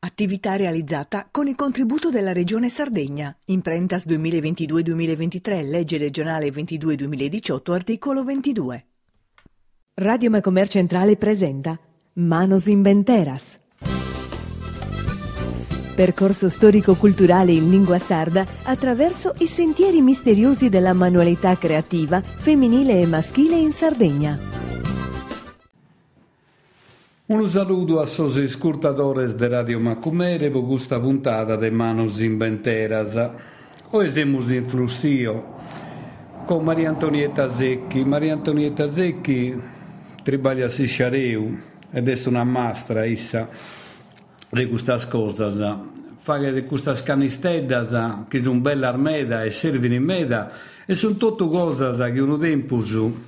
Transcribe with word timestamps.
Attività 0.00 0.54
realizzata 0.54 1.26
con 1.28 1.48
il 1.48 1.56
contributo 1.56 2.08
della 2.08 2.32
Regione 2.32 2.68
Sardegna. 2.68 3.36
Imprentas 3.46 4.06
2022-2023, 4.06 5.68
legge 5.68 5.98
regionale 5.98 6.50
22-2018, 6.50 7.72
articolo 7.72 8.22
22. 8.22 8.86
Radio 9.94 10.30
Mecomer 10.30 10.68
Centrale 10.68 11.16
presenta 11.16 11.76
Manos 12.12 12.66
Inventeras. 12.66 13.58
Percorso 15.96 16.48
storico-culturale 16.48 17.50
in 17.50 17.68
lingua 17.68 17.98
sarda 17.98 18.46
attraverso 18.62 19.34
i 19.38 19.48
sentieri 19.48 20.00
misteriosi 20.00 20.68
della 20.68 20.92
manualità 20.92 21.58
creativa 21.58 22.22
femminile 22.22 23.00
e 23.00 23.06
maschile 23.06 23.56
in 23.56 23.72
Sardegna. 23.72 24.57
Un 27.30 27.46
saluto 27.46 28.00
a 28.00 28.06
sos 28.06 28.38
escurtadores 28.38 29.36
de 29.36 29.48
Radio 29.48 29.78
Macumere 29.78 30.50
per 30.50 30.62
questa 30.62 30.98
puntata 30.98 31.58
de 31.58 31.70
Manos 31.70 32.22
Inventeras. 32.22 33.20
Oggi 33.90 34.10
siamo 34.10 34.40
in 34.50 34.66
Flussio 34.66 35.44
con 36.46 36.64
Maria 36.64 36.88
Antonietta 36.88 37.46
Secchi. 37.46 38.02
Maria 38.02 38.32
Antonietta 38.32 38.90
Secchi 38.90 39.54
traballa 40.22 40.64
a 40.64 40.68
Sisciareu 40.70 41.58
ed 41.90 42.08
è 42.08 42.28
una 42.28 42.44
mastra 42.44 43.04
issa 43.04 43.46
di 44.48 44.66
queste 44.66 44.96
cose. 45.10 45.76
Fa 46.16 46.38
di 46.38 46.64
queste 46.64 46.94
canisteddas 47.04 48.24
che 48.28 48.42
sono 48.42 48.60
belle 48.60 48.86
armeda 48.86 49.44
e 49.44 49.50
servono 49.50 49.92
in 49.92 50.02
meda 50.02 50.50
e 50.86 50.94
sono 50.94 51.16
tutte 51.16 51.46
cose 51.46 52.10
che 52.10 52.20
uno 52.20 52.38
tempo 52.38 52.80
su 52.80 53.27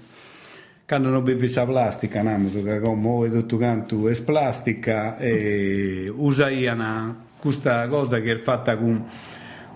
quando 0.90 1.08
non 1.08 1.22
bevi 1.22 1.46
sa 1.46 1.64
plastica, 1.64 2.20
come 2.20 3.30
tutto 3.30 3.56
canto 3.58 4.08
è 4.08 4.22
plastica 4.22 5.18
e 5.18 6.12
usaiano 6.12 7.26
questa 7.38 7.86
cosa 7.86 8.20
che 8.20 8.32
è 8.32 8.36
fatta 8.38 8.76
con 8.76 9.06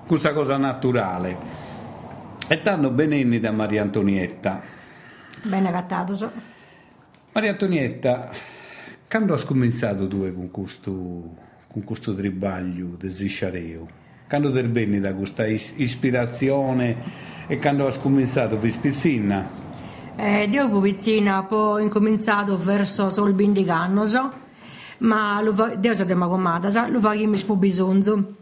questa 0.09 0.33
cosa 0.33 0.57
naturale. 0.57 1.37
E 2.49 2.61
tanto 2.63 2.91
benenni 2.91 3.39
da 3.39 3.53
Maria 3.53 3.83
Antonietta. 3.83 4.61
Bene 5.45 5.71
gattato. 5.71 6.17
So. 6.17 6.33
Maria 7.31 7.51
Antonietta, 7.53 8.31
quando 9.09 9.35
hai 9.35 9.45
cominciato 9.45 10.09
tu 10.09 10.35
con 10.35 10.51
questo, 10.51 10.91
con 11.69 11.85
questo 11.85 12.13
tribaglio 12.13 12.97
di 12.99 13.09
Zisciareo? 13.09 13.87
Quando 14.29 14.53
ti 14.53 14.61
venni 14.67 14.99
da 14.99 15.15
questa 15.15 15.47
ispirazione 15.47 16.97
e 17.47 17.57
quando 17.59 17.87
hai 17.87 17.97
cominciato 18.01 18.59
a 18.61 18.69
spizzina? 18.69 19.74
Eh, 20.17 20.45
io 20.45 20.81
vicina, 20.81 21.43
poi 21.43 21.81
ho 21.81 21.85
incominciato 21.85 22.57
verso 22.57 23.11
sul 23.11 23.33
bindiganno, 23.33 24.07
so, 24.07 24.33
ma 24.99 25.43
Dio 25.77 25.93
è 25.93 26.07
comata, 26.29 26.71
so, 26.71 26.87
lo 26.87 27.01
spo 27.37 27.57
bisogno. 27.57 28.35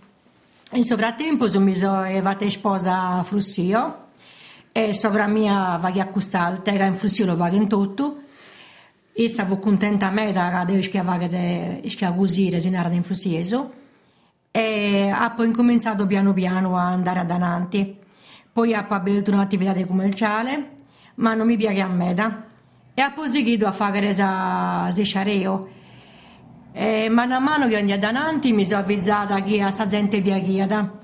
In 0.73 0.85
frattempo 0.85 1.49
mi 1.61 1.75
sono 1.75 2.05
evata 2.05 2.47
sposa 2.51 3.19
a 3.19 3.23
Frussio 3.23 4.05
e 4.71 4.93
sopra 4.93 5.27
mia 5.27 5.79
va 5.79 5.89
a 5.89 6.07
custare, 6.09 6.61
era 6.65 6.85
in 6.85 6.97
Frussio 6.97 7.25
lo 7.25 7.37
va 7.37 7.49
in 7.49 7.67
tutto. 7.69 8.21
E 9.15 9.29
stavo 9.29 9.59
contenta 9.59 10.09
a 10.09 10.11
me 10.11 10.31
da 10.33 10.65
devo 10.67 10.83
schiavare 10.83 11.29
de 11.29 11.83
schiavusire 11.89 12.61
se 12.61 12.69
era 12.69 12.89
in 12.91 13.03
Frussieso. 13.03 13.73
E 14.51 15.11
ha 15.11 15.31
poi 15.31 15.47
incominciato 15.47 16.07
piano 16.07 16.35
piano 16.35 16.77
a 16.77 16.89
andare 16.89 17.21
avanti. 17.21 17.99
Poi 18.53 18.75
ha 18.75 18.87
aperto 18.87 19.31
un'attività 19.31 19.73
commerciale 19.87 20.81
ma 21.17 21.35
non 21.35 21.47
mi 21.47 21.57
piace 21.57 21.81
a 21.81 21.89
meda. 21.89 22.47
E 22.95 23.01
ha 23.01 23.11
proseguito 23.11 23.67
a 23.67 23.73
fare 23.73 24.09
esa 24.09 24.91
sciareo. 24.91 25.69
E 26.73 27.09
mano 27.11 27.35
a 27.35 27.39
mano 27.39 27.67
che 27.69 27.77
andiamo 27.77 28.19
avanti 28.19 28.53
mi 28.53 28.65
sono 28.65 28.81
avvizzata 28.81 29.43
che 29.43 29.61
a 29.61 29.71
sta 29.71 29.87
gente 29.87 30.21
piachiata. 30.21 31.01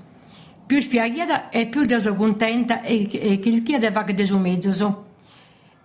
Più 0.65 0.79
spiachiata 0.79 1.49
e 1.49 1.67
più 1.67 1.83
sono 1.99 2.15
contenta 2.15 2.81
e, 2.81 3.09
e 3.11 3.39
che 3.39 3.49
il 3.49 3.63
chiede 3.63 3.91
fa 3.91 4.03
che 4.03 4.13
de 4.13 4.25
su 4.25 4.37
mezzo. 4.37 5.05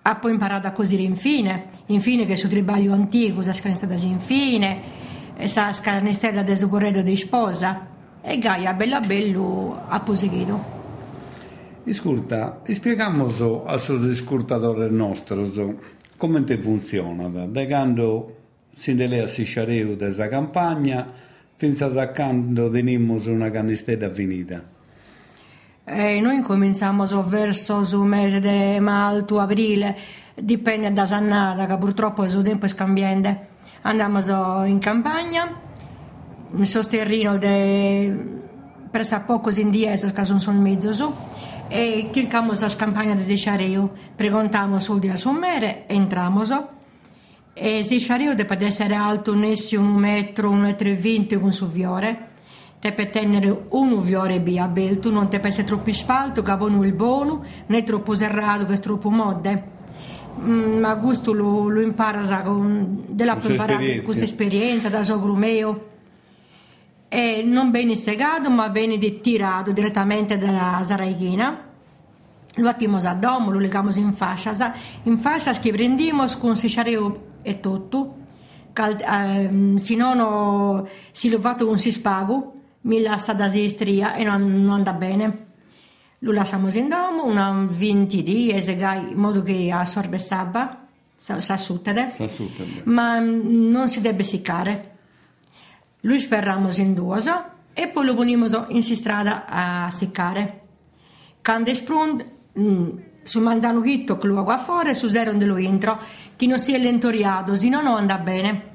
Ha 0.03 0.17
poi 0.17 0.33
imparato 0.33 0.67
a 0.67 0.73
cosire 0.73 1.03
infine, 1.03 1.69
infine 1.87 2.27
che 2.27 2.37
su 2.37 2.49
tribaglio 2.49 2.93
antico, 2.93 3.41
sa 3.41 3.55
scanestata 3.55 3.95
infine, 3.95 4.83
sa 5.45 5.73
scanestata 5.73 6.43
del 6.43 6.59
suo 6.59 6.69
corredo 6.69 7.01
di 7.01 7.17
sposa. 7.17 7.87
E 8.21 8.39
Gaia, 8.39 8.75
bella 8.75 9.01
bello, 9.01 9.84
ha 9.89 10.01
proseguito. 10.01 10.74
Ascolta, 11.87 12.62
spieghiamo 12.67 13.27
a 13.67 13.77
sos 13.77 14.06
ascoltatori 14.06 14.91
nostri 14.91 15.78
come 16.17 16.43
funziona, 16.59 17.28
da 17.28 17.67
quando 17.67 18.37
si 18.72 18.95
delea 18.95 19.27
si 19.27 19.45
sciareu 19.45 19.95
della 19.95 20.28
campagna 20.28 21.06
fino 21.56 21.87
a 21.87 22.06
quando 22.09 22.71
teniamo 22.71 23.21
una 23.27 23.50
canistella 23.50 24.09
finita. 24.11 24.62
Eh, 25.84 26.21
noi 26.22 26.41
cominciamo 26.41 27.05
verso 27.22 27.81
il 27.81 27.99
mese 27.99 28.41
di 28.41 28.81
marzo, 28.81 29.39
aprile, 29.39 29.95
dipende 30.34 30.91
da 30.91 31.05
sannata, 31.05 31.66
che 31.66 31.77
purtroppo 31.77 32.25
il 32.25 32.43
tempo 32.43 32.65
è 32.65 32.75
cambiante. 32.75 33.49
Andiamo 33.83 34.65
in 34.65 34.78
campagna, 34.78 35.55
mi 36.51 36.65
sosterrino 36.65 37.37
de 37.37 38.43
presa 38.91 39.21
poco 39.21 39.51
in 39.59 39.71
dieso, 39.71 40.11
che 40.12 40.25
sono 40.25 40.61
mezzo 40.61 40.93
su, 40.93 41.12
e 41.71 42.11
cercamos 42.13 42.63
as 42.63 42.75
campañas 42.75 43.27
de 43.27 43.37
xareo, 43.37 43.91
preguntamos 44.17 44.89
o 44.91 44.99
día 44.99 45.17
somere, 45.17 45.87
entramos 45.89 46.53
e 47.55 47.83
se 47.85 48.01
xareo 48.01 48.35
deve 48.35 48.67
essere 48.67 48.95
alto 48.95 49.35
nessi 49.35 49.77
un 49.77 49.95
metro, 49.95 50.51
un 50.51 50.61
metro 50.61 50.89
e 50.89 50.97
venti 50.97 51.37
con 51.37 51.53
su 51.53 51.71
viore 51.71 52.33
deve 52.85 53.09
tenere 53.09 53.67
un 53.71 54.03
viore 54.03 54.41
via 54.41 54.67
belto, 54.67 55.11
non 55.11 55.29
deve 55.31 55.49
essere 55.49 55.67
troppo 55.67 55.91
spalto, 55.91 56.43
buono 56.43 56.85
il 56.85 56.93
buono, 56.93 57.43
né 57.67 57.83
troppo 57.83 58.15
serrato, 58.15 58.67
che 58.67 58.75
è 58.75 58.79
troppo 58.79 59.09
modde. 59.09 59.73
Mm, 60.39 60.81
ma 60.81 60.95
questo 60.97 61.33
lo, 61.33 61.69
lo 61.69 61.81
impara 61.81 62.43
con, 62.43 63.05
della 63.09 63.39
imparare 63.43 64.03
con 64.03 64.15
esperienza, 64.17 64.91
da 64.91 65.03
sogrumeo 65.03 65.93
e 67.15 67.45
non 67.45 67.71
viene 67.71 67.95
segato 67.95 68.51
ma 68.51 68.67
viene 68.67 68.99
tirato 69.21 69.71
direttamente 69.71 70.37
dalla 70.37 70.81
saraichina 70.83 71.71
lo 72.57 72.69
attimos 72.69 73.05
a 73.05 73.15
domo, 73.15 73.53
lo 73.53 73.61
legamos 73.61 73.95
in 73.95 74.13
fascia 74.13 74.75
in 75.05 75.19
fascia 75.19 75.53
che 75.53 75.71
prendiamo 75.71 76.25
con 76.41 76.57
sichareo 76.57 77.27
e 77.43 77.61
tutto 77.61 78.17
Cal, 78.73 78.97
ehm, 79.01 79.77
se 79.77 79.95
non 79.95 80.89
si 81.13 81.31
lo 81.31 81.39
fatto 81.39 81.65
con 81.67 81.79
si 81.79 81.93
spago 81.93 82.53
mi 82.81 83.01
lascia 83.01 83.33
da 83.33 83.49
stria 83.49 84.15
e 84.15 84.25
non, 84.25 84.65
non 84.65 84.75
andrà 84.75 84.93
bene. 84.93 85.47
Lo 86.19 86.33
lasciamo 86.33 86.69
in 86.69 86.89
domo 86.89 87.27
una 87.27 87.65
20 87.71 88.25
giorni 88.25 89.11
in 89.11 89.19
modo 89.19 89.41
che 89.41 89.71
assorbe 89.71 90.19
sabba 90.19 90.89
si 91.17 91.31
asciutta 91.53 91.93
ma 92.85 93.21
non 93.21 93.89
si 93.89 94.01
deve 94.01 94.25
seccare 94.25 94.94
lui 96.04 96.20
sperramos 96.20 96.78
in 96.78 96.94
due 96.94 97.19
e 97.72 97.88
poi 97.88 98.04
lo 98.04 98.15
ponimos 98.15 98.66
in 98.69 98.82
strada 98.82 99.47
a 99.47 99.91
seccare. 99.91 100.60
Quando 101.42 101.70
è 101.70 101.82
pronto, 101.82 102.25
mm, 102.59 102.88
su 103.22 103.41
manzano 103.41 103.82
hitto 103.82 104.16
che 104.19 104.26
lo 104.26 104.42
va 104.44 104.56
fuori, 104.59 104.94
su 104.94 105.09
zero 105.09 105.32
dello 105.32 105.59
intro, 105.59 105.98
che 106.37 106.47
non 106.47 106.59
sia 106.59 106.78
lentoriato, 106.78 107.56
se 107.56 107.69
no 107.69 107.82
non 107.82 107.97
andrà 107.97 108.19
bene. 108.19 108.72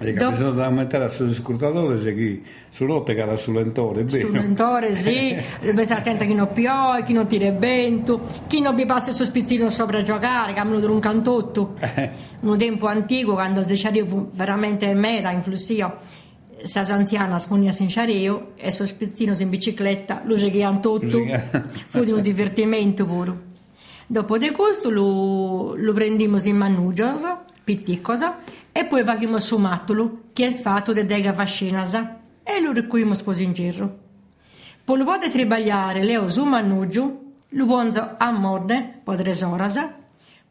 E 0.00 0.12
Dopo... 0.12 0.30
bisogna 0.30 0.64
aumentare 0.64 1.10
sul 1.10 1.32
scrutatore 1.32 1.98
se 1.98 2.14
chi 2.14 2.44
su 2.68 2.86
rotte 2.86 3.14
cade 3.14 3.36
sul 3.36 3.54
lentore, 3.54 4.04
bene. 4.04 4.18
Sul 4.18 4.32
lentore, 4.32 4.94
sì, 4.94 5.36
deve 5.60 5.84
stare 5.84 6.00
attento 6.00 6.22
a 6.24 6.26
chi 6.26 6.34
non 6.34 6.52
piove, 6.52 7.02
chi 7.02 7.12
non 7.12 7.26
tira 7.26 7.50
vento, 7.50 8.22
chi 8.46 8.60
non 8.60 8.74
vi 8.74 8.86
passa 8.86 9.10
il 9.10 9.14
suo 9.14 9.24
spizzino 9.24 9.68
sopra 9.70 9.98
a 9.98 10.02
giocare, 10.02 10.54
che 10.54 10.60
hanno 10.60 10.78
un 10.78 11.00
cantotto. 11.00 11.76
un 12.40 12.56
tempo 12.56 12.86
antico, 12.86 13.34
quando 13.34 13.62
si 13.64 13.74
c'era 13.74 14.04
veramente 14.32 14.92
meta 14.94 15.30
in 15.30 15.42
flussio 15.42 16.26
sas 16.64 16.90
anzianas 16.90 17.46
ponias 17.46 17.80
in 17.80 17.88
xareo 17.88 18.52
e 18.56 18.70
sos 18.70 18.92
pezzinos 18.92 19.40
in 19.40 19.50
bicicletta 19.50 20.22
lo 20.24 20.36
seguian 20.36 20.80
tutto 20.80 21.24
fu 21.88 22.04
di 22.04 22.12
un 22.12 22.22
divertimento 22.22 23.04
puro 23.06 23.46
dopo 24.06 24.38
di 24.38 24.50
questo 24.50 24.90
lo, 24.90 25.74
lo 25.74 25.92
prendimos 25.92 26.46
in 26.46 26.56
mannugia 26.56 27.44
pitticosa 27.62 28.38
e 28.72 28.86
poi 28.86 29.02
vagimos 29.02 29.44
su 29.44 29.58
mattolo 29.58 30.28
che 30.32 30.46
è 30.46 30.52
fatto 30.52 30.92
de 30.92 31.04
dega 31.04 31.32
fascinasa 31.32 32.20
e 32.42 32.60
lo 32.60 32.72
raccogliamo 32.72 33.14
così 33.22 33.42
in 33.42 33.52
giro. 33.52 33.98
Poi 34.84 34.96
lo 34.96 35.04
potete 35.04 35.30
tribagliare 35.30 36.02
leo 36.02 36.30
su 36.30 36.44
mannugio 36.44 37.24
lo 37.52 37.66
bonzo 37.66 38.14
a 38.16 38.30
morde 38.30 39.00
podre 39.02 39.34
orasa 39.44 39.97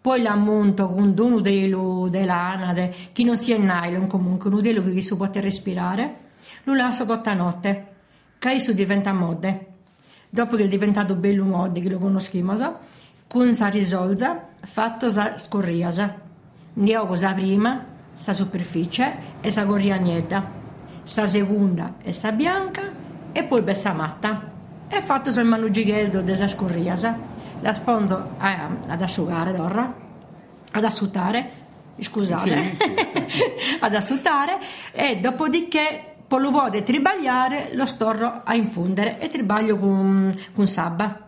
poi 0.07 0.21
l'ammonto 0.21 0.87
con 0.87 1.13
uno 1.17 1.41
delo 1.41 2.07
dell'ana, 2.09 2.71
de, 2.71 2.93
che 3.11 3.25
non 3.25 3.35
sia 3.35 3.57
in 3.57 3.65
nylon 3.65 4.07
comunque, 4.07 4.49
uno 4.49 4.61
delo 4.61 4.81
che 4.81 5.01
si 5.01 5.17
può 5.17 5.27
respirare, 5.29 6.15
lo 6.63 6.73
lascio 6.73 7.05
tutta 7.05 7.33
notte, 7.33 7.87
che 8.39 8.51
esso 8.51 8.71
diventa 8.71 9.11
modde. 9.11 9.65
Dopo 10.29 10.55
che 10.55 10.63
è 10.63 10.67
diventato 10.69 11.15
bello 11.15 11.43
modde, 11.43 11.81
che 11.81 11.89
lo 11.89 11.99
conosciamo, 11.99 12.55
con 13.27 13.53
sa 13.53 13.67
risolza, 13.67 14.47
fatto 14.61 15.09
sa 15.09 15.37
scorriasa. 15.37 16.15
Andiamo 16.77 17.05
cosa 17.05 17.33
prima, 17.33 17.83
sa 18.13 18.31
superficie 18.31 19.13
e 19.41 19.51
sa 19.51 19.65
gorriagnetta. 19.65 20.51
sa 21.03 21.27
seconda 21.27 21.95
e 22.01 22.13
sa 22.13 22.31
bianca 22.31 22.83
e 23.33 23.43
poi 23.43 23.61
bessa 23.61 23.91
matta. 23.91 24.51
E 24.87 25.01
fatto 25.01 25.31
sul 25.31 25.43
manugighello 25.43 26.21
della 26.21 26.47
scurriasa, 26.47 27.35
la 27.61 27.73
spondo 27.73 28.35
a, 28.37 28.69
ad 28.87 29.01
asciugare 29.01 29.53
d'orra, 29.53 29.93
ad 30.71 30.83
assutare, 30.83 31.51
scusate, 31.99 32.77
sì. 33.27 33.43
ad 33.79 33.93
assutare 33.93 34.59
e 34.91 35.19
dopodiché 35.19 36.15
lo 36.29 36.51
vuole 36.51 36.83
tribagliare, 36.83 37.69
lo 37.73 37.85
storro 37.85 38.41
a 38.43 38.53
infondere 38.55 39.19
e 39.19 39.27
tribaglio 39.29 39.77
con, 39.77 40.37
con 40.53 40.67
sabba. 40.67 41.25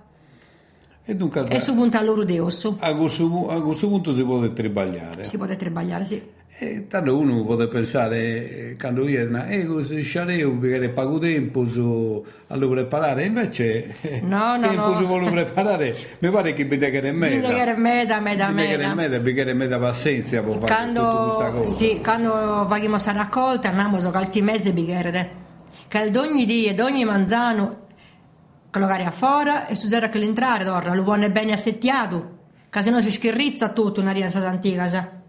E 1.05 1.15
dunque, 1.15 1.47
e 1.47 1.59
su 1.59 1.73
punta 1.73 2.01
loro 2.01 2.23
di 2.23 2.37
osso. 2.37 2.77
A 2.79 2.95
questo, 2.95 3.49
a 3.49 3.61
questo 3.63 3.87
punto 3.87 4.11
si 4.11 4.23
può 4.23 4.47
tribagliare. 4.51 5.23
Si 5.23 5.37
può 5.37 5.47
tribagliare, 5.47 6.03
sì. 6.03 6.21
E 6.61 6.87
tanto 6.87 7.17
uno 7.17 7.45
può 7.45 7.55
pensare, 7.69 8.75
quando 8.77 9.03
viene, 9.03 9.49
eh, 9.49 9.65
così 9.65 10.01
sciareo 10.01 10.51
perché 10.57 10.89
pago 10.89 11.17
tempo 11.17 11.63
su, 11.63 12.21
a 12.47 12.55
lo 12.57 12.67
preparare, 12.67 13.23
invece 13.23 13.95
no, 14.23 14.57
no, 14.57 14.59
tempo 14.67 14.89
no. 14.89 14.97
si 14.97 15.05
vuole 15.05 15.31
preparare, 15.31 15.95
mi 16.19 16.29
pare 16.29 16.53
che 16.53 16.65
bisogna 16.65 16.89
che 16.89 16.99
ne 16.99 17.11
meta. 17.13 17.35
Bisogna 17.37 17.63
che 17.63 17.71
ne 17.71 17.77
meta, 17.77 18.19
meta, 18.19 18.49
meta. 18.49 18.93
meta. 18.93 19.19
meta, 19.19 19.43
ne 19.45 19.53
meta 19.53 19.79
pazienza 19.79 20.41
per 20.41 20.57
fare 20.59 20.87
tutta 20.87 21.49
cosa. 21.51 21.63
Sì, 21.63 22.01
quando 22.03 22.65
facciamo 22.67 22.89
questa 22.89 23.11
raccolta, 23.13 23.69
andiamo 23.69 23.97
qualche 24.11 24.41
mese 24.41 24.73
per 24.73 25.29
che 25.87 26.11
ogni 26.17 26.43
dia, 26.45 26.71
ad 26.71 26.79
ogni 26.79 27.05
manzano, 27.05 27.87
collocare 28.69 29.05
a 29.05 29.11
fuori 29.11 29.51
e 29.69 29.75
su 29.75 29.87
zero 29.87 30.09
che 30.09 30.19
l'entrare, 30.19 30.65
torna, 30.65 30.93
lo 30.93 31.03
vuole 31.03 31.31
bene 31.31 31.53
assettiato, 31.53 32.37
che 32.69 32.81
se 32.81 32.91
no 32.91 32.99
si 32.99 33.11
schirrizza 33.11 33.69
tutto 33.69 34.01
una 34.01 34.11
rienza 34.11 34.45
antica. 34.45 34.85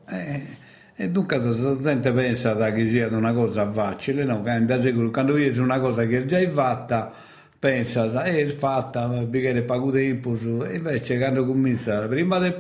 Eh. 0.09 0.69
E 1.03 1.09
dunque 1.09 1.39
la 1.39 1.79
gente 1.81 2.13
pensa 2.13 2.55
che 2.73 2.85
sia 2.85 3.09
una 3.09 3.33
cosa 3.33 3.67
facile, 3.71 4.23
no, 4.23 4.43
quando 4.43 5.33
vedi 5.33 5.59
una 5.59 5.81
cosa 5.81 6.07
che 6.07 6.19
è 6.19 6.25
già 6.27 6.47
fatta, 6.51 7.11
pensa, 7.59 8.23
è 8.23 8.45
fatta, 8.49 9.09
perché 9.09 9.63
pago 9.63 9.91
tempo, 9.91 10.37
e 10.63 10.75
invece 10.75 11.17
quando 11.17 11.47
comincia, 11.47 12.07
prima 12.07 12.39
di 12.39 12.53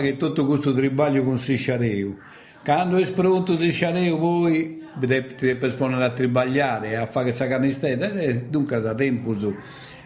che 0.00 0.16
tutto 0.16 0.46
questo 0.46 0.72
tribaglio 0.72 1.22
con 1.22 1.38
si 1.38 1.54
sciareu, 1.54 2.18
quando 2.64 2.96
è 2.96 3.08
pronto 3.12 3.56
si 3.56 3.70
sciareu 3.70 4.18
poi 4.18 4.82
ti 4.98 5.06
devi 5.06 5.56
esponere 5.60 6.04
a 6.06 6.10
tribagliare, 6.10 6.96
a 6.96 7.06
fare 7.06 7.26
questa 7.26 7.46
canistella, 7.46 8.10
e 8.14 8.46
dunque 8.48 8.80
da 8.80 8.96
tempo 8.96 9.38
su, 9.38 9.54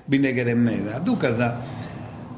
bene 0.04 0.34
che 0.34 0.44
è 0.44 0.52
meno. 0.52 1.00
Dunque 1.02 1.34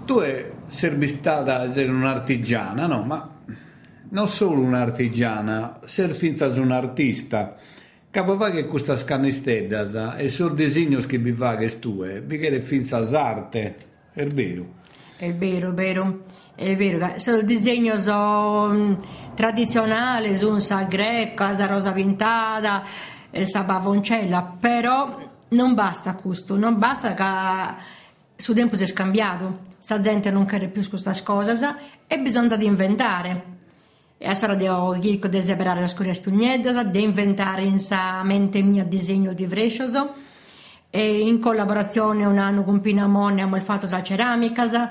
tu 0.05 0.23
sei 0.67 1.07
stata 1.07 1.67
un'artigiana, 1.75 2.87
no, 2.87 3.03
ma 3.03 3.39
non 4.11 4.29
solo 4.29 4.61
un'artigiana, 4.61 5.81
ser 5.85 6.11
finta 6.13 6.47
un 6.47 6.73
artista. 6.73 7.57
Capo 8.11 8.37
va 8.37 8.51
che 8.51 8.67
questa 8.67 8.97
scanistedda 8.97 10.17
e 10.17 10.29
sul 10.29 10.55
disegno 10.55 10.99
che 11.01 11.19
vi 11.19 11.33
fa 11.33 11.57
che 11.57 11.69
stue, 11.69 12.21
vi 12.21 12.39
che 12.39 12.61
finta 12.61 12.97
arte, 12.99 13.77
è 14.13 14.27
vero. 14.27 14.79
È 15.17 15.33
vero, 15.35 15.73
vero, 15.73 16.23
è 16.57 16.75
vero. 16.77 17.13
Sul 17.19 17.45
disegno 17.45 17.99
so, 18.01 18.69
mm, 18.69 18.95
tradizionale, 19.35 20.37
su 20.37 20.59
sa 20.59 20.83
greca, 20.85 21.55
sa 21.55 21.67
rosa 21.67 21.93
pintata, 21.93 22.83
sa 23.43 23.63
bavoncella, 23.63 24.57
però 24.59 25.19
non 25.51 25.75
basta 25.75 26.15
questo, 26.15 26.57
non 26.57 26.79
basta 26.79 27.15
che 27.15 28.43
su 28.43 28.55
tempo 28.55 28.75
si 28.75 28.83
è 28.83 28.87
scambiato, 28.87 29.61
sa 29.79 30.01
gente 30.01 30.31
non 30.33 30.47
crede 30.47 30.69
più 30.69 30.83
su 30.83 30.91
questa 30.91 31.13
cosa 31.23 31.77
e 32.09 32.19
bisogna 32.19 32.57
inventare. 32.57 33.59
E 34.23 34.29
allora 34.29 34.55
devo 34.55 34.95
dire 34.99 35.31
di 35.31 35.41
separare 35.41 35.81
le 35.81 35.87
scuole 35.87 36.13
spiugnette, 36.13 36.91
di 36.91 37.03
inventare 37.03 37.63
in 37.63 37.79
sa 37.79 38.23
mente 38.23 38.61
mia 38.61 38.85
disegno 38.85 39.33
di 39.33 39.47
Vrescioso. 39.47 40.13
E 40.91 41.21
in 41.21 41.41
collaborazione 41.41 42.27
un 42.27 42.37
anno 42.37 42.63
con 42.63 42.83
Pina 42.83 43.07
Mone 43.07 43.41
abbiamo 43.41 43.59
fatto 43.61 43.89
la 43.89 44.03
ceramica. 44.03 44.91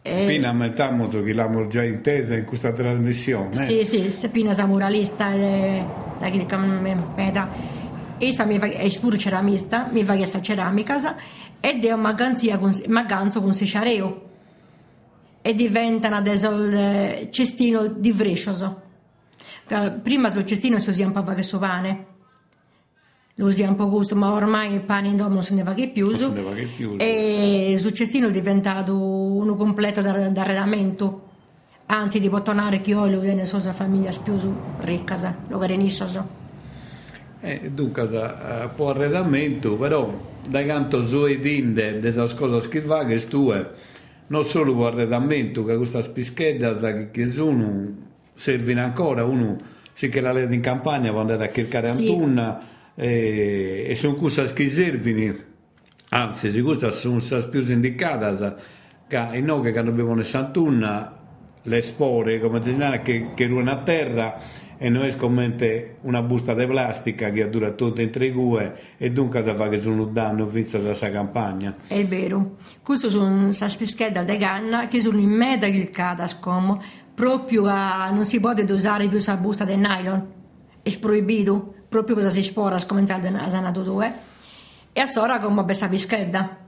E... 0.00 0.26
Pina 0.28 0.52
mettiamo 0.52 1.08
che 1.08 1.32
l'abbiamo 1.32 1.66
già 1.66 1.82
intesa 1.82 2.36
in 2.36 2.44
questa 2.44 2.70
trasmissione. 2.70 3.52
Sì, 3.52 3.84
sì, 3.84 4.28
Pina 4.30 4.52
è 4.52 4.64
muralista 4.64 5.32
e 5.32 5.84
da 6.16 6.28
chi 6.28 6.46
meta. 7.16 7.48
Essa 8.16 8.44
mi 8.44 8.60
fa, 8.60 8.66
è 8.66 8.86
pure 9.00 9.18
ceramista, 9.18 9.88
mi 9.90 10.04
fa 10.04 10.14
questa 10.14 10.40
ceramica 10.40 11.16
ed 11.58 11.84
è 11.84 11.90
una 11.90 12.14
maganzo 12.86 13.42
con 13.42 13.52
siciareo 13.52 14.25
e 15.46 15.54
diventano 15.54 16.16
adesso 16.16 16.50
il 16.50 17.28
cestino 17.30 17.86
di 17.86 18.10
Vrescioso. 18.10 18.82
Prima 20.02 20.28
sul 20.28 20.44
cestino 20.44 20.80
si 20.80 20.90
usava 20.90 21.20
un 21.20 21.24
po' 21.24 21.32
questo 21.34 21.60
pane, 21.60 22.06
lo 23.36 23.46
usiamo 23.46 23.70
un 23.70 23.76
po' 23.76 23.88
gusto, 23.88 24.16
ma 24.16 24.32
ormai 24.32 24.72
il 24.72 24.80
pane 24.80 25.06
in 25.06 25.16
domo 25.16 25.34
non 25.34 25.44
se 25.44 25.54
ne 25.54 25.62
va 25.62 25.72
che 25.72 25.86
più. 25.86 26.06
Non 26.06 26.16
se 26.16 26.28
ne 26.30 26.42
va 26.42 26.52
che 26.52 26.64
più. 26.64 26.96
E 26.98 27.76
sul 27.78 27.92
cestino 27.92 28.26
è 28.26 28.30
diventato 28.32 28.96
uno 28.96 29.54
completo 29.54 30.02
d'arredamento. 30.02 31.28
Anzi, 31.86 32.18
di 32.18 32.28
bottonare 32.28 32.80
che 32.80 32.90
io 32.90 33.06
lo 33.06 33.20
nella 33.20 33.44
sua 33.44 33.60
famiglia 33.72 34.10
più 34.20 34.36
ricca, 34.80 35.36
lo 35.46 35.58
garaniscono. 35.58 36.28
Eh, 37.40 37.70
dunque, 37.72 38.02
uh, 38.02 38.74
può 38.74 38.90
arredamento, 38.90 39.76
però 39.76 40.12
da 40.48 40.64
canto 40.64 41.06
su 41.06 41.24
e 41.24 41.38
dinde 41.38 42.00
delle 42.00 42.34
cose 42.34 42.68
che 42.68 42.80
fa, 42.80 43.04
che 43.04 43.18
stue 43.18 43.94
non 44.28 44.44
solo 44.44 44.74
per 44.76 44.92
arredamento, 44.92 45.64
che 45.64 45.76
questa 45.76 46.00
spischetta 46.02 47.10
che 47.10 47.26
sono 47.26 48.04
servono 48.34 48.82
ancora, 48.82 49.24
uno 49.24 49.56
si 49.92 50.08
che 50.08 50.20
la 50.20 50.32
legge 50.32 50.54
in 50.54 50.60
campagna 50.60 51.10
può 51.10 51.20
andare 51.20 51.48
a 51.48 51.52
cercare 51.52 51.88
sì. 51.88 52.08
Antunna 52.08 52.60
e, 52.94 53.86
e 53.88 53.94
sono 53.94 54.14
cose 54.14 54.52
che 54.52 54.68
servono, 54.68 55.34
anzi, 56.10 56.50
se 56.50 56.62
queste 56.62 56.90
sono 56.90 57.18
le 57.18 57.48
più 57.48 57.60
indicate, 57.66 58.54
che 59.08 59.40
noi 59.40 59.72
che 59.72 59.78
abbiamo 59.78 60.14
in 60.14 60.22
Santunna, 60.22 61.16
le 61.66 61.80
spore, 61.82 62.40
come 62.40 62.60
dicono, 62.60 63.00
che, 63.02 63.28
che 63.34 63.46
ruono 63.46 63.70
a 63.70 63.76
terra, 63.76 64.38
e 64.78 64.88
non 64.88 65.04
è 65.04 65.16
come 65.16 65.96
una 66.02 66.22
busta 66.22 66.54
di 66.54 66.66
plastica 66.66 67.30
che 67.30 67.48
dura 67.48 67.70
tutto 67.70 68.02
in 68.02 68.10
tre 68.10 68.30
gue 68.30 68.76
e 68.98 69.10
dunque 69.10 69.42
si 69.42 69.52
fa 69.54 69.68
che 69.68 69.80
sono 69.80 70.02
un 70.02 70.12
danno 70.12 70.46
visto 70.46 70.78
da 70.78 70.88
questa 70.88 71.10
campagna. 71.10 71.74
È 71.86 72.04
vero, 72.04 72.56
questo 72.82 73.08
sono 73.08 73.46
le 73.46 73.52
spischette 73.52 74.24
di 74.24 74.36
ganna 74.36 74.86
che 74.88 75.00
sono 75.00 75.18
in 75.18 75.30
mezzo 75.30 75.64
il 75.66 75.88
cadascom, 75.90 76.78
proprio 77.14 77.64
a, 77.66 78.10
non 78.10 78.24
si 78.24 78.38
può 78.38 78.52
usare 78.52 79.08
più 79.08 79.18
la 79.24 79.36
busta 79.36 79.64
del 79.64 79.78
nylon, 79.78 80.26
è 80.82 80.98
proibito, 80.98 81.74
proprio 81.88 82.16
per 82.16 82.30
si 82.30 82.42
spora 82.42 82.78
scomentare 82.78 83.30
da 83.30 83.48
sanato 83.48 83.82
due, 83.82 84.14
e 84.92 85.00
a 85.00 85.06
sora 85.06 85.38
come 85.38 85.64
questa 85.64 85.88
pischetta. 85.88 86.64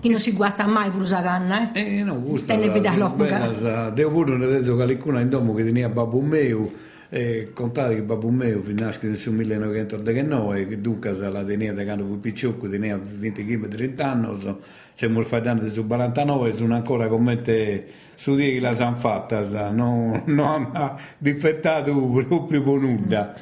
Chi 0.00 0.08
non 0.08 0.18
si 0.18 0.32
guasta 0.32 0.66
mai 0.66 0.90
per 0.90 1.00
usare 1.00 1.24
canna, 1.24 1.72
eh? 1.72 1.98
Eh, 1.98 2.02
no, 2.02 2.20
gusta. 2.20 2.54
Tenne 2.54 2.70
vita 2.70 2.94
lunga. 2.94 3.90
Devo 3.90 4.10
pure 4.10 4.38
detto 4.38 4.76
che 4.76 4.84
qualcuno 4.84 5.20
in 5.20 5.28
domo 5.28 5.54
che 5.54 5.64
tenia 5.64 5.88
babbo 5.88 6.20
mio, 6.20 6.70
e 7.08 7.50
contate 7.52 7.94
che 7.94 8.02
babbo 8.02 8.28
mio 8.30 8.62
fu 8.62 8.72
nasce 8.72 9.06
nel 9.06 9.18
1989 9.26 10.68
che 10.68 10.80
dunque 10.80 11.12
la 11.12 11.44
tenia 11.44 11.72
da 11.72 11.84
quando 11.84 12.04
fu 12.04 12.18
piccolo 12.18 12.68
tenia 12.68 12.98
20 13.00 13.68
30 13.68 14.10
anni 14.10 14.56
siamo 14.92 15.22
fatti 15.22 15.70
su 15.70 15.86
49 15.86 16.52
sono 16.52 16.74
ancora 16.74 17.06
come 17.06 17.40
te 17.42 17.86
su 18.16 18.34
di 18.34 18.54
che 18.54 18.60
la 18.60 18.74
sanno 18.74 18.96
fatta 18.96 19.70
non, 19.70 20.22
non 20.26 20.70
ha 20.72 20.96
difettato 21.16 21.94
proprio 22.26 22.62
con 22.62 22.80
nulla 22.80 23.34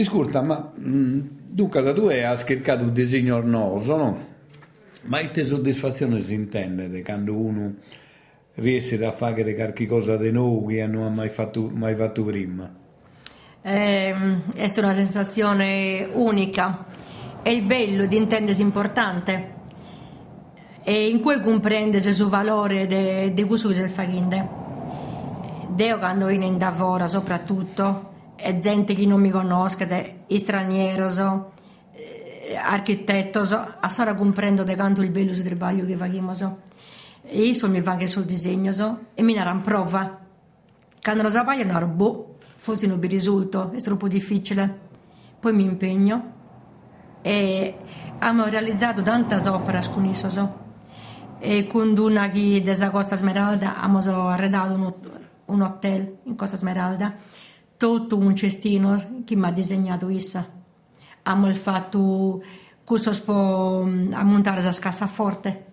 Ascolta, 0.00 0.42
ma 0.42 0.72
mm, 0.78 1.20
dunque 1.48 1.92
tu 1.94 2.06
hai 2.06 2.36
scaricato 2.36 2.84
un 2.84 2.92
disegno 2.92 3.36
ornoso, 3.36 3.96
no? 3.96 4.26
Ma 5.08 5.20
che 5.20 5.42
soddisfazione 5.42 6.22
si 6.22 6.34
intende 6.34 7.02
quando 7.02 7.34
uno 7.34 7.76
riesce 8.56 9.02
a 9.02 9.12
fare 9.12 9.54
qualche 9.54 9.86
cosa 9.86 10.18
di 10.18 10.30
nuovo 10.30 10.66
che 10.66 10.86
non 10.86 11.04
ha 11.04 11.08
mai 11.08 11.30
fatto, 11.30 11.70
mai 11.72 11.94
fatto 11.94 12.24
prima? 12.24 12.70
Eh, 13.62 14.14
è 14.54 14.72
una 14.76 14.92
sensazione 14.92 16.06
unica. 16.12 16.84
È 17.40 17.48
il 17.48 17.62
bello 17.62 18.04
di 18.04 18.16
intendersi 18.16 18.60
importante 18.60 19.56
e 20.84 21.08
in 21.08 21.20
cui 21.20 21.40
comprende 21.40 21.96
il 21.96 22.14
suo 22.14 22.28
valore 22.28 23.32
di 23.32 23.44
questo 23.44 23.68
che 23.68 23.74
si 23.74 23.88
fa. 23.88 24.04
Deo 25.68 25.98
quando 25.98 26.26
viene 26.26 26.44
in 26.44 26.58
lavoro 26.58 27.06
soprattutto, 27.06 28.32
è 28.36 28.58
gente 28.58 28.94
che 28.94 29.06
non 29.06 29.22
mi 29.22 29.30
conosce, 29.30 29.86
è 30.26 30.36
straniero, 30.36 31.08
so, 31.08 31.52
architetto, 32.56 33.40
a 33.40 33.88
sora 33.88 34.14
comprendo 34.14 34.64
de 34.64 34.74
quanto 34.74 35.02
il 35.02 35.10
bello 35.10 35.32
del 35.32 35.42
trabalho 35.42 35.84
che 35.84 35.96
facciamo. 35.96 36.58
E 37.22 37.42
io 37.42 37.68
mi 37.68 37.80
vanno 37.80 38.06
sul 38.06 38.24
disegno 38.24 39.00
e 39.14 39.22
mi 39.22 39.34
era 39.34 39.54
prova. 39.56 40.18
Quando 41.00 41.22
lo 41.22 41.28
sapevo, 41.28 41.60
ero 41.60 41.86
boh, 41.86 42.36
forse 42.56 42.86
non 42.86 42.98
mi 42.98 43.06
risulta, 43.06 43.70
è 43.70 43.80
troppo 43.80 44.08
difficile. 44.08 44.86
Poi 45.38 45.52
mi 45.52 45.64
impegno 45.64 46.32
e 47.22 47.76
abbiamo 48.18 48.46
realizzato 48.46 49.02
tante 49.02 49.36
opere 49.48 49.80
con 49.92 50.04
isso. 50.04 50.28
So. 50.30 50.66
E 51.38 51.66
con 51.66 51.96
una 51.96 52.30
che 52.30 52.62
della 52.64 52.90
Costa 52.90 53.16
Smeralda 53.16 53.80
abbiamo 53.80 54.28
arredato 54.28 54.72
un, 54.72 54.94
un 55.46 55.60
hotel 55.60 56.16
in 56.24 56.34
Costa 56.34 56.56
Smeralda, 56.56 57.14
tutto 57.76 58.16
un 58.16 58.34
cestino 58.34 58.96
che 59.24 59.36
mi 59.36 59.46
ha 59.46 59.52
disegnato 59.52 60.08
essa 60.08 60.57
abbiamo 61.28 61.52
fatto 61.54 62.42
questo 62.84 63.12
può 63.22 63.84
mm, 63.84 64.12
a 64.14 64.22
montare 64.22 64.62
la 64.62 64.72
scassaforte. 64.72 65.66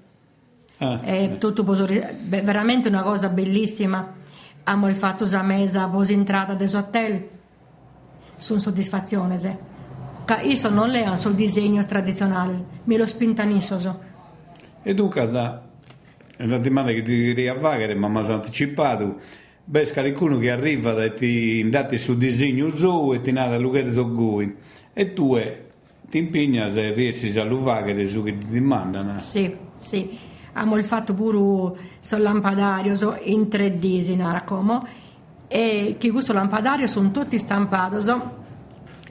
Ah, 0.79 0.99
è 1.01 1.37
tutto 1.37 1.63
beh, 1.63 2.41
veramente 2.41 2.89
una 2.89 3.01
cosa 3.01 3.29
bellissima. 3.29 4.13
Abbiamo 4.63 4.93
fatto 4.93 5.25
la 5.29 5.41
mesa 5.41 5.87
poi 5.87 6.11
entrata 6.11 6.53
dell'hotel. 6.53 7.29
Sono 8.35 8.59
soddisfazione. 8.59 9.37
Se. 9.37 9.57
Io 10.43 10.69
non 10.69 10.89
le 10.89 11.15
sul 11.15 11.35
disegno 11.35 11.85
tradizionale, 11.85 12.53
mi 12.83 12.97
lo 12.97 13.05
spintanisco. 13.05 13.99
E 14.83 14.93
dunque, 14.93 15.25
la 15.31 16.57
domanda 16.57 16.91
che 16.91 17.01
ti 17.01 17.15
direi 17.15 17.47
a 17.47 17.57
fare, 17.57 17.93
ma 17.93 18.09
mi 18.09 18.17
ha 18.17 18.33
anticipato, 18.33 19.19
beh, 19.63 19.91
qualcuno 19.93 20.37
che 20.39 20.51
arriva 20.51 21.01
e 21.01 21.13
ti 21.13 21.59
indati 21.59 21.97
sul 21.97 22.17
disegno 22.17 22.75
su 22.75 23.13
e 23.13 23.21
ti 23.21 23.31
narra 23.31 23.57
luoghi 23.57 23.91
su 23.93 24.13
e 24.97 25.11
tu 25.11 25.37
ti 26.09 26.17
impegna 26.17 26.71
se 26.71 26.93
riesci 26.93 27.37
a 27.37 27.43
luvare 27.43 28.07
su 28.07 28.23
che 28.23 28.37
ti 28.37 28.47
demandano. 28.47 29.19
Sì, 29.19 29.53
sì. 29.75 30.17
Abbiamo 30.53 30.81
fatto 30.83 31.13
pure 31.13 31.77
sul 31.99 32.21
lampadario 32.21 32.93
in 33.23 33.41
3D, 33.41 33.99
si 33.99 34.17
come, 34.45 34.79
e 35.49 35.97
che 35.99 36.11
questo 36.11 36.31
lampadario 36.31 36.87
sono 36.87 37.11
tutti 37.11 37.37
stampati 37.37 37.97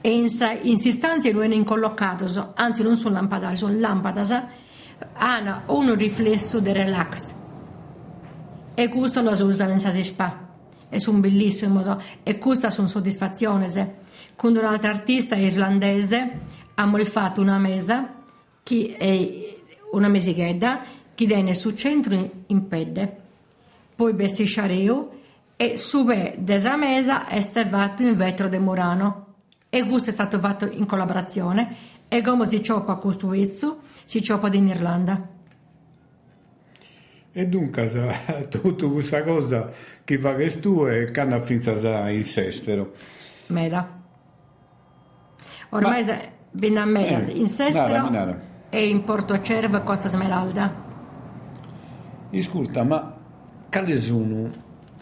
e 0.01 0.09
in, 0.09 0.27
in 0.63 0.77
sostanza 0.77 1.31
non 1.31 1.51
è 1.51 1.55
incollocato, 1.55 2.53
anzi 2.55 2.81
non 2.81 2.97
sono 2.97 3.13
lampadario, 3.13 3.55
sono 3.55 3.77
lampade, 3.77 4.47
hanno 5.13 5.61
un 5.67 5.93
riflesso 5.95 6.59
di 6.59 6.71
relax. 6.71 7.35
E 8.73 8.89
questo 8.89 9.21
lo 9.21 9.31
usano 9.31 9.71
in 9.71 9.79
spa. 9.79 10.43
E 10.89 10.99
sono 10.99 11.19
bellissimi, 11.19 11.79
e 12.23 12.39
questa 12.39 12.71
sono 12.71 12.87
soddisfazione. 12.87 13.67
Con 14.35 14.55
un 14.55 14.65
altro 14.65 14.89
artista 14.89 15.35
irlandese 15.35 16.39
abbiamo 16.75 17.03
fatto 17.05 17.41
una 17.41 17.57
mesa, 17.57 18.13
una 19.91 20.07
mesighetta, 20.07 20.83
che 21.15 21.25
viene 21.25 21.53
sul 21.53 21.75
centro 21.75 22.31
in 22.47 22.67
pede, 22.67 23.17
poi 23.95 24.13
bestisciareo 24.13 25.11
e 25.55 25.77
sube 25.77 26.35
desa 26.37 26.75
mesa 26.75 27.27
è 27.27 27.39
stato 27.39 28.03
in 28.03 28.17
vetro 28.17 28.49
di 28.49 28.57
Murano. 28.57 29.23
E 29.69 29.83
questo 29.85 30.09
è 30.09 30.13
stato 30.13 30.39
fatto 30.39 30.69
in 30.69 30.85
collaborazione 30.85 31.75
e 32.09 32.21
come 32.21 32.45
si 32.45 32.61
cioppa 32.61 32.95
questo 32.95 33.27
vezzo, 33.27 33.79
si 34.03 34.21
cioppa 34.21 34.49
in 34.53 34.67
Irlanda. 34.67 35.29
E 37.31 37.47
dunque, 37.47 38.47
tutta 38.49 38.87
questa 38.87 39.23
cosa 39.23 39.71
che 40.03 40.19
fa 40.19 40.35
che 40.35 40.59
tu 40.59 40.83
è 40.83 41.11
che 41.11 41.19
hanno 41.19 41.41
finito 41.41 41.71
il 41.71 42.25
sestero. 42.25 42.93
Meda. 43.47 44.03
Ormai 45.69 46.03
Ma... 46.05 46.17
Benammeas 46.51 47.27
eh, 47.27 47.33
in 47.33 47.47
Sestero 47.47 47.87
nada, 47.87 48.09
nada. 48.09 48.39
e 48.69 48.87
in 48.87 49.03
Porto 49.03 49.39
Cervo 49.41 49.81
Costa 49.81 50.07
Smeralda. 50.07 50.83
Ascolta, 52.33 52.83
ma 52.83 53.13
quali 53.69 53.97
sono 53.97 54.49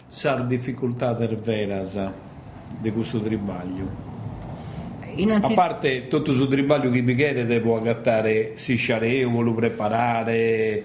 le 0.08 0.46
difficoltà 0.46 1.12
veras 1.14 1.98
di 2.78 2.90
questo 2.90 3.20
tribaglio? 3.20 4.12
Innanzi... 5.16 5.52
A 5.52 5.54
parte 5.54 6.08
tutto 6.08 6.32
il 6.32 6.48
tribaglio 6.48 6.90
che 6.90 7.00
mi 7.02 7.14
chiede 7.14 7.46
devo 7.46 7.76
agattare 7.76 8.56
si 8.56 8.74
sciareo, 8.74 9.30
voglio 9.30 9.54
preparare, 9.54 10.84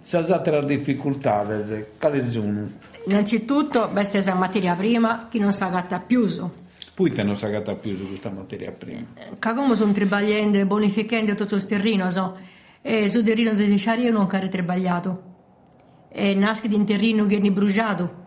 se 0.00 0.16
altre 0.16 0.64
difficoltà, 0.64 1.44
quali 1.98 2.28
sono? 2.28 2.70
Innanzitutto, 3.06 3.88
questa 3.90 4.18
è 4.18 4.22
la 4.24 4.34
materia 4.34 4.74
prima 4.74 5.28
che 5.30 5.38
non 5.38 5.52
si 5.52 5.62
agatta 5.62 6.00
più. 6.00 6.26
Poi 6.26 6.50
ti 7.04 7.20
hanno 7.20 7.34
sagato 7.34 7.76
più 7.76 7.94
su 7.94 8.08
questa 8.08 8.28
materia 8.28 8.72
prima. 8.72 9.06
Come 9.38 9.76
sono 9.76 9.92
tribagliando, 9.92 10.64
bonificando 10.66 11.36
tutto 11.36 11.54
il 11.54 11.64
terreno, 11.64 12.10
so. 12.10 12.36
e 12.82 13.08
sul 13.08 13.22
terreno 13.22 13.52
di 13.52 13.64
io 13.64 14.10
non 14.10 14.22
ho 14.22 14.48
tribagliato. 14.48 15.22
E 16.10 16.34
nasce 16.34 16.66
di 16.66 16.74
un 16.74 16.84
terreno 16.84 17.24
che 17.26 17.36
è 17.36 17.50
bruciato. 17.50 18.26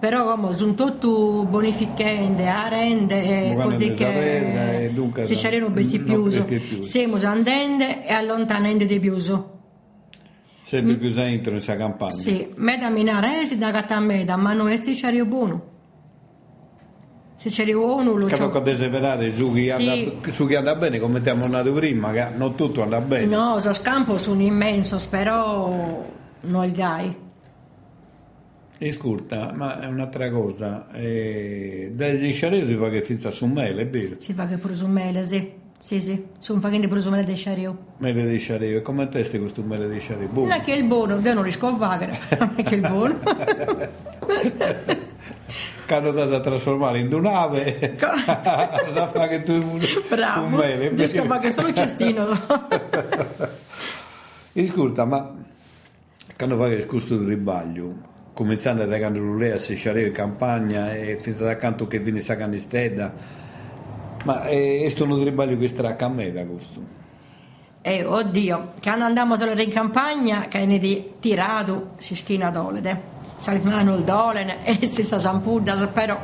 Però 0.00 0.34
come 0.34 0.52
sono 0.54 0.74
tutto 0.74 1.44
bonificando, 1.48 2.42
arende, 2.42 3.56
così 3.60 3.92
che 3.92 4.92
si 5.20 5.34
c'erano 5.34 5.70
bessi 5.70 6.02
più. 6.02 6.28
Siamo 6.80 7.16
andando 7.22 7.84
e 7.84 8.12
allontanando 8.12 8.84
di 8.84 8.98
più. 8.98 9.16
Sempre 9.18 10.96
più 10.96 11.12
dentro 11.12 11.50
in 11.50 11.56
questa 11.56 11.76
campagna. 11.76 12.12
Sì, 12.12 12.46
meda 12.56 12.90
minaresi 12.90 13.56
da 13.56 13.70
gatta 13.70 13.98
meda, 14.00 14.36
ma 14.36 14.52
non 14.52 14.68
è 14.68 14.76
sticio 14.76 15.24
buono 15.24 15.76
se 17.38 17.50
c'è 17.50 17.72
uno 17.72 18.14
lo 18.14 18.26
Credo 18.26 18.50
che 18.50 18.62
desiderare 18.62 19.30
su 19.30 19.52
chi, 19.52 19.70
sì. 19.70 19.88
anda, 19.88 20.30
su 20.30 20.44
chi 20.48 20.56
anda 20.56 20.74
bene 20.74 20.98
come 20.98 21.20
ti 21.20 21.28
abbiamo 21.28 21.48
detto 21.48 21.72
prima 21.72 22.10
che 22.10 22.30
non 22.34 22.56
tutto 22.56 22.82
anda 22.82 23.00
bene 23.00 23.26
no, 23.26 23.60
so 23.60 23.72
scampo 23.72 24.18
sono 24.18 24.42
immenso 24.42 25.00
però 25.08 26.04
non 26.40 26.66
li 26.66 26.72
dai 26.72 27.16
scurta, 28.90 29.52
ma 29.54 29.80
è 29.80 29.86
un'altra 29.86 30.30
cosa 30.30 30.88
eh, 30.92 31.92
da 31.94 32.08
esiscere 32.08 32.64
si 32.66 32.74
fa 32.74 32.88
che 32.90 33.02
finta 33.02 33.30
su 33.30 33.46
mele, 33.46 33.82
è 33.82 33.88
vero? 33.88 34.16
si 34.18 34.32
fa 34.32 34.46
che 34.46 34.56
pure 34.56 34.74
su 34.74 34.88
mele, 34.88 35.24
sì 35.24 35.66
sì, 35.80 36.00
sì, 36.00 36.26
sono 36.38 36.58
facendo 36.58 36.88
pure 36.88 37.00
su 37.00 37.08
mele 37.08 37.22
di 37.22 37.36
sciareo. 37.36 37.76
Mele 37.98 38.26
di 38.26 38.38
sciareo, 38.38 38.78
e 38.78 38.82
come 38.82 39.06
testi 39.06 39.38
questo 39.38 39.62
mele 39.62 39.88
di 39.88 40.00
sciareo? 40.00 40.28
Non 40.32 40.50
è 40.50 40.60
che 40.60 40.74
è 40.74 40.76
il 40.76 40.82
buono, 40.84 41.20
io 41.20 41.34
non 41.34 41.44
riesco 41.44 41.68
a 41.68 41.76
fare, 41.76 42.18
non 42.36 42.54
è 42.56 42.62
che 42.64 42.70
è 42.70 42.78
il 42.78 42.80
buono. 42.80 43.20
che 45.86 45.94
hanno 45.94 46.10
dato 46.10 46.34
a 46.34 46.40
trasformare 46.40 47.00
in 47.00 47.12
un'ave. 47.12 47.96
Sa 47.98 49.08
fa 49.08 49.28
che 49.28 49.42
tu 49.42 49.78
bravo. 50.08 50.46
mele, 50.48 50.88
riesco 50.90 51.22
a 51.22 51.26
fare 51.26 51.50
solo 51.50 51.72
cestino. 51.72 52.24
Ascolta 54.58 55.04
ma 55.04 55.34
quando 56.36 56.56
fai 56.56 56.72
il 56.72 56.86
gusto 56.86 57.16
del 57.16 57.28
ribaglio? 57.28 58.06
Cominciando 58.32 58.84
da 58.84 58.98
quando 58.98 59.34
lei 59.34 59.52
a 59.52 59.58
sciare 59.58 60.06
in 60.06 60.12
campagna 60.12 60.94
e 60.94 61.16
fino 61.16 61.38
da 61.38 61.56
canto 61.56 61.86
che 61.86 61.98
viene 61.98 62.20
sa 62.20 62.36
canistella 62.36 63.12
ma 64.24 64.42
è, 64.42 64.82
è 64.82 65.00
un 65.00 65.24
ribaglio 65.24 65.56
che 65.58 65.68
stracca 65.68 66.06
a 66.06 66.08
me 66.08 66.32
da 66.32 66.44
questo 66.44 66.96
eh, 67.80 68.04
oddio, 68.04 68.72
quando 68.82 69.04
andiamo 69.04 69.36
solo 69.36 69.58
in 69.58 69.70
campagna, 69.70 70.46
che 70.48 70.66
ne 70.66 70.78
di 70.78 71.14
tirato, 71.20 71.92
si 71.96 72.14
schina 72.14 72.50
dolede 72.50 73.16
salmano 73.38 73.94
il 73.94 74.02
dolen 74.02 74.58
e 74.62 74.84
si 74.86 75.02
sa 75.02 75.18
sampudda 75.18 75.86
però 75.86 76.20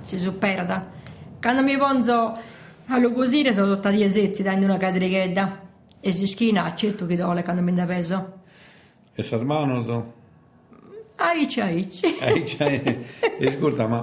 si 0.00 0.18
superda 0.18 0.94
quando 1.40 1.62
mi 1.62 1.76
ponzo 1.76 2.38
a 2.86 2.98
lucusire 2.98 3.52
sono 3.52 3.74
tutta 3.74 3.90
di 3.90 4.02
esetti 4.02 4.42
dando 4.42 4.64
una 4.64 4.78
cadrighetta 4.78 5.60
e 6.00 6.12
si 6.12 6.26
schina 6.26 6.64
accetto 6.64 7.06
che 7.06 7.16
dole 7.16 7.42
quando 7.42 7.62
mi 7.62 7.74
da 7.74 7.84
peso. 7.84 8.32
E 9.14 9.22
salmano 9.22 9.82
so. 9.82 10.12
Aici 11.16 11.60
aici. 11.60 12.06
Aici 12.20 13.04
ascolta 13.44 13.86
ma 13.86 14.02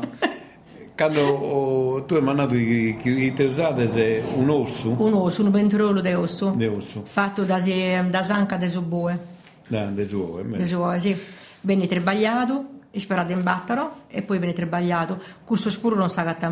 quando 0.95 1.21
oh, 1.21 2.03
tu 2.05 2.15
hai 2.15 2.21
mandato 2.21 2.55
i, 2.55 2.97
i 3.03 3.33
usate 3.37 4.23
un 4.35 4.49
osso 4.49 4.95
un 4.97 5.13
osso 5.13 5.43
un 5.43 5.51
ventrolo 5.51 6.01
di 6.01 6.13
osso 6.13 6.53
di 6.55 6.67
osso 6.67 7.01
fatto 7.03 7.43
da, 7.43 7.59
da 7.59 8.23
sanca 8.23 8.57
de 8.57 8.69
subue 8.69 9.19
da 9.67 9.85
de 9.85 10.07
suoe 10.07 10.43
de 10.43 10.65
suoe 10.65 10.99
sì 10.99 11.17
viene 11.63 11.87
trebagliato 11.87 12.69
sperato 12.95 13.31
in 13.31 13.41
battaro 13.41 14.03
e 14.07 14.21
poi 14.21 14.37
viene 14.37 14.53
trebagliato 14.53 15.19
questo 15.43 15.71
scuro 15.71 15.95
non 15.95 16.07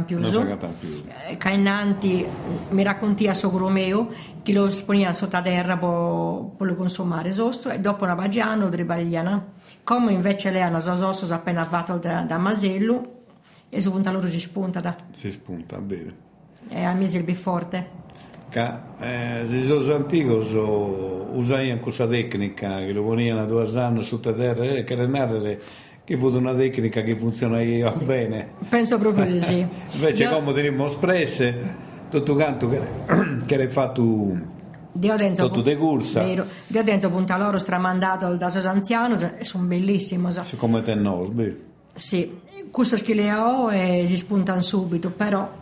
più 0.06 0.20
non 0.20 0.32
si 0.32 0.38
agatta 0.38 0.68
più 0.68 1.04
eh, 1.28 1.38
Cainanti 1.38 2.26
mi 2.70 2.82
racconti 2.82 3.28
a 3.28 3.34
sogro 3.36 3.70
mio 3.70 4.10
che 4.42 4.52
lo 4.52 4.68
sponia 4.72 5.14
sotto 5.14 5.40
terra 5.44 5.78
per, 5.78 6.68
lo 6.68 6.76
consumare 6.76 7.32
sosto 7.32 7.70
e 7.70 7.80
dopo 7.80 8.06
una 8.06 8.16
bagiano 8.16 8.70
trebagliano 8.70 9.54
come 9.84 10.14
invece 10.14 10.50
lei 10.50 10.64
ha 10.64 10.68
una 10.68 10.80
sosos 10.80 11.32
appena 11.32 11.64
fatto 11.64 11.98
da, 11.98 12.22
da 12.22 12.38
masello 12.38 13.20
e 13.70 13.80
su 13.80 13.92
punta 13.92 14.12
loro 14.12 14.28
si 14.28 14.40
spunta 14.40 14.82
da. 14.82 14.96
si 15.12 15.32
spunta 15.32 15.78
bene. 15.80 16.30
E 16.68 16.84
a 16.84 16.92
mise 16.92 17.20
il 17.20 17.24
biforte 17.24 18.00
che 18.52 18.70
eh, 19.00 19.46
se 19.46 19.66
sono 19.66 19.96
antichi 19.96 20.44
so, 20.44 21.30
usavano 21.32 21.80
questa 21.80 22.06
tecnica 22.06 22.80
che 22.80 22.92
lo 22.92 23.02
ponevano 23.02 23.46
due 23.48 23.80
anni 23.80 24.04
sotto 24.04 24.36
terra 24.36 24.66
e 24.66 24.84
che 24.84 24.94
era 24.94 25.08
che 26.04 26.18
fu 26.18 26.28
una 26.36 26.54
tecnica 26.54 27.02
che 27.02 27.16
funzionava 27.16 27.90
sì. 27.92 28.04
bene 28.04 28.52
penso 28.68 28.98
proprio 28.98 29.26
di 29.26 29.40
sì 29.40 29.66
invece 29.94 30.24
Io... 30.24 30.32
come 30.32 30.52
diremmo 30.52 30.86
espresse 30.88 31.90
tutto 32.10 32.36
quanto 32.36 32.70
che, 32.70 32.82
che 33.46 33.54
era 33.54 33.70
fatto 33.70 34.60
Dio 34.92 35.16
Denzo, 35.16 35.48
tutto 35.48 35.62
de 35.62 35.78
corsa 35.78 36.22
vero. 36.22 36.46
Denzo 36.68 37.10
punta 37.10 37.38
loro 37.38 37.58
stramandato 37.58 38.36
da 38.36 38.50
Sosanziano 38.50 39.18
sono 39.40 39.66
bellissimi 39.66 40.30
so. 40.30 40.44
come 40.58 40.82
te 40.82 40.94
no 40.94 41.24
vero 41.32 41.56
sì 41.94 42.40
questo 42.70 42.98
che 42.98 43.14
le 43.14 43.32
ho 43.32 43.72
e 43.72 44.04
si 44.06 44.18
spuntano 44.18 44.60
subito 44.60 45.10
però 45.10 45.61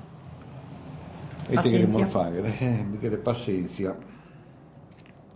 e 1.50 1.58
te 1.58 1.88
che 1.88 2.06
fare 2.06 2.58
eh, 2.60 2.86
mi 2.90 3.00
chiede 3.00 3.18
pazienza 3.18 3.98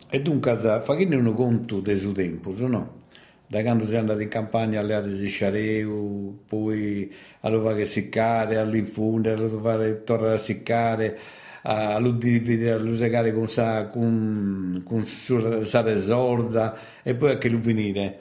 e 0.10 0.22
dunque 0.22 0.56
facendo 0.84 1.18
un 1.18 1.34
conto 1.34 1.80
del 1.80 1.98
suo 1.98 2.12
tempo 2.12 2.54
no? 2.68 3.02
da 3.48 3.62
quando 3.62 3.86
si 3.86 3.96
è 3.96 3.98
andato 3.98 4.22
in 4.22 4.30
campagna 4.30 4.80
alle 4.80 4.94
aree 4.94 5.18
di 5.18 5.28
sciareu 5.28 6.44
poi 6.48 7.12
a 7.42 7.62
fare 7.62 7.86
seccare 7.86 8.58
all'infonde 8.58 9.34
a 9.34 9.50
fare 9.50 10.04
tornare 10.04 10.34
a 10.34 10.38
seccare 10.38 11.20
a 11.64 11.98
lo 11.98 12.12
dividere, 12.12 12.72
a 12.72 12.78
lo 12.78 12.96
segare 12.96 13.34
con 13.34 13.48
sa, 13.48 13.88
con, 13.88 14.82
con 14.86 15.06
sa 15.06 15.82
resorza 15.82 16.76
e 17.02 17.16
poi 17.16 17.32
a 17.32 17.38
che 17.38 17.50
lo 17.50 17.60
finire. 17.60 18.20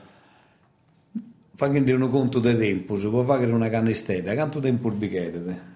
Facendo 1.55 1.95
un 1.95 2.09
conto 2.09 2.39
di 2.39 2.57
tempo, 2.57 2.99
si 2.99 3.09
può 3.09 3.25
fare 3.25 3.47
una 3.47 3.69
canistella, 3.69 4.35
quanto 4.35 4.59
tempo 4.59 4.89
il 4.89 4.95
bicchiere? 4.95 5.72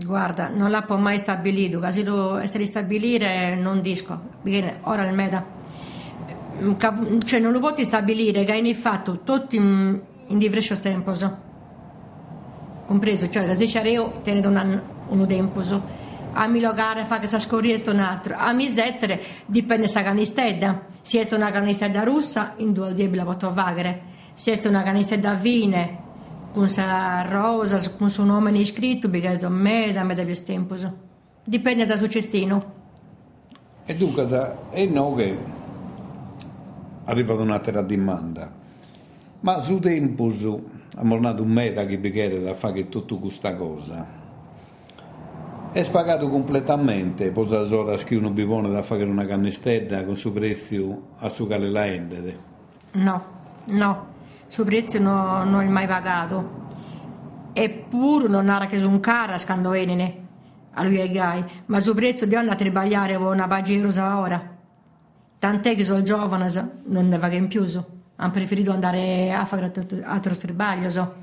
Guarda, 0.00 0.48
non 0.48 0.70
la 0.70 0.82
può 0.82 0.96
mai 0.96 1.18
stabilito, 1.18 1.80
se 1.90 2.04
lo 2.04 2.66
stabilire 2.66 3.56
non 3.56 3.80
disco, 3.80 4.16
perché 4.42 4.78
ora 4.82 5.04
il 5.04 5.12
meda, 5.12 5.44
cioè 7.24 7.40
non 7.40 7.50
lo 7.50 7.58
puoi 7.58 7.84
stabilire 7.84 8.44
che 8.44 8.52
hai 8.52 8.74
fatto 8.74 9.22
tutti 9.24 9.56
in, 9.56 10.00
in 10.28 10.38
diverso 10.38 10.78
tempo, 10.78 11.12
compreso, 12.86 13.28
cioè 13.28 13.44
da 13.44 13.54
10 13.54 13.78
euro 13.78 14.20
tenete 14.22 14.46
un, 14.46 14.82
un 15.08 15.26
tempo, 15.26 15.62
a 16.32 16.46
mi 16.46 16.60
logare 16.60 17.04
fa 17.04 17.18
che 17.18 17.26
sa 17.26 17.40
scorrere 17.40 17.82
un 17.90 17.98
altro, 17.98 18.36
a 18.38 18.52
mi 18.52 18.68
dipende 19.46 19.88
da 19.88 20.04
canistella, 20.04 20.80
se 21.02 21.22
è 21.22 21.34
una 21.34 21.50
canistella 21.50 22.04
russa, 22.04 22.54
in 22.58 22.72
due 22.72 22.86
al 22.86 22.94
la 23.16 23.24
posso 23.24 23.52
fare, 23.52 24.02
se 24.34 24.52
è 24.52 24.68
una 24.68 24.84
canistella 24.84 25.34
vine, 25.34 26.06
con 26.58 26.68
sa 26.68 27.22
rosa, 27.22 27.78
con 27.96 28.10
suo 28.10 28.24
nome 28.24 28.50
iscritto, 28.58 29.08
perché 29.08 29.36
è 29.36 29.48
me 29.48 29.92
da 29.92 30.02
me 30.02 30.14
da 30.14 30.24
più 30.24 30.34
tempo. 30.44 30.74
Dipende 31.44 31.86
dal 31.86 31.98
suo 31.98 32.08
cestino. 32.08 32.72
E 33.86 33.94
dunque, 33.94 34.26
è 34.70 34.84
no 34.86 35.14
che 35.14 35.36
arriva 37.04 37.34
ad 37.34 37.40
un'altra 37.40 37.80
domanda. 37.82 38.50
Ma 39.40 39.60
su 39.60 39.78
tempo, 39.78 40.32
abbiamo 40.96 41.20
dato 41.20 41.44
un 41.44 41.50
meta 41.50 41.86
che 41.86 41.96
bicchiere 41.96 42.40
da 42.40 42.54
fare 42.54 42.88
tutta 42.88 43.14
questa 43.14 43.54
cosa. 43.54 44.04
È 45.70 45.82
spagato 45.84 46.28
completamente, 46.28 47.30
posa 47.30 47.60
ora 47.72 47.96
che 47.98 48.16
uno 48.16 48.30
bivone 48.30 48.68
da 48.68 48.82
fare 48.82 49.04
una 49.04 49.26
cannistella 49.26 50.02
con 50.02 50.16
suo 50.16 50.32
prezzo 50.32 51.02
a 51.18 51.28
su 51.28 51.46
la 51.46 51.86
endere? 51.86 52.36
No, 52.94 53.22
no 53.66 54.16
suo 54.48 54.64
prezzo 54.64 54.98
non, 54.98 55.50
non 55.50 55.62
è 55.62 55.68
mai 55.68 55.86
pagato. 55.86 56.66
Eppure 57.52 58.28
non 58.28 58.48
era 58.48 58.66
che 58.66 58.76
un 58.78 59.00
cara 59.00 59.38
scando 59.38 59.72
enine 59.72 60.26
a 60.72 60.82
lui 60.84 61.00
e 61.00 61.10
gai, 61.10 61.44
ma 61.66 61.80
suo 61.80 61.94
prezzo 61.94 62.24
di 62.24 62.34
andare 62.34 62.54
a 62.54 62.58
trebbagliare 62.58 63.16
con 63.16 63.26
una 63.26 63.46
pagina 63.46 64.18
ora. 64.18 64.56
Tant'è 65.38 65.74
che 65.74 65.84
sono 65.84 66.02
giovane, 66.02 66.48
non 66.84 67.08
ne 67.08 67.18
va 67.18 67.28
che 67.28 67.36
in 67.36 67.48
più, 67.48 67.64
hanno 68.16 68.32
preferito 68.32 68.72
andare 68.72 69.32
a 69.32 69.44
fare 69.44 69.72
altro 70.02 70.34
stribaglio. 70.34 70.90
So. 70.90 71.14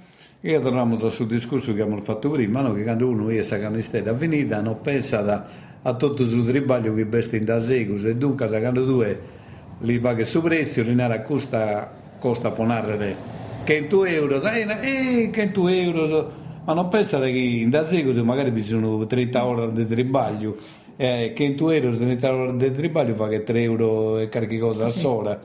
Io 0.42 0.62
torniamo 0.62 0.98
sul 1.10 1.28
discorso 1.28 1.74
che 1.74 1.82
abbiamo 1.82 2.02
fatto 2.02 2.30
prima, 2.30 2.62
no? 2.62 2.74
che 2.74 2.84
quando 2.84 3.08
uno 3.08 3.30
è 3.30 3.40
a 3.40 3.60
canistella 3.60 4.16
finita 4.16 4.62
non 4.62 4.80
pensa 4.82 5.22
da, 5.22 5.46
a 5.82 5.94
tutto 5.96 6.24
il 6.24 6.30
suo 6.30 6.44
tribaglio 6.44 6.94
che 6.94 7.06
veste 7.06 7.38
in 7.38 7.46
da 7.46 7.60
secus 7.60 8.06
e 8.06 8.16
dunque 8.16 8.48
quando 8.48 8.86
tu 8.86 9.04
li 9.80 10.00
paga 10.00 10.20
il 10.22 10.26
suo 10.26 10.42
prezzo, 10.42 10.84
li 10.84 10.96
costa 11.26 12.04
costa 12.26 12.50
ponarre 12.50 13.16
100 13.66 14.06
euro, 14.06 14.42
eh, 14.42 15.30
100 15.32 15.68
euro, 15.68 16.32
ma 16.66 16.74
non 16.74 16.88
pensate 16.88 17.32
che 17.32 17.38
in 17.38 17.70
da 17.70 17.84
così 17.84 18.22
magari 18.24 18.50
bisogna 18.50 19.06
30 19.06 19.46
ore 19.46 19.72
di 19.72 19.86
tribaglio, 19.86 20.56
eh, 20.96 21.36
100 21.38 21.70
euro 21.70 21.96
30 21.96 22.34
ore 22.34 22.58
di 22.58 22.72
tribaglio 22.72 23.14
fa 23.14 23.28
che 23.28 23.44
3 23.44 23.62
euro 23.62 24.18
e 24.18 24.30
qualche 24.30 24.58
cosa 24.58 24.86
sì. 24.86 25.00
sola. 25.00 25.40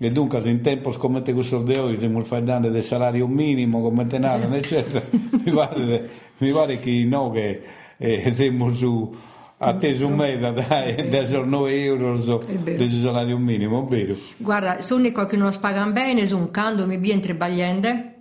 E 0.00 0.10
dunque 0.10 0.42
se 0.42 0.50
in 0.50 0.60
tempo 0.60 0.92
scommette 0.92 1.32
questo 1.32 1.62
di 1.62 1.74
oggi 1.74 1.96
siamo 1.96 2.20
parlando 2.20 2.68
del 2.68 2.84
salario 2.84 3.26
minimo, 3.26 3.80
come 3.80 4.06
tenere, 4.06 4.46
sì. 4.62 4.76
eccetera, 4.76 5.02
mi 5.42 5.50
pare, 5.50 6.08
mi 6.36 6.52
pare 6.52 6.78
che 6.78 7.04
no 7.08 7.30
che 7.30 7.62
eh, 7.96 8.30
siamo 8.30 8.74
su 8.74 9.16
atteso 9.58 10.06
un 10.06 10.14
mese 10.14 10.52
dai, 10.52 11.08
da 11.08 11.44
9 11.44 11.82
euro 11.82 12.18
so, 12.18 12.44
del 12.46 12.90
salario 12.90 13.38
minimo, 13.38 13.84
vero? 13.86 14.16
Guarda, 14.36 14.80
se 14.80 14.94
uno 14.94 15.24
che 15.24 15.36
non 15.36 15.52
spaga 15.52 15.84
bene, 15.86 16.26
sono 16.26 16.48
quando 16.52 16.86
mi 16.86 16.96
viene 16.96 17.34
bagliende 17.34 18.14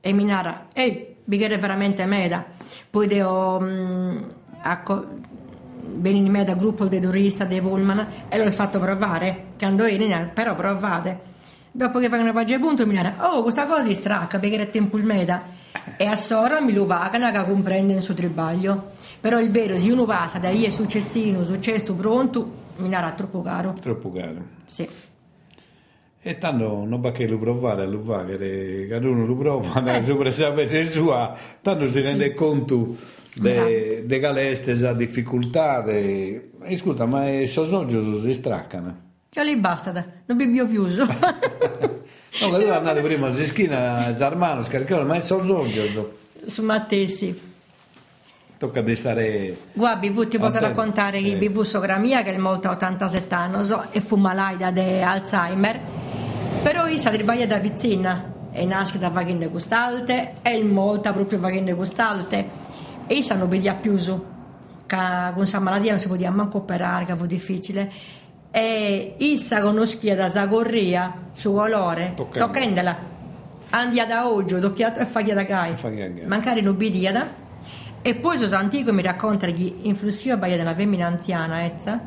e 0.00 0.12
mi 0.12 0.24
narra, 0.24 0.68
ehi, 0.72 1.16
bighere 1.24 1.58
veramente 1.58 2.04
meda. 2.06 2.44
Poi 2.90 3.06
devo, 3.06 3.60
mh, 3.60 4.26
ecco, 4.64 5.06
venire 5.96 6.24
in 6.24 6.32
me 6.32 6.44
da 6.44 6.54
gruppo 6.54 6.86
dei 6.86 7.00
turisti, 7.00 7.46
dei 7.46 7.60
pullman, 7.60 8.06
e 8.28 8.42
l'ho 8.42 8.50
fatto 8.50 8.78
provare, 8.78 9.48
quando 9.58 9.84
ero, 9.84 10.30
però 10.32 10.54
provate. 10.54 11.26
Dopo 11.70 11.98
che 11.98 12.08
fanno 12.08 12.22
una 12.22 12.32
pagina 12.32 12.58
punto 12.58 12.86
mi 12.86 12.94
narra, 12.94 13.30
oh, 13.30 13.42
questa 13.42 13.66
cosa 13.66 13.88
è 13.88 13.94
stracca, 13.94 14.38
perché 14.38 14.56
è 14.58 14.70
tempo 14.70 14.96
il 14.96 15.04
meda. 15.04 15.56
E 15.96 16.06
a 16.06 16.16
sora 16.16 16.60
mi 16.60 16.72
lo 16.72 16.86
pagano 16.86 17.30
che 17.30 17.44
comprende 17.44 17.92
il 17.94 18.02
suo 18.02 18.14
tribaglio. 18.14 18.96
Però 19.20 19.40
il 19.40 19.50
vero, 19.50 19.76
se 19.76 19.90
uno 19.90 20.04
passa 20.04 20.38
da 20.38 20.50
io 20.50 20.70
su 20.70 20.86
cestino, 20.86 21.44
su 21.44 21.58
cesto 21.58 21.94
pronto, 21.94 22.50
mi 22.76 22.88
darà 22.88 23.12
troppo 23.12 23.42
caro. 23.42 23.74
Troppo 23.80 24.10
caro. 24.10 24.42
Sì. 24.64 24.88
E 26.20 26.38
tanto 26.38 26.84
non 26.84 27.00
va 27.00 27.10
che 27.10 27.26
lo 27.26 27.38
provare, 27.38 27.86
lo 27.86 28.00
fa, 28.00 28.24
che 28.24 28.98
uno 29.02 29.26
lo 29.26 29.36
prova, 29.36 29.96
eh. 29.96 30.04
sopra 30.04 30.30
sapere 30.32 30.88
sua, 30.90 31.36
tanto 31.60 31.90
si 31.90 32.00
rende 32.00 32.28
sì. 32.28 32.34
conto 32.34 32.96
de, 33.34 34.02
de 34.04 34.20
caleste, 34.20 34.74
la 34.74 34.92
difficoltà. 34.92 35.80
De... 35.80 36.50
E 36.62 36.76
scusa, 36.76 37.06
ma 37.06 37.28
i 37.28 37.46
sosoggi 37.46 38.20
si 38.22 38.32
straccano? 38.32 39.06
Cioè 39.30 39.44
lì 39.44 39.56
basta, 39.56 39.92
non 40.26 40.36
bevo 40.36 40.66
più. 40.66 40.86
no, 40.96 42.50
ma 42.50 42.58
tu 42.58 42.66
andate 42.66 43.00
prima, 43.00 43.32
si 43.32 43.46
schina, 43.46 44.14
Zarmano, 44.14 44.62
scaricano, 44.62 45.04
ma 45.04 45.16
è 45.16 45.20
sosoggi. 45.20 45.80
Su 46.44 46.62
Mattesi 46.62 47.46
tocca 48.58 48.82
di 48.82 48.94
stare 48.96 49.56
guarda 49.72 50.08
BV 50.08 50.26
ti 50.26 50.36
posso 50.36 50.58
raccontare 50.58 51.22
che 51.22 51.36
BV 51.36 51.62
sogra 51.62 51.96
mia 51.96 52.22
che 52.22 52.34
è 52.34 52.38
molto 52.38 52.68
87 52.68 53.34
anni 53.34 53.64
so, 53.64 53.84
e 53.90 54.00
fu 54.00 54.16
malata 54.16 54.70
di 54.72 55.00
Alzheimer. 55.00 55.78
Però 56.62 56.86
io 56.88 56.98
si 56.98 57.08
traballa 57.08 57.46
da 57.46 57.58
vicina 57.58 58.32
e 58.50 58.64
nasce 58.64 58.98
da 58.98 59.10
vagine 59.10 59.46
gustalte 59.46 60.34
e 60.42 60.62
molta 60.64 61.12
proprio 61.12 61.38
vagine 61.38 61.72
gustalte 61.72 62.48
e 63.06 63.14
io 63.14 63.22
sanno 63.22 63.46
bene 63.46 63.76
più 63.76 63.96
che 63.96 64.96
con 64.96 65.32
questa 65.36 65.60
malattia 65.60 65.90
non 65.90 66.00
si 66.00 66.08
poteva 66.08 66.30
manco 66.30 66.58
operare 66.58 67.04
che 67.04 67.14
fu 67.14 67.26
difficile. 67.26 67.90
E 68.50 69.14
issa 69.18 69.60
conoscia 69.60 70.14
da 70.16 70.28
Zagorria 70.28 71.30
su 71.32 71.52
colore 71.52 72.14
toccandela 72.16 73.16
andia 73.70 74.06
da 74.06 74.26
oggi 74.26 74.58
tocchiato 74.58 75.00
e 75.00 75.04
faglia 75.04 75.34
da 75.34 75.42
gai 75.42 75.74
mancare 76.24 76.62
l'obbediata 76.62 77.46
e 78.08 78.14
poi 78.14 78.38
sono 78.38 78.56
antico 78.56 78.90
mi 78.90 79.02
racconta 79.02 79.46
che 79.48 79.74
in 79.82 79.94
flussio 79.94 80.38
baia 80.38 80.56
della 80.56 80.74
femmina 80.74 81.06
anziana, 81.06 81.64
ezza, 81.66 82.00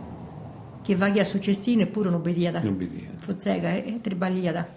che 0.82 0.96
va 0.96 1.06
a 1.06 1.24
succestino 1.24 1.84
eppure 1.84 2.10
non 2.10 2.18
obbediata. 2.20 2.60
Non 2.60 2.74
obbediata. 2.74 3.18
Fuzzega 3.20 3.76
e 3.76 4.00
tribagliata. 4.02 4.68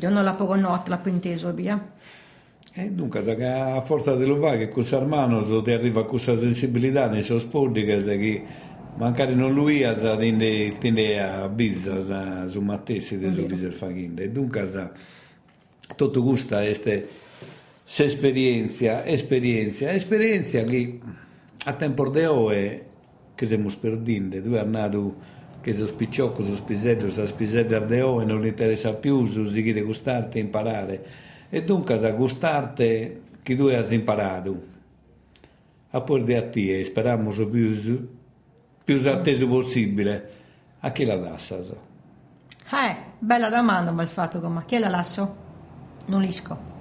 Io 0.00 0.08
non 0.08 0.24
la 0.24 0.32
poco 0.32 0.54
notte, 0.56 0.88
l'ho 0.88 1.00
inteso, 1.10 1.52
via. 1.52 1.90
E 2.72 2.88
dunque, 2.88 3.20
a 3.20 3.80
forza 3.82 4.16
di 4.16 4.24
lo 4.24 4.38
fare, 4.38 4.56
che 4.56 4.68
con 4.70 4.82
Sarmano 4.82 5.60
ti 5.60 5.72
arriva 5.72 6.06
questa 6.06 6.38
sensibilità 6.38 7.06
nei 7.06 7.20
suoi 7.20 7.40
sporti 7.40 7.84
che 7.84 8.42
magari 8.96 9.34
non 9.34 9.52
lui 9.52 9.84
ha 9.84 9.92
tende, 10.16 10.78
tende 10.78 11.20
a 11.20 11.48
bizza 11.48 12.48
su 12.48 12.62
Mattesi 12.62 13.18
di 13.18 13.30
su 13.30 13.44
Biser 13.44 13.72
Faghinda. 13.72 14.22
E 14.22 14.30
dunque, 14.30 14.90
tutto 15.96 16.22
questo 16.22 16.56
è 16.56 16.72
se 17.92 18.04
esperienza, 18.04 19.04
esperienza, 19.04 19.92
esperienza 19.92 20.62
che 20.64 20.98
a 21.66 21.74
tempo 21.74 22.08
di 22.08 22.24
oggi 22.24 22.82
che 23.34 23.46
siamo 23.46 23.68
perdendo, 23.78 24.40
tu 24.40 24.54
hai 24.54 24.66
nato 24.66 25.16
che 25.60 25.74
sono 25.74 25.84
spicciocco, 25.84 26.42
sono 26.42 26.56
spisello, 26.56 27.10
sono 27.10 27.26
spisello 27.26 27.78
di 27.84 28.00
oggi 28.00 28.24
non 28.24 28.46
interessa 28.46 28.94
più, 28.94 29.26
su 29.26 29.44
si 29.44 29.62
chiede 29.62 29.82
gustarti 29.82 30.38
e 30.38 30.40
imparare. 30.40 31.06
E 31.50 31.64
dunque 31.64 32.02
a 32.02 32.10
gustarti 32.12 33.20
che 33.42 33.56
tu 33.56 33.66
hai 33.66 33.94
imparato, 33.94 34.62
a 35.90 36.00
porre 36.00 36.36
a 36.38 36.48
te 36.48 36.80
e 36.80 36.84
speriamo 36.84 37.30
più, 37.30 38.08
più 38.82 39.02
atteso 39.04 39.46
possibile, 39.46 40.30
a 40.80 40.90
chi 40.92 41.04
la 41.04 41.18
dassa? 41.18 41.56
Eh, 41.58 42.96
bella 43.18 43.50
domanda 43.50 43.90
mi 43.90 44.00
hai 44.00 44.06
fatto, 44.06 44.40
ma 44.48 44.64
chi 44.64 44.78
la 44.78 44.88
lasso? 44.88 45.36
Non 46.06 46.22
lisco. 46.22 46.71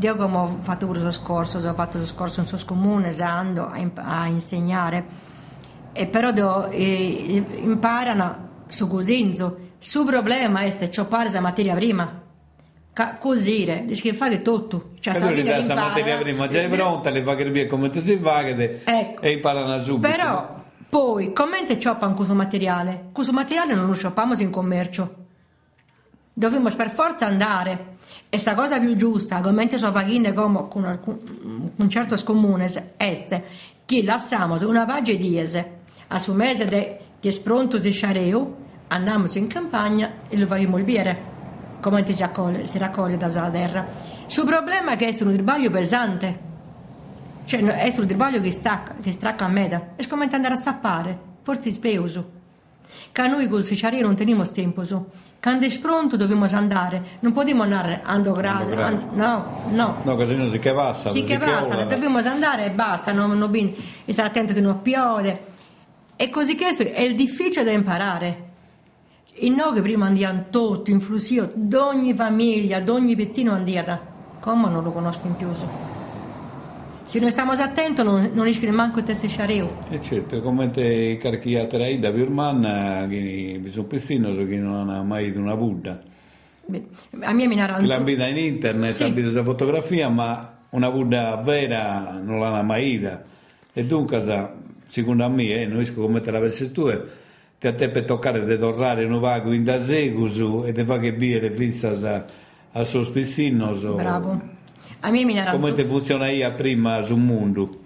Io 0.00 0.16
come 0.16 0.36
ho 0.36 0.58
fatto 0.60 0.86
pure 0.86 1.00
lo 1.00 1.10
scorso, 1.10 1.58
ho 1.58 1.74
fatto 1.74 1.98
lo 1.98 2.06
scorso 2.06 2.40
in 2.40 2.46
sos 2.46 2.64
comune, 2.64 3.08
usando 3.08 3.66
a, 3.66 3.80
a, 3.94 4.26
insegnare, 4.26 5.04
e 5.92 6.06
però 6.06 6.32
do, 6.32 6.68
e, 6.70 7.44
imparano 7.62 8.48
su 8.66 8.88
cosinzo. 8.88 9.58
Su 9.78 10.04
problema 10.04 10.60
è 10.60 10.88
cioppare 10.88 11.30
la 11.30 11.40
materia 11.40 11.74
prima. 11.74 12.22
cosire, 13.18 13.84
dice 13.86 14.02
che 14.02 14.14
fa 14.14 14.28
che 14.28 14.42
tutto. 14.42 14.90
Cioè, 14.98 15.14
sa 15.14 15.26
la 15.26 15.74
materia 15.74 16.18
prima 16.18 16.48
già 16.48 16.60
è 16.60 16.68
pronta, 16.68 17.10
le 17.10 17.22
capire 17.22 17.66
come 17.66 17.90
tu 17.90 18.00
si 18.00 18.16
fa 18.16 18.46
ecco. 18.46 19.20
e 19.20 19.32
imparano 19.32 19.82
subito. 19.84 20.08
Però 20.08 20.62
poi, 20.88 21.32
come 21.32 21.64
te 21.64 21.78
cioppano 21.78 22.14
questo 22.14 22.34
materiale? 22.34 23.10
Questo 23.12 23.32
materiale 23.32 23.74
non 23.74 23.86
lo 23.86 23.94
cioppiamo 23.94 24.34
in 24.34 24.50
commercio 24.50 25.22
Dovevamo 26.36 26.68
per 26.74 26.90
forza 26.90 27.26
andare. 27.26 27.93
E 28.34 28.42
la 28.44 28.54
cosa 28.54 28.80
più 28.80 28.96
giusta, 28.96 29.40
come 29.40 29.68
so 29.78 29.92
facendo 29.92 30.32
come 30.32 30.66
con 30.66 30.84
alcun, 30.86 31.70
un 31.76 31.88
certo 31.88 32.16
scomune, 32.16 32.66
è 32.96 33.44
che 33.84 34.02
lasciamo 34.02 34.56
una 34.68 34.84
pagina 34.84 35.18
di 35.20 35.38
ese, 35.38 35.70
a 36.08 36.18
su 36.18 36.34
mese 36.34 36.64
de, 36.64 36.98
che 37.20 37.30
spronto 37.30 37.80
si 37.80 37.92
sciareu, 37.92 38.56
andiamo 38.88 39.26
in 39.34 39.46
campagna 39.46 40.14
e 40.28 40.36
lo 40.36 40.48
facciamo 40.48 40.78
il 40.78 40.82
biere, 40.82 41.16
come 41.78 42.04
si 42.04 42.20
raccoglie, 42.20 42.64
si 42.64 42.76
raccoglie 42.76 43.16
dalla 43.16 43.50
terra. 43.50 43.86
Il 44.26 44.44
problema 44.44 44.90
è 44.90 44.96
che 44.96 45.06
è 45.06 45.22
un 45.22 45.32
tribaglio 45.32 45.70
pesante, 45.70 46.38
cioè 47.44 47.60
è 47.60 47.94
un 47.96 48.06
tribaglio 48.08 48.40
che 48.40 48.50
stacca, 48.50 48.96
che 49.00 49.12
stracca 49.12 49.44
a 49.44 49.48
metà, 49.48 49.90
è 49.94 50.04
come 50.08 50.28
andare 50.28 50.54
a 50.54 50.60
zappare, 50.60 51.18
forse 51.42 51.70
speuso. 51.70 52.33
Che 53.12 53.28
noi 53.28 53.48
con 53.48 53.60
il 53.60 53.98
non 54.00 54.14
teniamo 54.14 54.42
tempo 54.50 54.84
su. 54.84 55.04
Quando 55.40 55.66
è 55.66 55.78
pronto 55.78 56.16
dobbiamo 56.16 56.46
andare, 56.50 57.18
non 57.20 57.32
possiamo 57.32 57.62
andare 57.62 58.00
ando 58.02 58.32
grasa, 58.32 58.74
and, 58.76 59.12
no, 59.12 59.62
no. 59.70 59.98
No, 60.02 60.16
così 60.16 60.36
non 60.36 60.50
si 60.50 60.58
che 60.58 60.72
passa. 60.72 61.10
Sì 61.10 61.22
che 61.24 61.38
passa, 61.38 61.84
dobbiamo 61.84 62.18
andare 62.18 62.64
e 62.64 62.70
basta, 62.70 63.12
non, 63.12 63.36
non, 63.36 63.52
e 63.54 64.12
stare 64.12 64.28
attento 64.28 64.54
che 64.54 64.60
non 64.60 64.80
piove. 64.80 65.44
E 66.16 66.30
così 66.30 66.54
che 66.54 66.68
è 66.68 67.14
difficile 67.14 67.64
da 67.64 67.72
imparare. 67.72 68.52
E 69.34 69.48
noi 69.50 69.74
che 69.74 69.82
prima 69.82 70.06
andiamo 70.06 70.44
tutti 70.48 70.92
in 70.92 71.00
flusio, 71.00 71.50
d'ogni 71.52 72.14
famiglia, 72.14 72.80
d'ogni 72.80 73.16
pezzino 73.16 73.52
andiamo, 73.52 73.98
come 74.40 74.68
non 74.70 74.82
lo 74.82 74.92
conosco 74.92 75.26
in 75.26 75.36
più? 75.36 75.48
Se 77.04 77.20
noi 77.20 77.30
stiamo 77.30 77.52
attenti 77.52 78.02
non, 78.02 78.30
non 78.32 78.44
riesce 78.44 78.70
manco 78.70 78.98
a 78.98 79.02
essere 79.06 79.28
sciareo. 79.28 79.78
E 79.90 80.00
certo, 80.00 80.40
come 80.40 80.70
te 80.70 81.18
carchiate 81.20 81.98
da 81.98 82.10
Birman, 82.10 83.06
che 83.08 83.58
mi 83.62 83.68
sono 83.68 83.86
pessino, 83.86 84.34
che 84.34 84.56
non 84.56 84.88
ha 84.88 85.02
mai 85.02 85.26
visto 85.26 85.40
una 85.40 85.54
Buddha. 85.54 86.00
A 87.20 87.32
me 87.32 87.46
mi 87.46 87.54
narrano... 87.54 87.86
L'ha 87.86 87.98
in 87.98 88.36
internet, 88.38 88.90
sì. 88.90 89.04
visto 89.04 89.20
questa 89.20 89.44
fotografia, 89.44 90.08
ma 90.08 90.60
una 90.70 90.90
Buddha 90.90 91.36
vera 91.36 92.18
non 92.22 92.40
l'ha 92.40 92.62
mai 92.62 92.96
vista. 92.96 93.22
E 93.72 93.84
dunque, 93.84 94.22
secondo 94.88 95.28
me, 95.28 95.44
eh, 95.44 95.66
non 95.66 95.76
riesco 95.76 96.00
come 96.00 96.20
te 96.20 96.30
la 96.30 96.38
vedi 96.38 96.72
tu, 96.72 96.90
ti 97.58 97.66
a 97.66 97.74
te 97.74 97.90
per 97.90 98.04
toccare 98.04 98.44
di 98.44 98.58
tornare 98.58 99.04
un 99.04 99.20
vago 99.20 99.52
in 99.52 99.62
da 99.62 99.80
segusu 99.80 100.64
e 100.64 100.72
ti 100.72 100.84
fa 100.84 100.98
che 100.98 101.12
bere 101.12 101.50
fissa 101.50 101.90
a, 101.90 102.24
a 102.72 102.84
suo 102.84 103.04
spessino. 103.04 103.74
So. 103.74 103.94
Bravo. 103.94 104.53
A 105.04 105.10
me 105.10 105.22
mi 105.22 105.38
Come 105.50 105.86
funziona 105.86 106.30
io 106.30 106.50
prima 106.54 107.02
sul 107.02 107.18
mondo? 107.18 107.80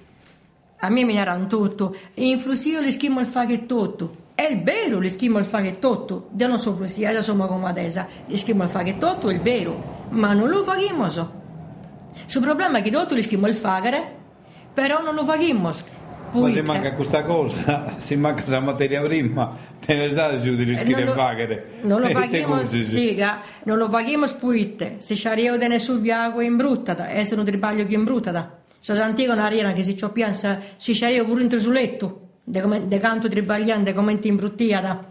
A 0.79 0.89
me 0.89 1.03
mi 1.03 1.15
narrano 1.15 1.49
tutto. 1.49 1.97
In 2.15 2.39
flussio 2.39 2.81
le 2.81 2.93
schimo 2.93 3.19
il 3.19 3.27
faghettotto. 3.27 4.27
È 4.37 4.57
vero, 4.63 5.01
le 5.01 5.09
schimo 5.09 5.39
il 5.39 5.45
faghettotto. 5.45 6.29
Io 6.39 6.47
non 6.47 6.61
so 6.61 6.77
flussia, 6.77 7.11
io 7.11 7.21
sono 7.21 7.49
come 7.49 7.67
adesso. 7.67 8.07
Le 8.25 8.37
schimo 8.37 8.63
il 8.63 8.69
faghettotto, 8.69 9.31
è 9.31 9.41
vero. 9.41 10.07
Ma 10.11 10.33
non 10.33 10.49
lo 10.49 10.63
facciamo. 10.63 11.09
Il 11.09 12.41
problema 12.41 12.79
è 12.79 12.83
che 12.83 12.91
tutto 12.93 13.17
le 13.17 13.23
schimo 13.23 13.49
il 13.49 13.57
fagare, 13.57 14.15
però 14.73 15.03
non 15.03 15.17
lo 15.17 15.25
facciamo. 15.25 15.73
Ma 16.33 16.51
se 16.51 16.63
manca 16.63 16.93
questa 16.93 17.23
cosa, 17.23 17.97
se 18.01 18.17
manca 18.17 18.43
questa 18.43 18.61
materia 18.61 19.01
prima, 19.01 19.57
te 19.85 19.95
ne 19.95 20.11
state 20.11 20.41
giù 20.41 20.55
di 20.55 20.65
rischiare 20.65 21.05
di 21.05 21.11
pagare. 21.13 21.67
Non 21.83 22.01
lo 22.01 22.09
paghiamo, 22.13 22.69
sì, 22.69 23.23
non 23.65 23.79
lo 23.79 23.89
paghiamo 23.89 24.27
spuitte. 24.27 24.97
Se 24.99 25.15
c'arrivo 25.17 25.57
te 25.59 25.79
sul 25.79 26.01
viago 26.01 26.41
in 26.41 26.57
bruttata, 26.57 27.09
e 27.09 27.25
se 27.25 27.35
non 27.35 27.45
tribaglio 27.45 27.87
che 27.87 27.95
in 27.95 28.05
bruttata. 28.05 28.59
Se 28.79 28.93
antico 29.01 29.33
una 29.33 29.49
riera 29.49 29.73
che 29.73 29.83
si 29.83 29.97
ci 29.97 30.09
piansa, 30.11 30.61
si 30.77 30.93
c'arrivo 30.93 31.25
pure 31.25 31.43
in 31.43 31.59
sul 31.59 31.73
letto, 31.73 32.21
de, 32.45 32.99
canto 32.99 33.29
tribagliante, 33.29 33.93
come 33.93 34.19
ti 34.19 34.29
imbruttiata. 34.29 35.05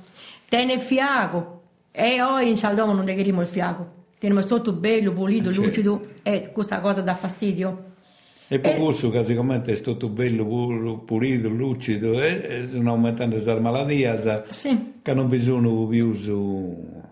Te 0.47 0.65
ne 0.65 0.79
fiago. 0.79 1.55
E 1.91 2.17
poi 2.19 2.49
in 2.49 2.57
saldomo 2.57 2.93
non 2.93 3.05
te 3.05 3.11
il 3.11 3.47
fiago. 3.47 3.95
Teniamo 4.19 4.43
tutto 4.45 4.73
bello, 4.73 5.13
pulito, 5.13 5.51
certo. 5.51 5.67
lucido, 5.67 6.07
e 6.23 6.51
questa 6.51 6.79
cosa 6.79 7.01
dà 7.01 7.13
fastidio. 7.13 7.86
E 8.49 8.59
poi 8.59 8.77
questo 8.77 9.09
che 9.09 9.23
sicuramente 9.23 9.73
è 9.73 9.75
stato 9.75 10.07
bello, 10.07 10.45
pulito, 11.05 11.49
lucido, 11.49 12.21
e, 12.21 12.61
e 12.61 12.65
stanno 12.65 12.91
aumentando 12.91 13.35
queste 13.35 13.59
malattie 13.59 14.45
sì. 14.47 14.93
che 15.01 15.11
hanno 15.11 15.25
bisogno 15.25 15.85
più 15.85 16.13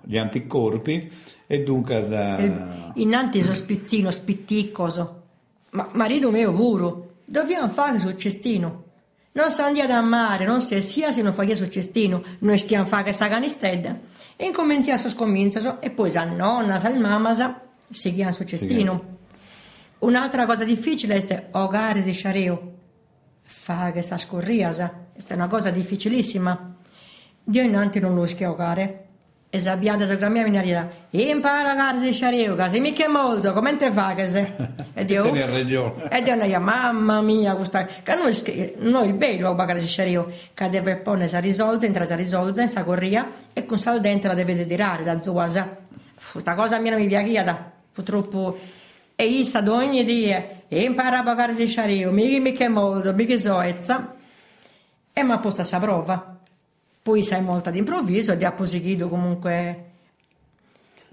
gli 0.04 0.17
anticorpi 0.17 1.12
e 1.45 1.63
dunque... 1.63 2.08
Da... 2.08 2.91
Innanzi 2.95 3.41
sono 3.41 3.54
spizzino, 3.54 4.12
spitticoso, 4.12 5.24
ma 5.71 5.89
marito 5.93 6.32
mio 6.32 6.54
puro, 6.54 7.15
dobbiamo 7.26 7.67
fare 7.67 8.00
sul 8.00 8.15
cestino. 8.15 8.84
Non 9.34 9.52
si 9.52 9.60
andiamo 9.60 9.93
a 9.93 10.02
mare, 10.02 10.45
non 10.45 10.62
si 10.62 10.82
sia 10.82 11.12
se 11.12 11.21
non 11.21 11.34
fa 11.34 11.45
sul 11.54 11.69
cestino, 11.69 12.24
noi 12.39 12.58
stiamo 12.58 12.86
a 12.86 12.88
fare 12.88 13.04
questa 13.04 13.28
canistedda. 13.28 14.00
E 14.38 14.45
incominciamo 14.45 14.98
a 14.98 15.10
scomminciare, 15.10 15.78
e 15.82 15.89
poi 15.89 16.10
sa 16.10 16.24
nonna, 16.24 16.80
sa 16.80 16.89
mamma, 16.91 17.34
si 17.89 18.13
chiama 18.13 18.32
sul 18.32 18.45
cestino. 18.45 19.04
Sì, 19.06 19.14
Un'altra 20.06 20.46
cosa 20.46 20.63
difficile 20.63 21.15
è 21.15 21.48
ogare 21.54 22.04
si 22.04 22.12
sciareo, 22.12 22.74
fare 23.41 24.04
sa 24.04 24.20
scorriasa, 24.20 25.08
è 25.15 25.34
una 25.34 25.48
cosa 25.48 25.72
difficilissima. 25.72 26.76
Dio 27.44 27.63
innanti 27.63 28.00
non 28.00 28.13
lo 28.13 28.28
schiogare. 28.28 29.02
E 29.50 29.58
se 29.58 29.68
abbiate 29.68 30.06
la 30.20 30.30
mia 30.30 30.44
minaria, 30.44 30.88
impara 31.10 31.72
a 31.72 31.76
gare 31.76 32.00
si 32.02 32.12
sciareo, 32.12 32.56
che 32.56 32.70
se 32.70 32.80
mica 32.80 33.06
è 33.06 33.08
molto, 33.08 33.52
come 33.54 33.76
te 33.78 33.91
fa 33.91 34.13
che 34.13 34.30
se? 34.30 34.56
E 34.94 35.06
Dio, 35.06 35.34
e 35.34 36.22
Dio 36.22 36.36
dice, 36.36 36.58
mamma 36.60 37.22
mia, 37.22 37.56
questa, 37.56 37.86
che 37.86 38.15
noi, 38.15 38.74
noi 38.78 39.12
bello 39.13 39.50
a 39.50 39.54
bagare 39.56 39.80
si 39.80 39.88
sciareo, 39.88 40.32
che 40.54 40.70
deve 40.70 40.98
pone 40.98 41.28
sa 41.28 41.39
risolza, 41.39 41.88
entra 41.88 42.06
sa 42.06 42.15
risolza, 42.15 42.68
sa 42.68 42.84
corria, 42.84 43.32
e 43.54 43.65
con 43.65 43.80
sal 43.80 44.02
dentro 44.02 44.30
la 44.30 44.36
deve 44.36 44.68
tirare 44.68 45.04
da 45.04 45.20
zuasa. 45.22 45.78
Questa 46.32 46.54
cosa 46.54 46.76
a 46.76 46.80
me 46.80 46.91
non 46.91 47.00
mi 47.00 47.08
piace, 47.08 47.56
purtroppo 47.91 48.58
e 49.15 49.25
issa 49.25 49.63
ogni 49.71 50.04
dia 50.04 50.63
e 50.67 50.84
impara 50.84 51.19
a 51.19 51.23
sciario, 51.65 52.12
mica 52.12 52.39
mica 52.41 52.69
molto, 52.69 53.13
mica 53.13 53.38
soezza 53.38 54.15
e 55.13 55.23
mi 55.23 55.32
ha 55.32 55.39
posto 55.39 55.62
a 55.62 55.80
prova. 55.80 56.38
Poi 57.01 57.23
sai 57.23 57.41
molto 57.41 57.69
d'improvviso 57.69 58.34
e 58.34 58.45
ha 58.45 58.51
proseguito 58.51 59.08
comunque 59.08 59.93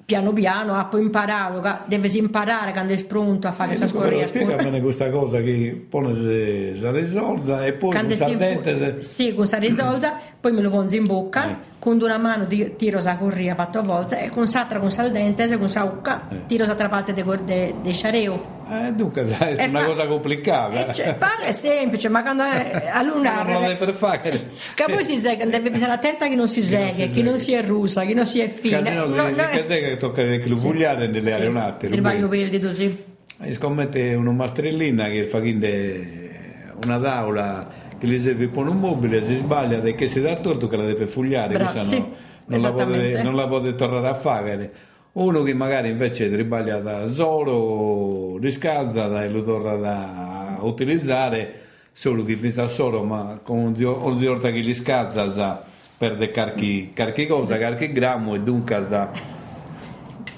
piano 0.05 0.33
piano 0.33 0.75
ha 0.75 0.85
poi 0.87 1.03
imparato, 1.03 1.63
deve 1.87 2.09
imparare 2.15 2.73
quando 2.73 2.93
è 2.93 3.05
pronto 3.05 3.47
a 3.49 3.53
fare 3.53 3.69
questa 3.69 3.87
scorria. 3.87 4.27
Spiegami 4.27 4.81
questa 4.81 5.11
cosa 5.11 5.41
che 5.41 5.87
pone 5.89 6.13
se, 6.15 6.75
se 6.77 6.91
risolta 6.91 7.65
e 7.65 7.73
poi 7.73 7.91
quando 7.91 8.17
con 8.17 8.37
dente. 8.37 9.03
Sì, 9.03 9.35
con 9.35 9.47
sa 9.47 9.59
risolta, 9.59 10.19
poi 10.41 10.53
me 10.53 10.61
lo 10.61 10.71
pongo 10.71 10.95
in 10.95 11.07
bocca, 11.07 11.51
eh. 11.51 11.57
con 11.79 12.01
una 12.01 12.19
mano 12.19 12.47
tiro 12.47 13.01
la 13.01 13.17
corria 13.17 13.55
fatto 13.55 13.79
a 13.79 13.83
volta 13.83 14.19
e 14.19 14.29
con 14.29 14.45
l'altra 14.53 14.79
con 14.79 14.91
sal 14.91 15.11
dente, 15.11 15.57
con 15.57 15.69
sa 15.69 15.85
ucca, 15.85 16.29
eh. 16.29 16.47
tiro 16.47 16.65
l'altra 16.65 16.89
parte 16.89 17.13
del 17.13 17.95
sciareo. 17.95 18.61
Eh, 18.73 18.93
dunque 18.93 19.23
è 19.57 19.67
una 19.67 19.81
fa... 19.81 19.87
cosa 19.87 20.07
complicata. 20.07 20.89
Eh, 20.89 20.95
cioè, 20.95 21.15
pare 21.15 21.53
semplice, 21.53 22.09
ma 22.09 22.23
quando 22.23 22.45
è 22.45 22.89
a 22.91 23.03
lunare... 23.03 23.53
non 23.53 23.65
è 23.65 23.77
per 23.77 23.93
fare. 23.95 24.31
Che 24.75 24.85
poi 24.87 25.05
si 25.05 25.19
sega, 25.19 25.45
deve 25.45 25.77
stare 25.77 25.93
attenta 25.93 26.27
che 26.27 26.35
non 26.35 26.49
si 26.49 26.63
seghe, 26.63 27.11
che 27.11 27.23
non 27.23 27.39
si 27.39 27.53
è 27.53 27.63
rusa, 27.63 28.05
che 28.05 28.15
non 28.15 28.25
si 28.25 28.41
è 28.41 28.49
fine. 28.49 28.83
Che 28.83 28.91
no, 28.91 29.05
no, 29.05 29.29
si 29.29 29.41
no, 29.41 29.49
che 29.49 29.97
tocca 29.99 30.23
che 30.23 30.45
lo 30.47 30.59
pugliare 30.59 31.07
nelle 31.07 31.29
sì, 31.29 31.35
aeronauti. 31.35 31.87
Se 31.87 31.97
sbaglio 31.97 32.29
verde 32.29 32.59
così. 32.59 33.05
E 33.45 33.53
scommette 33.53 34.15
una 34.15 34.31
mastrellina 34.31 35.09
che 35.09 35.25
fa 35.25 35.39
una 35.39 36.99
tavola 36.99 37.69
che 37.99 38.07
gli 38.07 38.21
serve 38.21 38.49
per 38.49 38.67
un 38.67 38.79
mobile, 38.79 39.25
si 39.25 39.37
sbaglia 39.37 39.79
perché 39.79 40.07
si 40.09 40.21
dà 40.21 40.35
torto 40.37 40.67
che 40.67 40.77
la 40.77 40.85
deve 40.85 41.07
fugliare, 41.07 41.57
Bra- 41.57 41.83
sì, 41.83 42.03
non, 42.47 42.61
la 42.61 42.73
potete, 42.73 43.23
non 43.23 43.37
la 43.37 43.47
potete 43.47 43.75
tornare 43.77 44.09
a 44.09 44.15
fare 44.15 44.73
uno 45.13 45.43
che 45.43 45.53
magari 45.53 45.91
invece 45.91 46.31
tribaglia 46.31 46.79
da 46.79 47.11
solo, 47.13 48.39
riscalda 48.39 49.23
e 49.25 49.29
lo 49.29 49.43
torna 49.43 49.77
da 49.77 50.59
utilizzare, 50.61 51.61
solo 51.93 52.25
che 52.25 52.37
pensa 52.37 52.67
solo, 52.67 53.05
ma 53.05 53.39
con 53.43 53.59
un 53.59 54.17
ziorta 54.17 54.51
che 54.51 54.61
gli 54.61 54.75
scazza 54.75 55.65
perde 55.99 56.31
carchi 56.31 57.27
cosa, 57.29 57.59
carchi 57.59 57.93
grammo 57.93 58.35
e 58.35 58.41
dunque 58.41 58.75
a, 58.75 59.11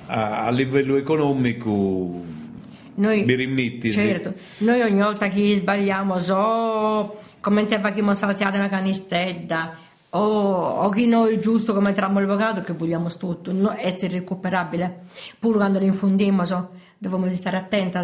a, 0.07 0.51
livello 0.51 0.97
economico 0.97 2.23
noi, 2.97 3.25
mi 3.25 3.35
rimetti. 3.35 3.93
Certo, 3.93 4.35
noi 4.59 4.81
ogni 4.81 5.01
volta 5.01 5.29
che 5.29 5.55
sbagliamo, 5.57 6.19
so 6.19 7.21
come 7.41 7.67
te 7.67 7.79
facciamo 7.79 8.13
salziare 8.15 8.59
una 8.59 8.69
canistetta, 8.69 9.79
o, 10.17 10.21
o 10.21 10.89
chi 10.91 11.07
noi 11.07 11.41
giusto 11.41 11.75
come 11.75 11.93
trammo 11.93 12.21
il 12.21 12.63
che 12.65 12.73
vogliamo 12.73 13.09
tutto, 13.17 13.53
no, 13.53 13.75
essere 13.77 14.19
recuperabile. 14.19 15.03
Pur 15.39 15.57
quando 15.57 15.79
lo 15.79 15.85
infondiamo, 15.85 16.45
so, 16.45 16.71
dobbiamo 16.99 17.29
stare 17.31 17.57
attenti. 17.57 17.99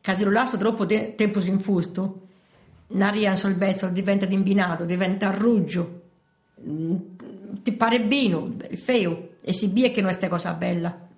Se 0.00 0.24
lo 0.24 0.30
lascio 0.30 0.56
troppo 0.56 0.86
te- 0.86 1.14
tempo 1.16 1.40
in 1.40 1.58
fusto, 1.60 2.20
l'aria 2.88 3.34
sul 3.34 3.54
bezzo 3.54 3.88
diventa 3.88 4.26
imbinato, 4.26 4.84
diventa 4.84 5.30
ruggio, 5.30 6.02
mm, 6.64 6.96
ti 7.62 7.72
pare 7.72 8.00
bino, 8.00 8.54
feo, 8.74 9.30
e 9.42 9.52
si 9.52 9.68
bie 9.68 9.90
che 9.90 10.00
non 10.00 10.10
è 10.10 10.16
questa 10.16 10.28
cosa 10.28 10.52
bella. 10.52 11.08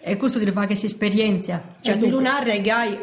E 0.00 0.16
questo 0.16 0.38
ti 0.38 0.50
fa 0.50 0.66
che 0.66 0.74
si 0.74 0.86
esperienza. 0.86 1.64
Cioè, 1.80 1.98
di 1.98 2.08
lunare, 2.08 2.60
gai, 2.62 2.96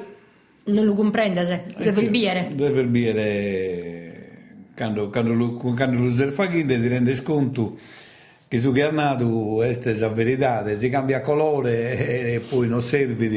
non 0.65 0.86
lo 0.86 0.93
comprende, 0.95 1.65
deve 1.77 2.10
bere. 2.10 2.49
Deve 2.56 2.84
bere 2.86 4.12
quando, 4.76 5.10
quando, 5.10 5.54
quando 5.54 5.98
lo 6.00 6.32
fai 6.32 6.66
ti 6.66 6.88
rendi 6.88 7.22
conto 7.22 7.78
che 8.48 8.60
su 8.60 8.72
questa 8.72 9.90
è 9.90 9.96
la 9.96 10.10
verità, 10.10 10.76
si 10.76 10.90
cambia 10.90 11.22
colore 11.22 11.98
e 12.34 12.40
poi 12.40 12.68
non 12.68 12.82
serve 12.82 13.28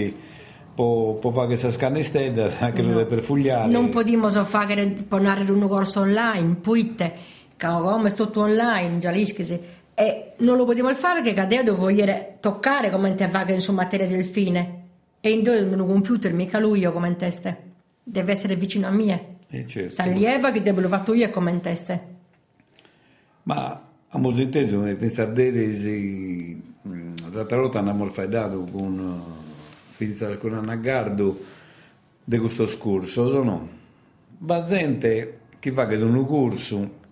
può, 0.74 1.14
può 1.14 1.30
fare 1.30 1.46
questa 1.46 1.70
scannistella 1.70 2.50
anche 2.60 2.82
no. 2.82 3.04
per 3.06 3.22
fugliare. 3.22 3.70
Non 3.70 3.88
possiamo 3.88 4.28
fare 4.28 4.94
ponare 5.08 5.50
un 5.50 5.66
corso 5.66 6.00
online, 6.00 6.56
puite, 6.56 7.12
come 7.58 8.10
è 8.10 8.12
tutto 8.12 8.42
online, 8.42 8.98
già 8.98 9.10
l'ischisi. 9.10 9.58
E 9.94 10.32
non 10.38 10.58
lo 10.58 10.66
possiamo 10.66 10.94
fare 10.94 11.22
che 11.22 11.32
cadere 11.32 11.62
devo 11.62 11.88
toccare 12.38 12.90
come 12.90 13.14
te 13.14 13.28
fa 13.28 13.50
in 13.50 13.60
su 13.60 13.72
materia 13.72 14.06
del 14.06 14.26
fine. 14.26 14.82
E 15.20 15.30
in 15.30 15.42
due 15.42 15.60
un 15.60 15.86
computer, 15.86 16.34
mica 16.34 16.58
lui 16.58 16.80
io 16.80 16.92
come 16.92 17.16
teste. 17.16 17.62
Deve 18.02 18.32
essere 18.32 18.54
vicino 18.54 18.86
a 18.86 18.90
me. 18.90 19.35
Eh 19.48 19.66
certo. 19.66 19.90
Salieva 19.90 20.50
che 20.50 20.62
devo 20.62 20.86
fatto 20.88 21.14
io 21.14 21.30
come 21.30 21.58
teste. 21.60 22.14
Ma 23.44 23.82
a 24.08 24.18
molto 24.18 24.40
inteso, 24.40 24.80
pensare 24.96 25.30
a 25.30 25.72
se 25.74 26.60
l'altra 27.30 27.58
volta 27.58 27.78
abbiamo 27.78 28.06
fatto 28.06 28.64
con 28.70 29.22
finita 29.90 30.36
con 30.36 30.52
un 30.52 30.68
aggardo 30.68 31.38
di 32.24 32.38
questo 32.38 32.66
scorso, 32.66 33.22
o 33.22 33.42
no? 33.42 33.68
Ma 34.38 34.64
gente 34.64 35.38
che 35.58 35.72
fa 35.72 35.86
che 35.86 35.96
un 35.96 36.26
corso 36.26 37.04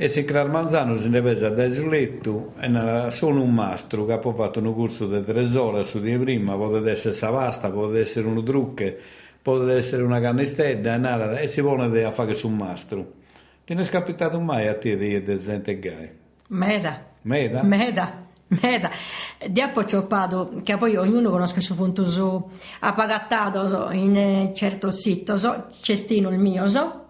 e 0.00 0.08
se 0.08 0.24
Crar 0.24 0.48
Manzano 0.48 0.96
se 0.96 1.08
ne 1.08 1.20
pesa 1.20 1.48
da 1.48 1.68
Giuletto 1.68 2.52
e 2.60 2.66
era 2.66 3.10
solo 3.10 3.42
un 3.42 3.52
mastro 3.52 4.06
che 4.06 4.12
ha 4.12 4.20
fatto 4.20 4.60
un 4.60 4.72
corso 4.72 5.08
di 5.08 5.24
tre 5.24 5.44
ore 5.56 5.82
su 5.82 6.00
di 6.00 6.16
prima, 6.16 6.54
potrebbe 6.54 6.92
essere 6.92 7.14
savasta, 7.14 7.70
potrebbe 7.70 8.00
essere 8.00 8.28
un 8.28 8.44
trucche, 8.44 8.96
potrebbe 9.50 9.76
essere 9.76 10.02
una 10.02 10.20
cannistella 10.20 11.38
e, 11.38 11.46
si 11.46 11.60
vuole 11.60 12.04
a 12.04 12.12
fare 12.12 12.34
su 12.34 12.48
un 12.48 12.56
mastro. 12.56 13.12
Ti 13.64 13.74
è 13.74 13.84
scapitato 13.84 14.40
mai 14.40 14.66
a 14.66 14.76
te 14.76 14.96
di 14.96 15.38
gente 15.38 15.78
gai? 15.78 16.10
Meda. 16.48 17.04
Meda? 17.22 17.62
Meda. 17.62 18.26
Meda, 18.50 18.90
di 19.46 19.60
appoccioppato 19.60 20.62
che 20.62 20.78
poi 20.78 20.96
ognuno 20.96 21.28
conosce 21.28 21.56
il 21.56 21.62
suo 21.62 21.74
punto 21.74 22.08
su 22.08 22.50
ha 22.78 22.94
pagattato 22.94 23.90
in 23.90 24.16
eh, 24.16 24.52
certo 24.54 24.90
sito 24.90 25.36
so, 25.36 25.66
cestino 25.82 26.30
il 26.30 26.38
mio 26.38 26.66
so 26.66 27.07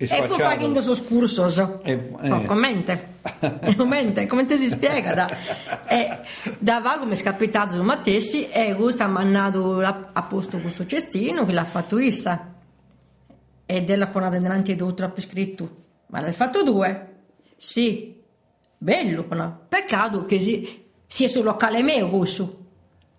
e 0.00 0.06
fu 0.06 0.34
facendo 0.34 0.80
su 0.80 0.94
scurso 0.94 1.48
so. 1.48 1.80
E, 1.82 1.92
eh. 2.22 2.28
no, 2.28 2.44
commente 2.44 3.16
commente 3.76 4.26
come 4.26 4.44
te 4.44 4.56
si 4.56 4.68
spiega 4.68 5.12
da, 5.12 5.28
e, 5.88 6.20
da 6.58 6.78
vago 6.78 7.04
mi 7.04 7.12
è 7.12 7.16
scapitato 7.16 7.72
su 7.72 7.82
Mattessi 7.82 8.48
e 8.48 8.74
questo 8.74 9.02
ha 9.02 9.08
mandato 9.08 9.80
a 9.80 10.22
posto 10.22 10.60
questo 10.60 10.86
cestino 10.86 11.44
che 11.44 11.52
l'ha 11.52 11.64
fatto 11.64 11.98
Issa 11.98 12.54
e 13.66 13.82
della 13.82 14.06
ponata 14.06 14.38
nell'antidoto 14.38 14.94
troppo 14.94 15.20
scritto 15.20 15.76
ma 16.06 16.20
l'hai 16.20 16.32
fatto 16.32 16.62
due? 16.62 17.06
sì 17.56 18.22
bello, 18.78 19.26
no? 19.30 19.64
peccato 19.68 20.24
che 20.24 20.38
si, 20.38 20.84
sia 21.08 21.26
sul 21.26 21.42
locale 21.42 21.82
mio 21.82 22.08
questo 22.08 22.66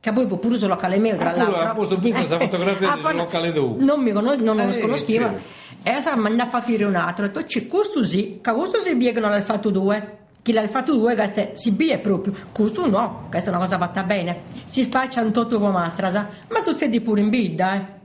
che 0.01 0.13
poi 0.13 0.25
pure 0.25 0.57
sul 0.57 0.69
locale 0.69 0.97
mio 0.97 1.15
tra 1.17 1.35
l'altro. 1.35 1.57
ha 1.57 1.71
posto 1.71 1.97
visto 1.97 2.17
questa 2.17 2.39
fotografia 2.39 2.97
sul 2.97 3.15
locale 3.15 3.51
tu 3.51 3.75
non 3.79 4.01
mi 4.01 4.11
conosco, 4.13 4.43
non 4.43 4.55
lo 4.55 4.63
eh, 4.63 4.79
conoscevo 4.79 5.37
e 5.83 6.01
sa 6.01 6.15
mi 6.15 6.39
ha 6.39 6.45
fatto 6.45 6.71
dire 6.71 6.85
un 6.85 6.95
altro 6.95 7.25
ho 7.25 7.27
detto 7.27 7.43
c'è 7.43 7.67
questo 7.67 8.03
sì 8.03 8.39
che 8.41 8.51
questo 8.53 8.79
si 8.79 8.95
bie 8.95 9.11
che 9.11 9.19
non 9.19 9.31
l'ha 9.31 9.41
fatto 9.41 9.69
due 9.69 10.17
chi 10.41 10.53
l'ha 10.53 10.67
fatto 10.69 10.95
due 10.95 11.15
questo 11.15 11.49
si 11.53 11.73
bie 11.73 11.97
proprio 11.99 12.33
questo 12.53 12.87
no 12.87 13.25
questa 13.29 13.51
è 13.51 13.53
una 13.53 13.63
cosa 13.63 13.77
fatta 13.77 14.03
bene. 14.03 14.41
Si 14.63 14.83
spaccia 14.83 15.21
un 15.21 15.33
tutto 15.33 15.59
come 15.59 15.73
mastra 15.73 16.09
ma 16.47 16.59
succede 16.59 17.01
pure 17.01 17.21
in 17.21 17.29
bidda 17.29 17.75
eh. 17.75 17.97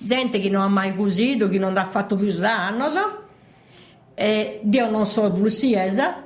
Gente 0.00 0.38
che 0.38 0.48
non 0.48 0.62
ha 0.62 0.68
mai 0.68 0.94
cosito 0.94 1.48
che 1.48 1.58
non 1.58 1.76
ha 1.76 1.84
fatto 1.84 2.14
più 2.14 2.30
danno 2.32 2.88
so 2.88 3.22
e 4.14 4.60
Dio 4.62 4.90
non 4.90 5.06
so 5.06 5.48
sia 5.48 6.22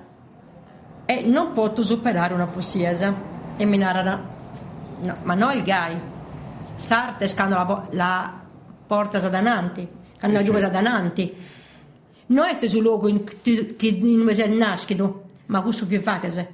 e 1.06 1.22
non 1.22 1.52
posso 1.52 1.82
superare 1.82 2.34
una 2.34 2.46
possiesa 2.46 3.14
e 3.56 3.64
mi 3.64 3.78
narra 3.78 4.40
no, 5.02 5.16
ma 5.22 5.34
no 5.34 5.52
il 5.52 5.62
gai 5.62 5.96
sarte 6.74 7.28
scando 7.28 7.54
la, 7.54 7.88
la 7.90 8.40
porta 8.86 9.18
sadananti 9.18 9.86
quando 10.18 10.38
la 10.38 10.44
giù 10.44 10.56
sadananti. 10.56 11.34
Non 12.26 12.46
è 12.46 12.66
sul 12.66 12.82
luogo 12.82 13.08
in 13.08 13.24
cui 13.24 14.26
è 14.30 14.46
nascido 14.46 15.24
ma 15.46 15.60
questo 15.60 15.86
che 15.86 16.00
fa 16.00 16.18
che 16.18 16.30
se? 16.30 16.48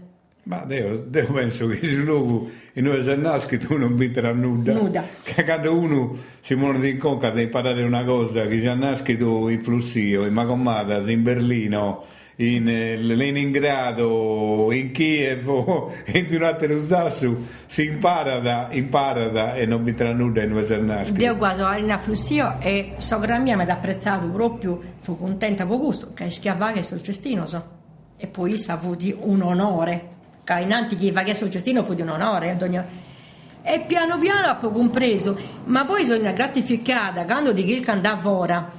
Ma 0.44 0.64
io, 0.68 1.06
io 1.12 1.32
penso 1.32 1.66
che 1.68 1.76
sul 1.76 2.04
luogo 2.04 2.50
in 2.72 2.84
cui 2.84 3.06
è 3.06 3.14
nascido 3.14 3.76
non 3.76 3.94
vincerà 3.94 4.32
nulla. 4.32 4.72
Nuda 4.72 5.04
che 5.22 5.44
quando 5.44 5.78
uno 5.78 6.16
si 6.40 6.54
muore 6.54 6.88
in 6.88 6.98
conca 6.98 7.30
di 7.30 7.42
imparare 7.42 7.82
una 7.82 8.02
cosa 8.04 8.46
che 8.46 8.58
si 8.58 8.66
è 8.66 8.74
nascido 8.74 9.48
in 9.50 9.62
Flussio 9.62 10.24
in 10.24 10.32
Magomadas 10.32 11.06
in 11.08 11.22
Berlino 11.22 12.04
in 12.40 12.68
eh, 12.68 12.96
Leningrado, 12.96 14.70
in 14.70 14.92
Kiev 14.92 15.48
o 15.48 15.92
in 16.06 16.42
altro 16.42 16.80
stato 16.80 17.36
si 17.66 17.84
impara 17.86 18.38
da, 18.38 18.68
impara 18.70 19.28
da 19.28 19.54
e 19.54 19.66
non 19.66 19.82
mi 19.82 19.92
tra 19.94 20.12
nulla 20.12 20.42
in 20.42 20.54
Vesernaschi. 20.54 21.20
Io 21.20 21.36
quasi 21.36 21.62
in 21.80 21.90
afflussio 21.90 22.56
e 22.60 22.92
sogra 22.96 23.38
mia 23.38 23.56
mi 23.56 23.64
ha 23.64 23.72
apprezzato 23.72 24.28
proprio, 24.28 24.80
fu 25.00 25.18
contenta 25.18 25.66
per 25.66 25.76
gusto, 25.78 26.12
che 26.14 26.30
schiavava 26.30 26.80
sul 26.80 27.02
cestino 27.02 27.44
so. 27.46 27.76
e 28.16 28.26
poi 28.28 28.56
sa 28.56 28.78
fu 28.78 28.94
di 28.94 29.14
un 29.18 29.42
onore, 29.42 30.08
che 30.44 30.60
innanzi 30.60 30.96
chi 30.96 31.10
va 31.10 31.24
sul 31.34 31.50
cestino 31.50 31.82
fu 31.82 31.94
di 31.94 32.02
un 32.02 32.10
onore. 32.10 32.56
E 33.62 33.80
piano 33.80 34.16
piano 34.18 34.56
ho 34.60 34.70
compreso, 34.70 35.36
ma 35.64 35.84
poi 35.84 36.06
sono 36.06 36.32
gratificata 36.32 37.24
quando 37.24 37.52
di 37.52 37.64
chi 37.64 37.82
andava 37.90 38.30
ora 38.30 38.70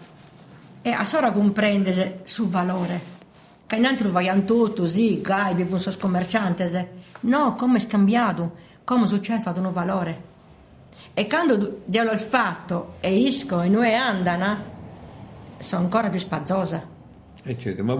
e 0.82 0.92
a 0.92 1.04
sora 1.04 1.32
comprendere 1.32 2.22
sul 2.24 2.48
valore 2.48 3.18
che 3.70 3.78
lo 4.04 4.12
vogliamo 4.12 4.46
tutto, 4.46 4.88
sì, 4.88 5.22
gai, 5.22 5.54
vivo 5.54 5.76
un 5.76 5.96
commerciante, 6.00 6.90
no, 7.22 7.54
come 7.54 7.78
è 7.78 7.80
scambiato, 7.80 8.54
come 8.84 9.04
è 9.04 9.08
successo 9.08 9.50
ad 9.50 9.58
un 9.58 9.72
valore. 9.72 10.24
E 11.14 11.28
quando 11.28 11.82
devo 11.86 12.10
il 12.10 12.18
fatto 12.18 12.96
e 13.00 13.16
isco 13.16 13.62
e 13.62 13.68
noi 13.68 13.94
andano, 13.94 14.58
sono 15.60 15.84
ancora 15.84 16.10
più 16.10 16.18
spazzosa. 16.18 16.84
E 17.44 17.58
certo, 17.60 17.84
ma 17.84 17.94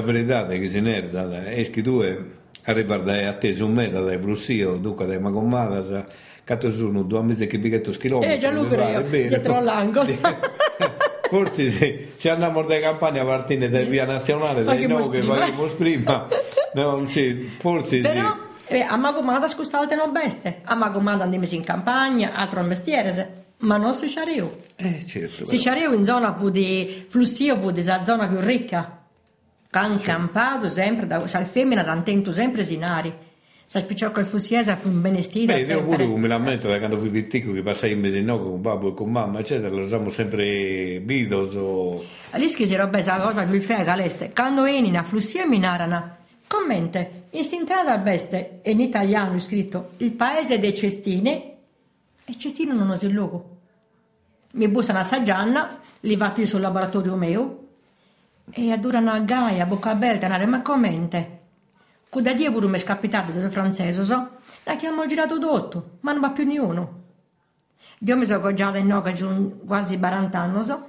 verità 0.00 0.48
è 0.48 0.58
che 0.58 0.66
se 0.66 0.80
ne 0.80 1.08
è 1.44 1.70
che 1.70 1.80
tu 1.80 2.04
arriva 2.64 2.96
a 3.28 3.34
te 3.34 3.54
su 3.54 3.68
meta 3.68 4.00
dai 4.00 4.18
Brussio, 4.18 4.78
dunque 4.78 5.06
dai 5.06 5.20
Magommata, 5.20 6.04
che 6.42 6.70
sono 6.70 7.02
due 7.02 7.22
mesi 7.22 7.46
che 7.46 7.60
pichetto 7.60 7.92
chilometri. 7.92 8.34
Eh, 8.34 8.38
già 8.38 8.50
lo 8.50 8.66
credo, 8.66 9.02
dietro 9.02 9.58
all'angolo. 9.58 10.10
Forse 11.28 11.70
se, 11.70 12.12
se 12.14 12.30
andiamo 12.30 12.62
da 12.62 12.80
campagna 12.80 13.24
partendo 13.24 13.68
da 13.68 13.80
via 13.82 14.04
nazionale, 14.04 14.64
dai 14.64 14.86
no 14.86 15.08
che 15.08 15.22
facciamo 15.22 15.66
prima, 15.66 16.28
no, 16.74 17.06
sì, 17.06 17.50
forse 17.58 18.00
Però, 18.00 18.36
sì. 18.66 18.74
Eh, 18.74 18.80
a 18.80 18.96
Magomada 18.96 19.46
scusate 19.46 19.94
non 19.94 20.12
beste, 20.12 20.60
a 20.64 20.74
Magomada 20.74 21.24
andiamo 21.24 21.46
in 21.48 21.64
campagna, 21.64 22.32
altro 22.34 22.62
mestiere, 22.62 23.44
ma 23.58 23.76
non 23.76 23.94
si 23.94 24.08
c'arrivo. 24.08 24.62
Eh, 24.76 25.04
certo. 25.06 25.44
Si 25.44 25.58
c'arrivo 25.58 25.94
in 25.94 26.04
zona 26.04 26.36
di 26.50 27.06
Flussio, 27.08 27.56
di 27.70 27.82
zona 27.82 28.26
più 28.26 28.40
ricca. 28.40 28.96
Can 29.70 30.00
campato 30.00 30.68
sempre, 30.68 31.06
da, 31.06 31.26
sal 31.26 31.44
femmina, 31.44 31.84
s'antento 31.84 32.32
sempre 32.32 32.64
sinari 32.64 33.12
sa 33.68 33.80
spicciò 33.80 34.10
col 34.12 34.24
fusiese 34.24 34.74
fu 34.76 34.88
un 34.88 35.02
benestito 35.02 35.52
Beh, 35.52 35.60
io 35.60 35.84
pure 35.84 36.06
mi 36.06 36.26
lamento 36.26 36.68
da 36.68 36.78
quando 36.78 36.98
fui 36.98 37.10
piccolo 37.22 37.52
che 37.52 37.60
passai 37.60 37.92
in 37.92 38.00
mese 38.00 38.18
no 38.22 38.40
con 38.40 38.62
babbo 38.62 38.88
e 38.88 38.94
con 38.94 39.10
mamma 39.10 39.40
eccetera 39.40 39.68
lo 39.68 39.82
usiamo 39.82 40.08
sempre 40.08 41.02
Beatles 41.02 41.54
o 41.54 42.02
Alischi 42.30 42.66
si 42.66 42.74
roba 42.74 42.88
questa 42.88 43.20
cosa 43.20 43.44
più 43.44 43.60
fega 43.60 43.94
l'este 43.94 44.32
quando 44.34 44.64
eni 44.64 44.96
a 44.96 45.02
flussia 45.02 45.46
minarana 45.46 46.16
commente 46.46 47.24
in 47.32 47.44
sintrada 47.44 47.98
beste 47.98 48.60
in 48.64 48.80
italiano 48.80 49.34
è 49.34 49.38
scritto 49.38 49.90
il 49.98 50.12
paese 50.12 50.58
dei 50.58 50.74
cestini. 50.74 51.56
E 52.24 52.38
cestino 52.38 52.72
non 52.72 52.88
osa 52.88 53.04
il 53.04 53.12
logo 53.12 53.56
mi 54.52 54.66
bussano 54.68 55.00
a 55.00 55.02
Saggianna 55.02 55.78
li 56.00 56.16
vado 56.16 56.40
io 56.40 56.46
sul 56.46 56.62
laboratorio 56.62 57.16
mio 57.16 57.66
e 58.50 58.72
adurano 58.72 59.10
a 59.10 59.18
Gaia, 59.18 59.66
bocca 59.66 59.90
aperta, 59.90 60.46
ma 60.46 60.62
commente 60.62 61.37
da 62.20 62.32
Dio 62.32 62.50
pure 62.50 62.66
mi 62.66 62.74
è 62.74 62.78
scapitato 62.78 63.32
del 63.32 63.50
francese, 63.50 64.02
so? 64.02 64.28
La 64.64 64.76
chiamo 64.76 65.06
girato 65.06 65.38
tutto, 65.38 65.98
ma 66.00 66.12
non 66.12 66.20
va 66.20 66.30
più 66.30 66.44
nessuno. 66.44 67.04
Dio 67.98 68.16
mi 68.16 68.24
sono 68.24 68.38
appoggiata 68.38 68.78
in 68.78 68.86
noca 68.86 69.12
quasi 69.66 69.98
40 69.98 70.38
anni, 70.38 70.62
so? 70.62 70.86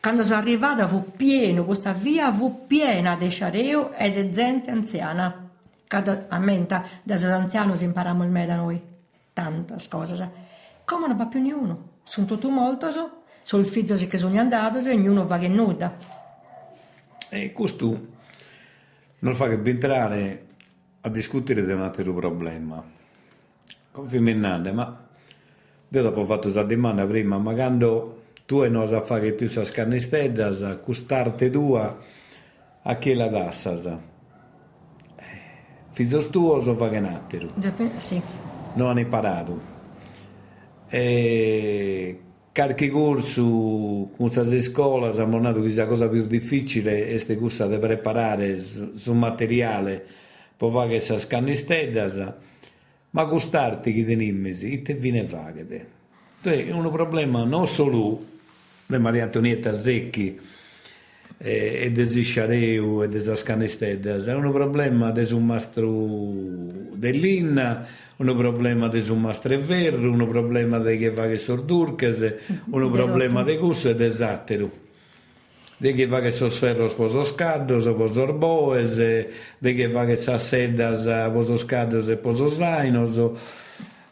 Quando 0.00 0.24
sono 0.24 0.38
arrivata 0.38 0.86
fu 0.88 1.12
pieno, 1.16 1.64
questa 1.64 1.92
via 1.92 2.32
fu 2.32 2.66
piena 2.66 3.16
di 3.16 3.28
sciareo 3.28 3.92
e 3.92 4.10
di 4.10 4.30
gente 4.30 4.70
anziana. 4.70 5.50
Cada, 5.86 6.26
a 6.28 6.38
mente, 6.38 6.82
da 7.02 7.14
anziano 7.34 7.74
si 7.74 7.84
impariamo 7.84 8.24
il 8.24 8.30
me 8.30 8.46
da 8.46 8.56
noi. 8.56 8.80
Tante 9.32 9.74
cose, 9.88 10.16
so? 10.16 10.32
Come 10.84 11.08
non 11.08 11.16
va 11.16 11.26
più 11.26 11.40
nessuno? 11.40 11.94
Sono 12.02 12.26
tutto 12.26 12.48
molto, 12.48 12.90
so? 12.90 13.22
Sul 13.42 13.64
figlio 13.64 13.94
che 13.94 14.18
sono 14.18 14.38
andato, 14.38 14.80
so? 14.80 14.90
ognuno 14.90 15.26
va 15.26 15.38
che 15.38 15.48
nuda. 15.48 15.96
E 17.28 17.52
questo 17.52 18.06
non 19.18 19.34
fa 19.34 19.48
che 19.48 19.60
entrare 19.62 20.45
a 21.06 21.08
discutere 21.08 21.64
di 21.64 21.70
un 21.70 21.82
altro 21.82 22.12
problema. 22.12 22.84
Confiminante, 23.92 24.72
ma 24.72 25.06
io 25.88 26.02
dopo 26.02 26.20
ho 26.20 26.26
fatto 26.26 26.42
questa 26.42 26.64
domanda 26.64 27.06
prima, 27.06 27.38
ma 27.38 27.54
quando 27.54 28.22
tu 28.44 28.68
non 28.68 28.88
sai 28.88 29.02
fare 29.02 29.32
più 29.32 29.46
queste 29.46 29.64
scannistelle, 29.64 30.80
costarte 30.82 31.48
tua, 31.48 31.96
a 32.82 32.94
chi 32.96 33.14
la 33.14 33.28
dassas? 33.28 33.88
Fizos 35.92 36.28
tuos 36.28 36.66
o 36.66 36.74
vaghenattero? 36.74 37.48
Sì. 37.98 38.20
Non 38.74 38.88
hanno 38.88 39.00
imparato. 39.00 39.74
E 40.88 42.20
qualche 42.52 42.90
corso 42.90 43.42
con 43.44 44.28
queste 44.28 44.60
scuole 44.60 45.06
abbiamo 45.06 45.40
dato 45.40 45.60
che 45.62 45.72
la 45.72 45.86
cosa 45.86 46.08
più 46.08 46.26
difficile 46.26 47.06
è 47.06 47.36
questa 47.36 47.66
di 47.68 47.78
preparare 47.78 48.56
su 48.56 49.12
materiale 49.14 50.24
per 50.56 50.70
fare 50.70 50.88
queste 50.88 51.18
scannisteddas 51.18 52.32
ma 53.10 53.24
gustarti 53.24 53.92
che 53.92 54.04
tenimmesi 54.04 54.72
e 54.72 54.82
te 54.82 54.94
viene 54.94 55.26
fagete 55.26 55.94
è 56.42 56.70
un 56.70 56.90
problema 56.90 57.44
non 57.44 57.66
solo 57.66 58.24
di 58.86 58.98
Maria 58.98 59.24
Antonietta 59.24 59.72
Zecchi 59.72 60.38
e, 61.38 61.80
e 61.82 61.90
de 61.90 62.04
Zisciareu 62.04 63.02
e 63.02 63.08
de 63.08 63.34
Scannisteddas 63.34 64.26
è 64.26 64.34
un 64.34 64.50
problema 64.52 65.10
di 65.10 65.32
un 65.32 65.44
mastro 65.44 65.90
dell'Inna 66.94 67.86
un 68.16 68.36
problema 68.36 68.88
di 68.88 69.04
un 69.10 69.20
mastro 69.20 69.58
verro 69.60 70.10
un 70.10 70.26
problema 70.28 70.78
di 70.78 70.96
che 70.96 71.10
va 71.10 71.26
che 71.26 71.36
sordurches 71.36 72.34
un 72.70 72.90
problema 72.90 73.42
di 73.42 73.56
gusto 73.56 73.90
e 73.90 73.94
di 73.94 74.10
zattero 74.10 74.84
de 75.78 75.92
che 75.92 76.06
va 76.06 76.20
che 76.20 76.30
sos 76.30 76.58
ferros 76.58 76.94
posos 76.94 77.32
caddos, 77.34 77.86
posos 77.96 78.32
boes, 78.32 78.96
de 78.96 79.74
che 79.74 79.88
va 79.88 80.06
che 80.06 80.16
s'asseddas 80.16 81.04
posos 81.32 81.64
caddos 81.64 82.08
e 82.08 82.16
posos 82.16 82.58
lainos. 82.58 83.18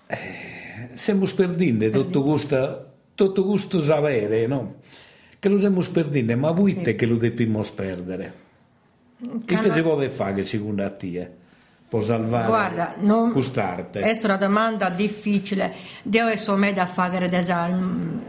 Eh, 0.06 0.88
siamo 0.94 1.26
perdendo 1.34 1.88
tutto 1.90 2.22
questo, 2.22 2.86
tutto 3.14 3.44
questo 3.44 3.80
sapere, 3.80 4.46
no? 4.46 4.76
Che 5.38 5.48
lo 5.48 5.58
stiamo 5.58 5.82
perdendo, 5.92 6.36
ma 6.36 6.50
voi 6.50 6.72
sì. 6.72 6.94
che 6.94 7.06
lo 7.06 7.16
dobbiamo 7.16 7.64
perdere? 7.74 8.42
Che 9.44 9.54
Cana... 9.54 9.72
si 9.72 9.82
può 9.82 10.08
fare 10.10 10.42
secondo 10.42 10.96
te? 10.96 11.42
Può 11.88 12.02
salvare 12.02 12.46
Guarda, 12.46 12.94
non, 12.98 13.32
quest'arte? 13.32 14.00
È 14.00 14.18
una 14.24 14.36
domanda 14.36 14.88
difficile. 14.88 15.72
Devo 16.02 16.28
essere 16.28 16.72
da 16.72 16.86
fare 16.86 17.28
desa 17.28 17.68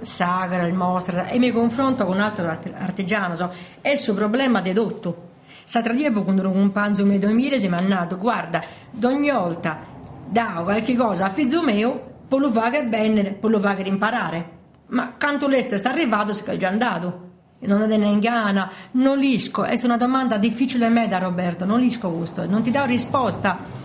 sagra, 0.02 0.68
il 0.68 0.74
mostra 0.74 1.28
e 1.28 1.40
mi 1.40 1.52
confronto 1.52 2.06
con 2.06 2.16
un 2.16 2.22
altro 2.22 2.48
artigiano. 2.48 3.36
So, 3.36 3.52
è 3.82 3.90
il 3.90 3.98
suo 3.98 4.14
problema 4.14 4.62
dedotto. 4.62 5.30
Satradievo 5.64 6.24
con 6.24 6.38
un 6.38 6.72
panzo 6.72 7.06
medio 7.06 7.32
mire 7.34 7.60
si 7.60 7.68
mi 7.68 7.76
ha 7.76 7.82
nato, 7.82 8.18
guarda, 8.18 8.62
ogni 9.04 9.32
volta 9.32 9.80
da 10.28 10.62
qualche 10.64 10.96
cosa 10.96 11.26
a 11.26 11.30
mio, 11.64 12.18
può 12.28 12.38
lo 12.38 12.52
fare 12.52 12.84
bene, 12.84 13.32
può 13.32 13.50
lo 13.50 13.60
fare 13.60 13.82
imparare. 13.84 14.50
Ma 14.88 15.14
quanto 15.18 15.48
l'estero 15.48 15.80
sta 15.80 15.90
arrivato, 15.90 16.34
si 16.34 16.44
è 16.44 16.58
già 16.58 16.68
andato 16.68 17.34
non 17.60 17.90
è 17.90 17.96
in 17.96 18.20
Ghana, 18.20 18.72
non 18.92 19.18
lisco, 19.18 19.64
è 19.64 19.80
una 19.84 19.98
domanda 19.98 20.38
difficile 20.38 20.86
a 20.86 20.90
me 20.90 21.08
da 21.08 21.18
Roberto, 21.18 21.66
non 21.66 21.80
lisco 21.80 22.12
questo, 22.12 22.46
non 22.48 22.62
ti 22.62 22.72
do 22.72 22.84
risposta. 22.86 23.84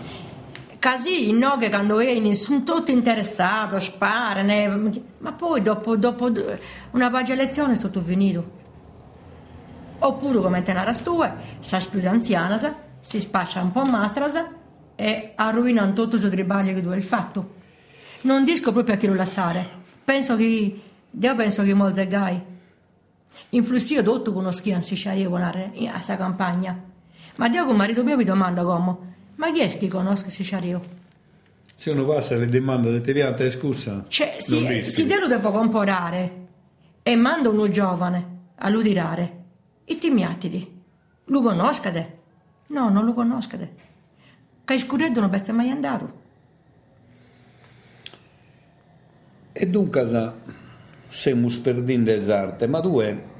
Così, 0.79 1.31
no, 1.31 1.57
che 1.57 1.69
quando 1.69 1.97
vieni 1.97 2.33
sono 2.33 2.63
tutti 2.63 2.91
interessati, 2.91 3.79
sparano, 3.79 4.89
ma 5.19 5.31
poi 5.31 5.61
dopo, 5.61 5.95
dopo 5.95 6.31
una 6.91 7.09
pagina 7.09 7.41
lezione 7.41 7.77
tutto 7.77 8.01
finito. 8.01 8.59
Oppure 9.99 10.41
come 10.41 10.63
te 10.63 10.73
la 10.73 10.91
tua, 11.03 11.35
sa 11.59 11.79
più 11.89 12.01
anziana, 12.09 12.59
si 12.99 13.19
spaccia 13.19 13.61
un 13.61 13.71
po' 13.71 13.83
mastras 13.83 14.43
e 14.95 15.33
arruinano 15.35 15.93
tutto 15.93 16.15
il 16.15 16.29
tribaglio 16.29 16.73
che 16.73 16.81
tu 16.81 16.89
hai 16.89 17.01
fatto. 17.01 17.53
Non 18.21 18.43
disco 18.43 18.71
proprio 18.71 18.95
a 18.95 18.97
chi 18.97 19.05
lo 19.05 19.13
lasciare. 19.13 19.67
Penso 20.03 20.35
che, 20.35 20.81
io 21.11 21.35
penso 21.35 21.61
che 21.63 21.73
molti 21.75 22.07
gai 22.07 22.50
Influssio 23.53 24.01
tutto 24.01 24.31
conosco 24.31 24.81
si 24.81 24.95
sciarievano 24.95 25.45
a 25.45 25.91
questa 25.91 26.15
campagna. 26.15 26.81
Ma 27.35 27.49
Dio 27.49 27.65
con 27.65 27.75
marito 27.75 28.03
mio 28.03 28.15
mi 28.15 28.23
domanda 28.23 28.63
come, 28.63 28.95
ma 29.35 29.51
chi 29.51 29.59
è 29.59 29.77
che 29.77 29.87
conosce 29.89 30.29
si 30.29 30.43
sciarievo? 30.43 30.99
Se 31.75 31.89
uno 31.89 32.05
passa 32.05 32.35
le 32.35 32.45
domande 32.45 33.01
di 33.01 33.01
te 33.01 33.49
scusa. 33.49 34.05
Cioè, 34.07 34.35
si, 34.37 34.81
si 34.89 35.05
devo 35.05 35.27
devo 35.27 35.51
comporare 35.51 36.47
e 37.03 37.15
manda 37.15 37.49
uno 37.49 37.67
giovane 37.67 38.39
a 38.55 38.69
ludirare. 38.69 39.39
E 39.83 39.97
ti 39.97 40.09
miattidi. 40.09 40.79
Lo 41.25 41.41
conoscate? 41.41 42.19
No, 42.67 42.89
non 42.89 43.03
lo 43.03 43.13
conoscate. 43.13 43.73
Che 44.63 44.77
scuretto 44.77 45.19
non 45.19 45.33
è 45.33 45.51
mai 45.51 45.69
andato. 45.69 46.19
E 49.51 49.67
dunque, 49.67 50.33
siamo 51.09 51.49
perdendo 51.61 52.11
l'esarte, 52.11 52.67
ma 52.67 52.79
due 52.79 53.30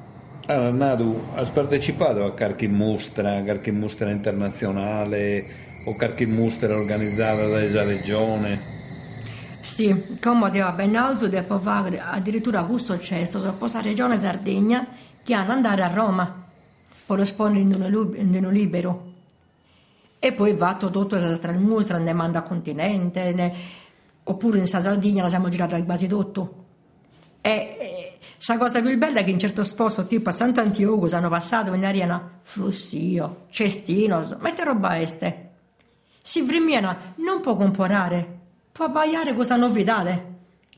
allora, 0.48 0.72
Nadu, 0.72 1.22
hai 1.36 1.48
partecipato 1.52 2.24
a 2.24 2.32
qualche 2.32 2.68
mostra, 2.68 3.42
qualche 3.42 3.72
mostra 3.72 4.10
internazionale 4.10 5.46
o 5.86 5.96
qualche 5.96 6.26
mostra 6.26 6.76
organizzata 6.76 7.48
da 7.48 7.60
questa 7.60 7.84
regione? 7.84 8.60
Sì, 9.62 10.18
come 10.22 10.50
diceva 10.50 10.72
Benalzo, 10.72 11.28
dopo 11.28 11.62
addirittura 11.64 12.64
questo 12.64 12.98
cesto, 12.98 13.40
su 13.40 13.58
questa 13.58 13.80
regione 13.82 14.18
Sardegna, 14.18 14.88
che 15.24 15.34
hanno 15.34 15.52
andare 15.52 15.84
a 15.84 15.88
Roma 15.88 16.48
per 17.06 17.20
esporre 17.20 17.60
in 17.60 18.42
un 18.46 18.52
libero. 18.52 19.10
E 20.18 20.34
poi 20.34 20.56
fatto 20.56 20.90
tutto 20.90 21.18
questa 21.18 21.52
mostra, 21.54 21.98
ne 21.98 22.14
manda 22.14 22.40
a 22.40 22.44
continente, 22.44 23.32
ne... 23.34 23.54
oppure 24.24 24.60
in 24.60 24.66
Sardegna 24.66 25.24
la 25.24 25.30
siamo 25.30 25.50
girata 25.50 25.82
quasi 25.84 26.08
tutto. 26.08 26.56
E, 27.42 28.01
la 28.48 28.58
cosa 28.58 28.82
più 28.82 28.98
bella 28.98 29.20
è 29.20 29.24
che 29.24 29.30
in 29.30 29.38
certo 29.38 29.64
posto, 29.76 30.06
tipo 30.08 30.30
a 30.30 30.32
Sant'Antioco, 30.32 31.16
hanno 31.16 31.30
passato 31.30 31.74
in 31.76 31.86
arena 31.86 32.40
Flussio, 32.42 33.46
Cestino, 33.52 34.38
ma 34.40 34.52
che 34.52 34.64
roba 34.64 34.98
este? 34.98 35.50
Si 36.24 36.42
frimiana 36.42 37.14
non 37.18 37.40
può 37.42 37.56
comporare, 37.56 38.40
può 38.72 38.86
abbaiare 38.86 39.34
questa 39.36 39.56
novità. 39.56 40.04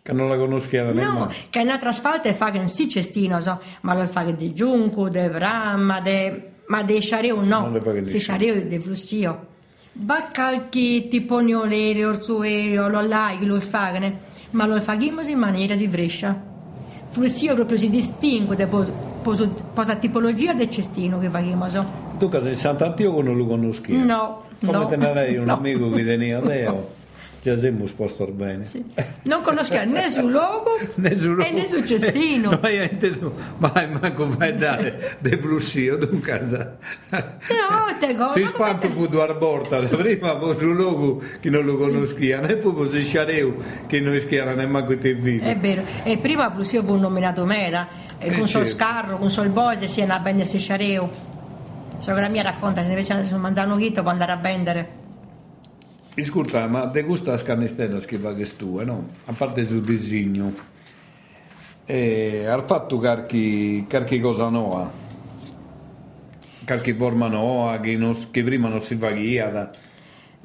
Che 0.01 0.11
non 0.11 0.27
la 0.27 0.35
conosciamo 0.35 0.89
nemmeno. 0.89 1.13
No, 1.13 1.31
che 1.49 1.59
in 1.59 1.69
altra 1.69 1.93
spalte 1.93 2.33
fa 2.33 2.51
che 2.51 2.57
in 2.57 2.67
sì 2.67 2.89
cestino, 2.89 3.39
so, 3.39 3.61
ma 3.81 3.93
lo 3.93 4.05
fa 4.07 4.25
che 4.25 4.35
di 4.35 4.53
giunco, 4.53 5.07
di 5.07 5.25
bramma, 5.29 6.01
de, 6.01 6.51
ma 6.67 6.83
di 6.83 6.99
sciareo 6.99 7.43
no, 7.45 7.81
si 8.01 8.19
sciareo 8.19 8.61
di 8.65 8.79
flussio. 8.79 9.47
Baccalchi, 9.93 11.07
tipo 11.07 11.41
gnolere, 11.41 12.03
orsuero, 12.03 12.89
lo 12.89 13.01
lai, 13.01 13.45
lo 13.45 13.59
fa, 13.61 13.97
ma 14.49 14.65
lo 14.65 14.81
facciamo 14.81 15.21
in 15.21 15.37
maniera 15.37 15.75
di 15.75 15.87
brescia. 15.87 16.51
Flussio 17.13 17.53
proprio 17.53 17.77
si 17.77 17.91
distingue 17.91 18.55
da 18.55 18.65
questa 18.65 19.95
tipologia 19.97 20.53
del 20.53 20.67
cestino 20.67 21.19
che 21.19 21.29
facciamo. 21.29 21.67
Tu 22.17 22.27
casa 22.27 22.49
in 22.49 22.55
Sant'Antioco 22.55 23.21
non 23.21 23.37
lo 23.37 23.45
conosci? 23.45 23.95
No. 23.95 24.41
Come 24.59 24.71
no, 24.71 24.85
te 24.87 24.95
ne 24.95 25.13
lei 25.13 25.37
un 25.37 25.45
no. 25.45 25.53
amico 25.53 25.91
che 25.91 26.01
veniva 26.01 26.39
a 26.39 26.41
te? 26.41 26.73
Già 27.43 27.57
siamo 27.57 27.83
bene. 28.31 28.63
Sì. 28.63 28.81
Non 29.23 29.41
conosco 29.41 29.75
né 29.83 30.07
sul 30.07 30.31
logo 30.31 30.79
né 30.95 31.13
sul 31.17 31.35
logo. 31.35 31.43
e 31.43 31.51
né 31.51 31.67
sul 31.67 31.85
cestino. 31.85 32.51
No, 32.63 32.69
io 32.69 32.83
inteso, 32.83 33.33
mai 33.57 33.89
manco 33.89 34.29
vai 34.37 34.55
dare 34.57 35.17
de 35.19 35.37
flussio 35.37 35.97
tu 35.97 36.21
casa. 36.21 36.77
No, 37.09 37.97
te 37.99 38.15
go. 38.15 38.31
Si 38.31 38.45
spanto 38.45 38.89
fu 38.91 39.07
due 39.07 39.23
arborta, 39.23 39.79
sì. 39.79 39.93
prima 39.97 40.39
sul 40.57 40.73
logo 40.73 41.21
che 41.41 41.49
non 41.49 41.65
lo 41.65 41.75
conosciano 41.75 42.45
sì. 42.45 42.53
e 42.53 42.55
poi 42.55 42.89
si 42.91 43.01
sciareu 43.01 43.61
che 43.87 43.99
non 43.99 44.17
schiara 44.21 44.53
nemmeno 44.53 44.97
te 44.97 45.13
video. 45.13 45.49
È 45.49 45.57
vero, 45.57 45.83
e 46.03 46.17
prima 46.17 46.49
flussio 46.49 46.81
fu 46.81 46.95
nominato 46.95 47.43
mera, 47.43 47.89
e 48.19 48.27
con 48.27 48.45
certo. 48.45 48.45
sol 48.45 48.67
scarro, 48.67 49.17
con 49.17 49.29
sol 49.29 49.49
bose, 49.49 49.87
si 49.87 49.99
è 49.99 50.05
una 50.05 50.19
bende 50.19 50.45
si 50.45 50.59
sciareu. 50.59 51.09
Solo 51.97 52.15
che 52.15 52.21
la 52.21 52.29
mia 52.29 52.43
racconta, 52.43 52.83
se 52.83 52.89
invece 52.89 53.25
sul 53.25 53.39
manzano 53.39 53.75
ghito 53.75 54.01
può 54.01 54.11
andare 54.11 54.31
a 54.31 54.37
vendere. 54.37 55.01
Ascolta, 56.15 56.67
ma 56.67 56.87
te 56.89 57.01
gusta 57.01 57.31
la 57.31 57.37
scannistella 57.37 57.99
che 57.99 58.19
va 58.19 58.35
che 58.35 58.55
tu, 58.55 58.77
eh, 58.79 58.83
no? 58.83 59.07
A 59.25 59.33
parte 59.33 59.61
il 59.61 59.67
suo 59.67 59.79
disegno, 59.79 60.53
e 61.85 62.45
ha 62.45 62.61
fatto 62.61 62.99
qualche, 62.99 63.83
qualche 63.89 64.19
cosa 64.19 64.47
nuova? 64.49 64.91
Qualche 66.65 66.93
forma 66.93 67.27
nuova 67.27 67.79
che, 67.79 67.97
non, 67.97 68.15
che 68.29 68.43
prima 68.43 68.69
non 68.69 68.79
si 68.79 68.95
faceva? 68.95 69.71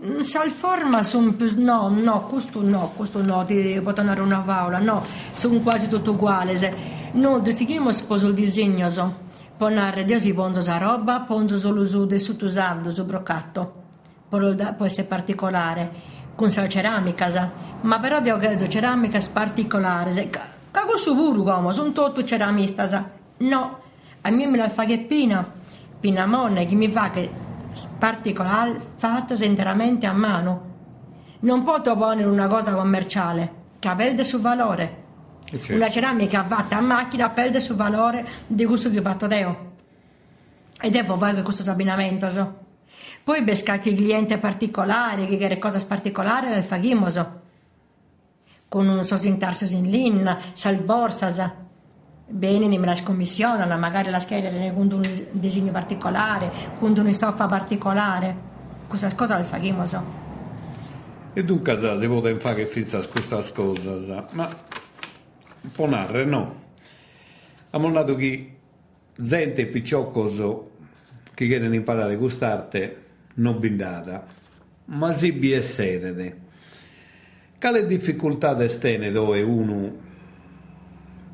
Mm, 0.02 0.20
Sal 0.20 0.50
forma 0.50 1.02
sono 1.02 1.34
più... 1.34 1.52
no, 1.62 1.90
no, 1.90 2.22
questo 2.22 2.66
no, 2.66 2.92
questo 2.96 3.22
no, 3.22 3.44
ti 3.44 3.78
può 3.82 3.92
tornare 3.92 4.22
una 4.22 4.42
favola, 4.42 4.78
no, 4.78 5.04
sono 5.34 5.60
quasi 5.60 5.88
tutto 5.88 6.12
uguali. 6.12 6.54
No, 7.12 7.44
se 7.44 7.64
chiamo 7.66 7.92
sposo 7.92 8.26
il 8.28 8.34
disegno, 8.34 8.88
so. 8.88 9.26
Poi 9.56 10.04
Dio 10.04 10.18
si 10.18 10.32
ponzo 10.32 10.62
sa 10.62 10.78
roba, 10.78 11.20
ponzo 11.20 11.58
solo 11.58 11.84
su 11.84 12.06
del 12.06 12.20
sottosardo, 12.20 12.90
su 12.90 13.04
broccato 13.04 13.77
può 14.28 14.84
essere 14.84 15.06
particolare, 15.06 15.90
con 16.34 16.50
la 16.54 16.68
ceramica, 16.68 17.52
ma 17.80 17.98
però 17.98 18.20
devo 18.20 18.38
dire 18.38 18.68
ceramica 18.68 19.18
particolare, 19.32 20.30
cago 20.70 20.96
su 20.96 21.14
pure 21.14 21.42
come, 21.42 21.72
sono 21.72 21.92
tutto 21.92 22.22
ceramista, 22.22 23.10
no, 23.38 23.78
a 24.20 24.30
me 24.30 24.46
me 24.46 24.56
la 24.56 24.68
fa 24.68 24.84
che 24.84 24.98
pina, 24.98 25.44
pina 26.00 26.26
monne 26.26 26.66
che 26.66 26.74
mi 26.74 26.90
fa 26.90 27.10
che 27.10 27.30
particolare 27.98 28.80
fatta 28.96 29.34
interamente 29.44 30.06
a 30.06 30.12
mano. 30.12 30.66
Non 31.40 31.62
posso 31.62 31.96
ponere 31.96 32.28
una 32.28 32.48
cosa 32.48 32.72
commerciale, 32.72 33.52
che 33.78 33.92
perde 33.96 34.24
su 34.24 34.40
valore. 34.40 35.06
Certo. 35.44 35.74
Una 35.74 35.88
ceramica 35.88 36.44
fatta 36.44 36.76
a 36.76 36.80
macchina 36.80 37.30
perde 37.30 37.60
su 37.60 37.74
valore 37.74 38.26
di 38.46 38.64
questo 38.64 38.90
che 38.90 39.00
fatto 39.00 39.26
io. 39.26 39.72
E 40.80 40.90
devo 40.90 41.16
fare 41.16 41.42
questo 41.42 41.68
abbinamento. 41.70 42.28
So. 42.28 42.66
Poi 43.28 43.44
pescare 43.44 43.80
clienti 43.80 44.38
particolari, 44.38 45.26
che 45.26 45.48
le 45.48 45.58
cose 45.58 45.84
particolari 45.84 46.48
le 46.48 46.62
facciamo 46.62 47.08
con 48.68 48.88
un 48.88 49.04
sosintarsi 49.04 49.76
in 49.76 49.90
linea, 49.90 50.38
salborsas. 50.54 51.50
Bene, 52.26 52.78
me 52.78 52.86
la 52.86 52.94
scommissionano, 52.94 53.76
magari 53.76 54.08
la 54.08 54.18
scheda 54.18 54.48
con 54.72 54.90
un 54.90 55.26
disegno 55.32 55.70
particolare, 55.72 56.50
con 56.78 56.94
una 56.96 57.12
stoffa 57.12 57.46
particolare. 57.46 58.34
Questa 58.86 59.14
cosa 59.14 59.36
le 59.36 59.44
facciamo. 59.44 59.84
E 61.34 61.44
dunque 61.44 61.98
si 61.98 62.06
può 62.06 62.22
fare 62.38 62.66
queste 62.66 63.52
cose, 63.52 64.24
ma 64.30 64.48
un 65.60 65.70
po' 65.70 65.86
narre, 65.86 66.24
no? 66.24 66.54
Abbiamo 67.72 67.92
dato 67.92 68.16
che 68.16 68.56
gente 69.16 69.66
picciocoso 69.66 70.70
che 71.34 71.46
vogliono 71.46 71.74
imparare 71.74 72.14
a 72.14 72.16
gustarte 72.16 73.02
non 73.38 73.58
bindata, 73.58 74.26
ma 74.86 75.14
si 75.14 75.32
bi 75.32 75.52
essere. 75.52 76.46
Quale 77.58 77.86
difficoltà 77.86 78.62
estene 78.62 79.10
dove 79.10 79.42
uno 79.42 80.06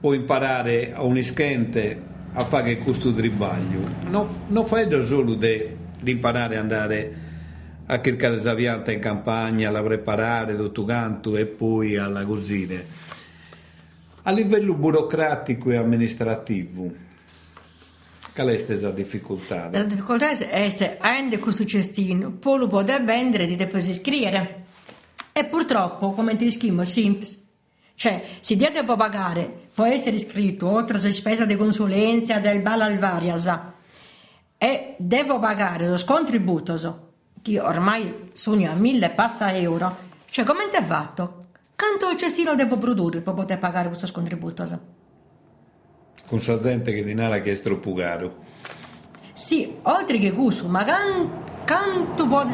può 0.01 0.15
imparare 0.15 0.95
a 0.95 1.03
un 1.03 1.19
ischente 1.19 2.13
a 2.33 2.45
fare 2.45 2.79
questo 2.79 3.13
tribaglio? 3.13 3.81
No, 4.09 4.45
non 4.49 4.67
fai 4.67 4.89
da 4.89 5.05
solo 5.05 5.35
di 5.35 5.77
imparare 6.05 6.57
ad 6.57 6.63
andare 6.63 7.23
a 7.87 8.01
cercare 8.01 8.43
la 8.43 8.55
pianta 8.55 8.93
in 8.93 9.01
campagna, 9.01 9.71
la 9.71 9.83
preparare 9.83 10.57
tutto 10.57 10.85
canto 10.85 11.37
e 11.37 11.45
poi 11.45 11.97
alla 11.97 12.25
cosire. 12.25 13.03
A 14.23 14.33
livello 14.33 14.73
burocratico 14.73 15.71
e 15.71 15.77
amministrativo, 15.77 16.91
qual 18.35 18.49
è 18.49 18.65
questa 18.65 18.91
difficoltà? 18.91 19.71
La 19.71 19.85
difficoltà 19.85 20.31
è 20.31 20.69
se 20.69 20.97
hai 20.99 21.39
questo 21.39 21.65
cestino, 21.65 22.33
poi 22.33 22.59
lo 22.59 22.67
puoi 22.67 22.85
vendere 22.85 23.45
e 23.45 23.57
ti 23.57 23.67
puoi 23.67 23.89
iscrivere. 23.89 24.65
E 25.33 25.45
purtroppo, 25.45 26.11
come 26.11 26.37
ti 26.37 26.51
scrivo, 26.51 26.85
semplice. 26.85 27.39
Cioè, 27.95 28.25
se 28.41 28.57
ti 28.57 28.69
devo 28.73 28.97
pagare, 28.97 29.69
può 29.73 29.85
essere 29.85 30.17
iscritto, 30.17 30.69
oltre 30.69 30.99
alle 30.99 31.13
spese 31.13 31.47
di 31.47 31.55
consulenza 31.55 32.39
del 32.39 32.61
Balalvarias, 32.61 33.59
e 34.59 34.95
devo 34.99 35.39
pagare 35.39 35.89
lo 35.89 35.97
scontributo, 35.97 37.13
che 37.41 37.61
ormai 37.61 38.31
sono 38.33 38.69
a 38.69 38.75
mille 38.75 39.11
passa 39.11 39.55
euro, 39.55 39.97
cioè 40.29 40.45
come 40.45 40.69
ti 40.71 40.77
è 40.77 40.83
fatto? 40.83 41.47
Quanto 41.77 42.17
cestino 42.17 42.55
devo 42.55 42.79
produrre 42.79 43.21
per 43.21 43.35
poter 43.35 43.59
pagare 43.59 43.89
questo 43.89 44.07
scontributo? 44.07 45.03
Con 46.27 46.41
sa 46.41 46.59
gente 46.59 46.93
che 46.93 47.05
dinara 47.05 47.41
troppo 47.61 47.93
caro. 47.95 48.43
Sì, 49.33 49.77
oltre 49.83 50.19
che 50.19 50.33
questo, 50.33 50.69
ma 50.69 50.85
quanto 51.65 52.27
può 52.27 52.45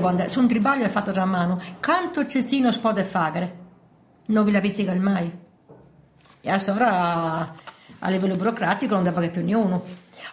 quando 0.00 0.28
su 0.28 0.40
un 0.40 0.48
tribaglio 0.48 0.84
è 0.84 0.88
fatto 0.88 1.12
a 1.18 1.24
mano, 1.24 1.60
quanto 1.80 2.26
cestino 2.26 2.72
si 2.72 2.80
può 2.80 2.92
fare? 3.04 3.64
Non 4.26 4.44
vi 4.44 4.50
la 4.50 4.60
pizzica 4.60 4.92
mai. 4.94 5.30
E 6.40 6.50
allora 6.50 7.54
a 7.98 8.08
livello 8.10 8.34
burocratico 8.34 8.94
non 8.94 9.04
deve 9.04 9.14
fare 9.14 9.28
più 9.28 9.44
nessuno. 9.44 9.82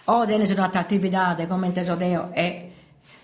O 0.05 0.25
tiene 0.25 0.45
su 0.45 0.53
un'altra 0.53 0.79
attività 0.79 1.35
come 1.47 1.67
il 1.67 1.73
tesodeo 1.73 2.31
e 2.33 2.71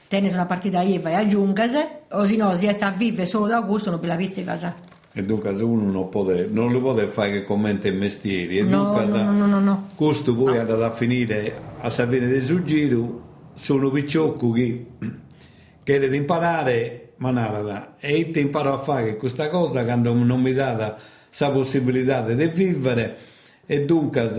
tiene 0.08 0.30
su 0.30 0.36
una 0.36 0.46
partita 0.46 0.82
IVA 0.82 1.10
e 1.10 1.16
aggiungase, 1.16 2.02
o 2.12 2.26
se 2.26 2.36
no 2.36 2.54
si 2.56 2.72
sta 2.72 2.88
a 2.88 2.92
vivere 2.92 3.26
solo 3.26 3.48
da 3.48 3.62
gusto 3.62 3.90
non 3.90 4.00
vi 4.00 4.08
la 4.08 4.16
pizzica. 4.16 4.98
E 5.12 5.24
dunque 5.24 5.56
se 5.56 5.64
uno 5.64 5.90
non, 5.90 6.10
può, 6.10 6.24
non 6.50 6.72
lo 6.72 6.80
può 6.80 6.96
fare 7.08 7.32
che 7.32 7.44
commenta 7.44 7.88
i 7.88 7.92
mestieri. 7.92 8.60
E 8.60 8.64
no, 8.64 8.94
dunque, 8.94 9.06
no, 9.06 9.32
no, 9.32 9.46
no, 9.48 9.60
no. 9.60 9.90
Questo 9.96 10.36
poi 10.36 10.56
è 10.56 10.60
andato 10.60 10.84
a 10.84 10.92
finire 10.92 11.60
a 11.80 11.90
sapere 11.90 12.28
del 12.28 12.44
suo 12.44 12.62
giro, 12.62 13.22
sono 13.56 13.90
picciocco 13.90 14.52
che 14.52 14.86
chiede 15.84 16.10
di 16.10 16.18
imparare, 16.18 17.14
ma 17.18 17.32
nada. 17.32 17.96
E 18.00 18.30
ti 18.30 18.40
imparo 18.40 18.74
a 18.74 18.78
fare 18.78 19.18
questa 19.18 19.50
cosa 19.50 19.84
quando 19.84 20.14
non 20.14 20.42
mi 20.42 20.54
dà 20.54 20.74
la 20.74 21.50
possibilità 21.52 22.22
di 22.22 22.48
vivere 22.48 23.18
e 23.66 23.86
dunque 23.86 24.32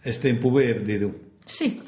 è 0.00 0.18
tempo 0.18 0.50
perduto. 0.50 1.18
Sì, 1.44 1.80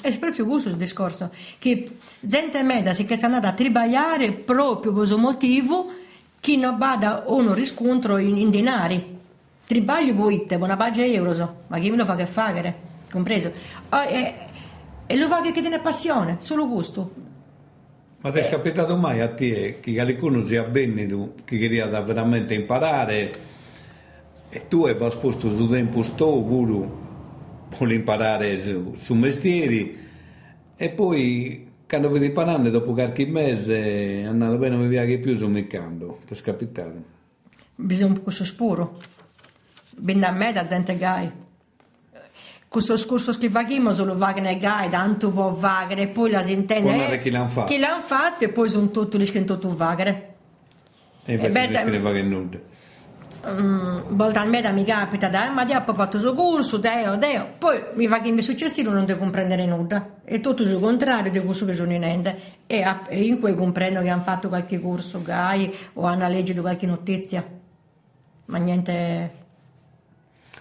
è 0.00 0.16
proprio 0.18 0.46
questo 0.46 0.68
il 0.68 0.76
discorso, 0.76 1.30
che 1.58 1.96
gente 2.20 2.62
media 2.62 2.92
si 2.92 3.04
è 3.04 3.18
andata 3.22 3.48
a 3.48 3.52
tribagliare 3.52 4.32
proprio 4.32 4.90
per 4.90 5.00
questo 5.00 5.18
motivo 5.18 5.90
chi 6.40 6.56
non 6.56 6.78
bada 6.78 7.24
uno 7.26 7.54
riscontro 7.54 8.18
in, 8.18 8.36
in 8.36 8.50
denari. 8.50 9.16
Tribaglio 9.66 10.14
boitte, 10.14 10.54
una 10.54 10.76
baggia 10.76 11.04
euro, 11.04 11.64
ma 11.66 11.78
chi 11.78 11.90
me 11.90 11.96
lo 11.96 12.04
fa 12.06 12.16
che 12.16 12.26
fare, 12.26 12.74
compreso? 13.10 13.52
Oh, 13.90 14.02
e, 14.02 14.34
e, 15.06 15.16
lo 15.16 15.28
fa 15.28 15.42
che 15.42 15.52
tiene 15.52 15.78
passione, 15.80 16.36
solo 16.38 16.66
gusto. 16.66 17.10
Ma 18.20 18.30
ti 18.30 18.38
è 18.38 18.46
eh. 18.46 18.48
capitato 18.48 18.96
mai 18.96 19.20
a 19.20 19.28
te 19.28 19.78
che 19.80 19.92
qualcuno 19.92 20.44
sia 20.44 20.64
tu, 20.64 21.34
che 21.44 21.58
queria 21.58 21.86
veramente 22.00 22.54
imparare 22.54 23.30
e 24.50 24.66
tu 24.68 24.86
hai 24.86 24.96
passato 24.96 25.50
su 25.50 25.68
tempo 25.68 26.02
sto 26.02 26.42
pure 26.42 26.88
per 27.76 27.92
imparare 27.92 28.58
su, 28.60 28.94
su 28.96 29.14
mestieri 29.14 30.06
e 30.74 30.88
poi 30.88 31.67
quando 31.88 32.10
vedi 32.10 32.26
imparando 32.26 32.68
dopo 32.68 32.92
qualche 32.92 33.24
mese 33.26 34.20
è 34.20 34.24
andato 34.24 34.58
bene, 34.58 34.76
non 34.76 34.84
mi 34.84 34.90
piace 34.90 35.16
più 35.16 35.48
mercato, 35.48 36.20
ti 36.26 36.34
è 36.34 36.36
capitato? 36.42 37.02
Bisogna 37.74 38.12
un 38.12 38.22
po' 38.22 38.30
spuro, 38.30 38.98
ben 39.96 40.20
da 40.20 40.30
me 40.30 40.52
da 40.52 40.64
gente 40.64 40.94
gai. 40.96 41.30
Questo 42.68 42.98
scorso 42.98 43.32
che 43.38 43.48
facciamo 43.48 43.92
solo 43.92 44.14
vagane 44.16 44.58
gai, 44.58 44.90
tanto 44.90 45.30
può 45.30 45.50
vagare, 45.50 46.02
e 46.02 46.08
poi 46.08 46.30
la 46.30 46.42
eh, 47.12 47.18
chi 47.20 47.30
l'hanno 47.30 47.48
fatto. 47.48 47.72
Chi 47.72 47.78
l'hanno 47.78 48.02
fatto 48.02 48.44
e 48.44 48.50
poi 48.50 48.68
sono 48.68 48.90
tutti 48.90 49.18
gli 49.18 49.30
che 49.30 49.38
hanno 49.38 49.74
vagare. 49.74 50.34
E 51.24 51.34
invece 51.34 51.68
non 51.68 51.82
scrive 51.82 52.00
fare 52.00 52.22
nulla 52.22 52.76
um, 53.56 54.04
volta 54.08 54.44
mi 54.44 54.84
capita 54.84 55.28
da 55.28 55.50
ma 55.50 55.64
ho 55.64 55.94
fatto 55.94 56.16
il 56.16 56.22
suo 56.22 56.34
corso, 56.34 56.76
deo, 56.76 57.16
deo, 57.16 57.54
poi 57.58 57.80
mi 57.94 58.06
fa 58.06 58.20
che 58.20 58.30
mi 58.30 58.42
successi 58.42 58.82
non 58.82 59.04
devo 59.04 59.18
comprendere 59.18 59.66
nulla, 59.66 60.16
è 60.24 60.40
tutto 60.40 60.62
il 60.62 60.78
contrario 60.78 61.30
di 61.30 61.40
questo 61.40 61.64
che 61.64 61.74
sono 61.74 61.92
in 61.92 62.04
ente 62.04 62.40
e, 62.66 62.84
e 63.08 63.24
in 63.24 63.38
cui 63.40 63.54
comprendo 63.54 64.00
che 64.00 64.08
hanno 64.08 64.22
fatto 64.22 64.48
qualche 64.48 64.80
corso 64.80 65.22
GAI 65.22 65.74
o 65.94 66.04
hanno 66.04 66.28
leggito 66.28 66.60
qualche 66.60 66.86
notizia, 66.86 67.44
ma 68.46 68.58
niente... 68.58 69.46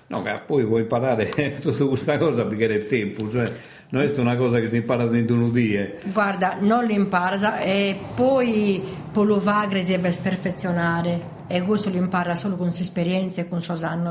No, 0.09 0.21
che 0.21 0.41
poi 0.45 0.63
vuoi 0.63 0.81
imparare 0.81 1.29
tutta 1.59 1.85
questa 1.85 2.17
cosa 2.17 2.45
perché 2.45 2.67
è 2.67 2.87
tempo, 2.87 3.29
cioè 3.29 3.51
non 3.89 4.03
è 4.03 4.19
una 4.19 4.35
cosa 4.35 4.59
che 4.59 4.69
si 4.69 4.77
impara 4.77 5.05
dentro 5.05 5.35
un 5.35 5.51
die. 5.51 5.99
Guarda, 6.05 6.57
non 6.59 6.85
l'impara 6.85 7.59
e 7.59 7.97
poi 8.15 8.81
Polo 9.11 9.39
Vagre 9.39 9.81
si 9.81 9.91
deve 9.91 10.15
perfezionare 10.21 11.36
e 11.47 11.61
questo 11.61 11.89
lo 11.89 11.95
impara 11.95 12.35
solo 12.35 12.55
con 12.55 12.67
esperienze 12.67 13.41
e 13.41 13.49
con 13.49 13.61
suoi 13.61 13.81
anni. 13.83 14.09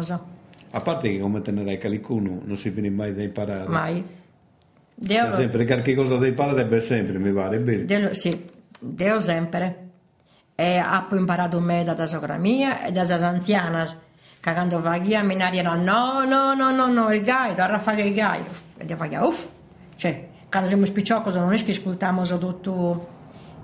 A 0.71 0.81
parte 0.81 1.11
che 1.11 1.21
come 1.21 1.41
tenerai 1.41 1.79
qualcuno 1.79 2.41
non 2.45 2.57
si 2.57 2.71
finisce 2.71 2.95
mai 2.95 3.15
da 3.15 3.23
imparare. 3.23 3.69
Mai. 3.69 4.05
Deo... 4.95 5.27
Cioè, 5.27 5.37
sempre 5.37 5.67
qualche 5.67 5.95
cosa 5.95 6.17
da 6.17 6.27
imparare 6.27 6.65
per 6.65 6.83
sempre, 6.83 7.19
mi 7.19 7.33
pare, 7.33 7.59
bene? 7.59 7.85
Deo, 7.85 8.13
sì, 8.15 8.45
Deo 8.79 9.21
sempre. 9.21 9.85
E 10.55 10.81
ho 10.81 11.15
imparato 11.15 11.61
me 11.61 11.85
da 11.85 12.07
sogra 12.07 12.39
mia 12.39 12.87
e 12.87 12.93
da 12.93 13.03
anziane 13.03 14.05
che 14.41 14.53
quando 14.53 14.81
va 14.81 14.97
via 14.99 15.23
mi 15.23 15.37
dicono 15.51 15.75
no, 15.75 16.25
no, 16.25 16.55
no, 16.55 16.71
no, 16.71 16.87
no, 16.89 17.13
il 17.13 17.21
gai, 17.21 17.53
ora 17.53 17.79
fare 17.79 18.03
il 18.03 18.15
gai. 18.15 18.43
E 18.79 18.85
io 18.85 18.97
faccio, 18.97 19.27
uff, 19.27 19.49
cioè, 19.97 20.29
quando 20.49 20.69
siamo 20.69 20.85
spicciocchi 20.85 21.33
non 21.39 21.53
è 21.53 21.57
che 21.63 21.73
ascoltiamo 21.73 22.23
tutto... 22.39 23.15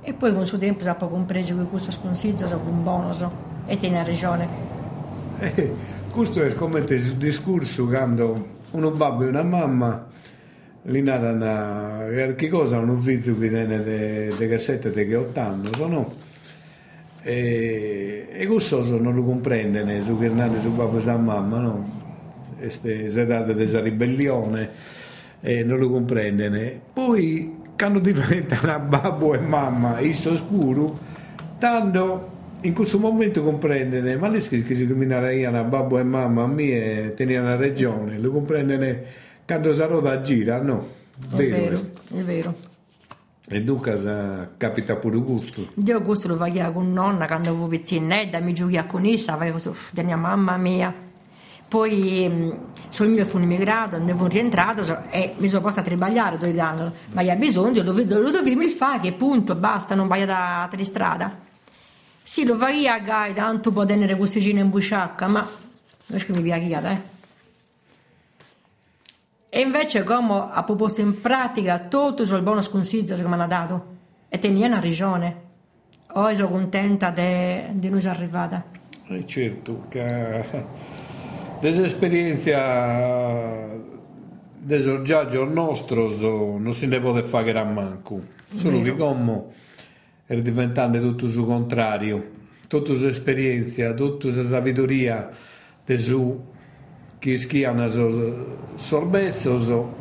E 0.03 0.13
poi 0.15 0.33
con 0.33 0.41
il 0.41 0.47
suo 0.47 0.59
tempo 0.59 0.89
ho 0.89 1.09
compreso 1.09 1.57
che 1.57 1.65
questo 1.65 1.93
sconsiglio 1.93 2.45
è 2.45 2.53
un 2.53 2.83
bonus 2.83 3.25
e 3.67 3.77
tiene 3.77 4.05
ragione. 4.05 4.49
Eh, 5.39 5.73
questo 6.11 6.43
è 6.43 6.55
come 6.55 6.81
il 6.81 7.17
discorso 7.17 7.87
quando 7.87 8.61
uno 8.73 8.91
babbo 8.91 9.25
e 9.25 9.29
una 9.29 9.43
mamma 9.43 10.07
lì 10.87 11.01
narrano 11.01 12.11
qualche 12.13 12.49
cosa 12.49 12.79
un 12.79 12.99
figlio 13.01 13.39
che 13.39 13.49
viene 13.49 14.31
da 14.37 14.47
cassette 14.49 14.91
che 14.93 15.15
8 15.15 15.41
anni, 15.41 15.71
no? 15.79 16.15
E, 17.23 18.29
e 18.33 18.47
questo 18.47 18.83
non 18.99 19.15
lo 19.15 19.23
comprende 19.23 20.03
su 20.03 20.19
che 20.19 20.29
nane 20.29 20.61
su 20.61 20.73
babbo 20.73 20.99
e 20.99 21.01
su 21.01 21.11
mamma, 21.11 21.59
no? 21.59 22.01
Queste 22.59 23.11
sedate 23.11 23.55
della 23.55 23.81
ribellione 23.81 24.69
e 25.41 25.63
non 25.63 25.79
lo 25.79 25.89
comprende. 25.89 26.81
Poi 26.93 27.61
quando 27.77 28.01
diventano 28.01 28.79
babbo 28.81 29.35
e 29.35 29.39
mamma, 29.39 30.01
isso 30.01 30.35
scuro, 30.35 30.97
tanto 31.59 32.32
in 32.63 32.75
questo 32.75 32.99
momento 32.99 33.43
comprendere, 33.43 34.17
ma 34.17 34.29
le 34.29 34.41
che 34.41 34.75
si 34.75 34.87
camminano 34.87 35.65
babbo 35.65 35.99
e 35.99 36.03
mamma 36.03 36.43
a 36.43 36.47
me 36.47 37.13
tenere 37.15 37.43
la 37.43 37.57
regione, 37.57 38.19
lo 38.19 38.31
comprendere 38.31 39.07
quando 39.47 39.73
sarò 39.73 40.01
da 40.01 40.21
gira, 40.21 40.61
no? 40.61 40.87
È 41.31 41.37
vero, 41.37 41.55
vero 41.55 41.81
è 42.15 42.23
vero. 42.23 42.55
E 43.49 43.63
dunque 43.63 44.49
capita 44.57 44.97
pure 44.97 45.19
gusto. 45.19 45.69
Io 45.75 46.01
gusto 46.01 46.29
lo 46.29 46.37
faccio 46.37 46.73
con 46.73 46.93
nonna 46.93 47.27
quando 47.27 47.51
avevo 47.51 47.67
piccinetta, 47.67 48.39
mi 48.39 48.55
giochi 48.55 48.81
con 48.87 49.05
essa, 49.05 49.37
facevo 49.37 49.53
così, 49.53 49.71
tenia 49.93 50.17
mamma 50.17 50.57
mia. 50.57 50.95
Poi 51.69 52.53
sul 52.89 53.09
mio 53.09 53.25
fu 53.25 53.39
immigrato, 53.39 53.99
fu 53.99 54.27
rientrato 54.27 54.83
e 55.11 55.35
mi 55.39 55.49
sono 55.49 55.63
posta 55.63 55.81
a 55.81 55.85
tribagliare 55.85 56.39
due 56.39 56.59
anni, 56.61 56.91
ma 57.13 57.23
ha 57.23 57.37
bisogno, 57.37 57.83
lo, 57.83 57.93
lo, 57.93 58.31
dovevi 58.31 58.69
fare, 58.69 59.13
punto, 59.13 59.55
basta, 59.55 59.95
non 59.95 60.07
vai 60.07 60.25
da, 60.25 60.69
da 60.71 60.85
strada. 60.85 61.51
Sì, 62.23 62.45
lo 62.45 62.57
fai 62.57 62.87
a 62.87 62.99
gai, 62.99 63.35
tanto 63.35 63.73
può 63.73 63.85
tenere 63.85 64.17
costicina 64.17 64.61
in 64.61 64.71
busciacca, 64.71 65.27
ma 65.27 65.41
non 65.41 66.19
è 66.19 66.25
che 66.25 66.33
mi 66.33 66.43
piace, 66.43 66.89
eh. 66.89 67.11
E 69.49 69.61
invece 69.61 70.05
come 70.05 70.49
ha 70.51 70.63
proposto 70.63 71.01
in 71.01 71.21
pratica 71.21 71.81
tutto 71.81 72.25
sul 72.25 72.43
bonus 72.43 72.71
consiglio 72.71 73.15
che 73.15 73.27
mi 73.27 73.35
hanno 73.35 73.47
dato, 73.47 73.87
e 74.29 74.39
tenia 74.39 74.67
una 74.67 74.81
regione. 74.81 75.51
Oggi 76.15 76.37
sono 76.37 76.49
contenta 76.49 77.11
di 77.11 77.89
noi 77.89 78.07
arrivata. 78.07 78.65
Eh 79.09 79.27
certo, 79.27 79.83
che 79.89 80.65
Desesperienza 81.61 83.69
desorgiaggio 84.59 85.45
nostro 85.45 86.09
non 86.59 86.73
si 86.73 86.87
ne 86.87 86.99
può 86.99 87.15
fare 87.23 87.57
a 87.57 87.63
manco, 87.63 88.21
solo 88.49 88.81
che 88.81 88.97
come 88.97 89.45
è 90.27 90.41
diventando 90.41 91.01
tutto 91.01 91.27
il 91.27 91.45
contrario, 91.45 92.31
tutta 92.69 92.93
l'esperienza, 92.93 93.93
tutta 93.95 94.29
la 94.29 94.45
sabiduria 94.45 95.31
di 95.85 95.99
su 95.99 96.51
che 97.19 97.37
schiano 97.37 97.87
sorbezzo 98.75 99.95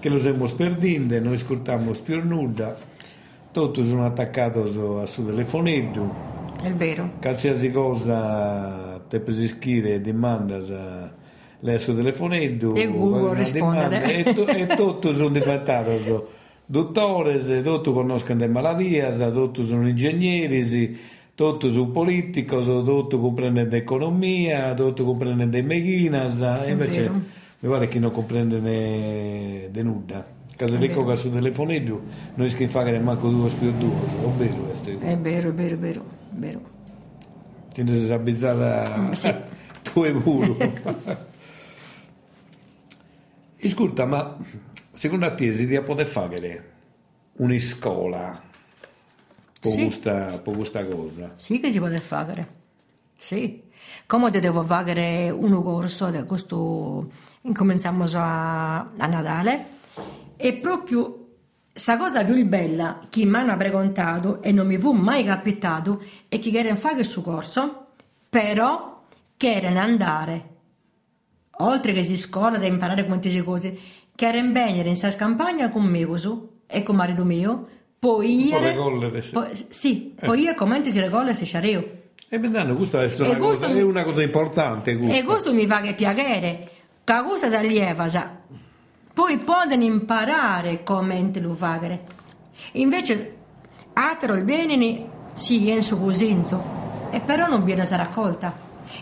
che 0.00 0.08
lo 0.08 0.18
stiamo 0.18 0.46
perdendo, 0.46 1.18
non 1.20 1.32
ascoltiamo 1.32 1.92
più 2.02 2.22
nulla, 2.24 2.76
tutti 3.52 3.84
sono 3.84 4.04
attaccati 4.04 4.58
al 4.58 5.04
suo 5.06 5.24
telefonetto. 5.24 6.34
È 6.62 6.72
vero. 6.72 7.12
Qualsiasi 7.20 7.70
cosa 7.70 9.02
te 9.08 9.20
pesischiere 9.20 10.00
demanda 10.00 10.60
lei 11.60 11.78
su 11.78 11.94
telefonetto 11.94 12.74
e 12.74 12.86
Google 12.86 13.34
risponde 13.34 14.02
e, 14.02 14.34
to, 14.34 14.46
e 14.46 14.66
tutti 14.66 15.14
sono 15.14 15.30
diventati 15.30 15.90
dottori 16.66 17.62
tutti 17.62 17.92
conoscono 17.92 18.40
le 18.40 18.48
malattie 18.48 19.30
tutti 19.32 19.64
sono 19.64 19.88
ingegneri 19.88 20.98
tutti 21.34 21.70
sono 21.70 21.88
politici 21.88 22.44
tutti 22.44 23.18
comprendono 23.18 23.68
l'economia 23.68 24.74
tutti 24.74 25.02
comprendono 25.04 25.50
le 25.50 25.62
mechinas 25.62 26.40
e 26.64 26.70
invece 26.70 27.10
mi 27.58 27.68
pare 27.68 27.88
che 27.88 27.98
non 27.98 28.10
comprende 28.10 29.70
di 29.70 29.82
nulla 29.82 30.34
Caso 30.56 30.78
ricco 30.78 31.04
che 31.04 31.16
su 31.16 31.30
telefonetto 31.30 31.92
non 32.34 32.46
riesce 32.46 32.64
a 32.64 32.68
fare 32.68 32.98
manco 32.98 33.28
due 33.28 33.50
più 33.50 33.70
due 33.72 33.92
è 34.24 34.28
vero 34.38 34.54
questo 34.54 34.88
è 34.88 35.18
vero 35.18 35.50
è 35.50 35.52
vero 35.52 35.74
è 35.74 35.76
vero, 35.76 36.00
è 36.00 36.38
vero. 36.38 36.60
quindi 37.74 38.06
è 38.06 38.12
abbizzata 38.12 39.12
sì. 39.12 39.34
tuo 39.92 40.12
muro. 40.12 40.56
Ascolta, 43.62 44.04
ma 44.04 44.36
secondo 44.96 45.34
te 45.34 45.52
si 45.52 45.66
deve 45.66 45.84
poter 45.84 46.06
fare 46.06 46.72
una 47.36 47.58
scuola 47.58 48.42
per, 49.60 49.70
sì. 49.70 49.82
questa, 49.84 50.38
per 50.38 50.54
questa 50.54 50.86
cosa? 50.86 51.34
Sì 51.36 51.60
che 51.60 51.70
si 51.70 51.78
può 51.78 51.88
fare, 51.88 52.48
sì. 53.16 53.62
Come 54.06 54.30
devo 54.30 54.64
fare 54.64 55.30
un 55.30 55.62
corso, 55.62 56.10
questo 56.26 57.10
incominciamo 57.42 58.04
a, 58.14 58.78
a 58.78 59.06
Natale, 59.06 59.66
e 60.36 60.54
proprio 60.54 61.26
la 61.84 61.96
cosa 61.98 62.24
più 62.24 62.44
bella 62.46 63.06
che 63.10 63.24
mi 63.26 63.36
hanno 63.36 63.56
preguntato 63.56 64.40
e 64.42 64.50
non 64.50 64.66
mi 64.66 64.78
fu 64.78 64.92
mai 64.92 65.24
capitato 65.24 66.02
è 66.28 66.38
che 66.38 66.50
erano 66.50 66.76
fare 66.76 66.94
questo 66.94 67.20
corso, 67.20 67.88
però 68.30 69.02
che 69.36 69.52
erano 69.52 69.80
andare, 69.80 70.48
oltre 71.58 71.92
che 71.92 72.02
si 72.02 72.16
scuola 72.16 72.58
da 72.58 72.66
imparare 72.66 73.04
quante 73.04 73.42
cose, 73.42 73.78
che 74.16 74.26
erano 74.26 74.52
venire 74.52 74.88
in 74.88 74.96
sa 74.96 75.14
campagna 75.14 75.68
con 75.68 75.84
me 75.84 76.18
su, 76.18 76.54
e 76.66 76.82
con 76.82 76.96
marito 76.96 77.24
mio, 77.24 77.68
poi 77.98 78.48
io... 78.48 78.58
Poi, 79.32 79.50
sì, 79.68 80.14
eh. 80.18 80.26
poi 80.26 80.40
io 80.40 80.54
commenti 80.54 80.90
si 80.90 81.00
regola 81.00 81.32
se 81.32 81.44
c'areo. 81.46 82.04
E 82.28 82.38
vedendo, 82.38 82.74
questo 82.74 83.00
è 83.00 83.08
una, 83.20 83.36
cosa, 83.36 83.66
è 83.68 83.82
una 83.82 84.02
cosa 84.02 84.22
importante. 84.22 84.96
Questo. 84.96 85.16
E 85.16 85.22
questo 85.22 85.54
mi 85.54 85.66
fa 85.66 85.80
che 85.80 85.94
piacere, 85.94 86.70
che 87.04 87.22
cosa 87.22 87.48
si 87.48 87.54
allieva. 87.54 88.06
Poi 89.12 89.38
possono 89.38 89.84
imparare 89.84 90.82
come 90.82 91.30
lo 91.40 91.54
fare. 91.54 92.02
Invece, 92.72 93.36
altro 93.92 94.34
il 94.34 94.42
bene, 94.42 95.06
sì, 95.34 95.68
in 95.68 95.82
su 95.82 96.00
così, 96.00 96.36
e 97.10 97.20
però 97.20 97.46
non 97.46 97.62
viene 97.64 97.86
raccolta. 97.96 98.52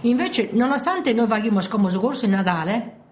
Invece, 0.02 0.50
nonostante 0.52 1.12
noi 1.14 1.26
paghiamo 1.26 1.60
come 1.70 1.90
corso 1.94 2.26
in 2.26 2.32
Natale, 2.32 3.03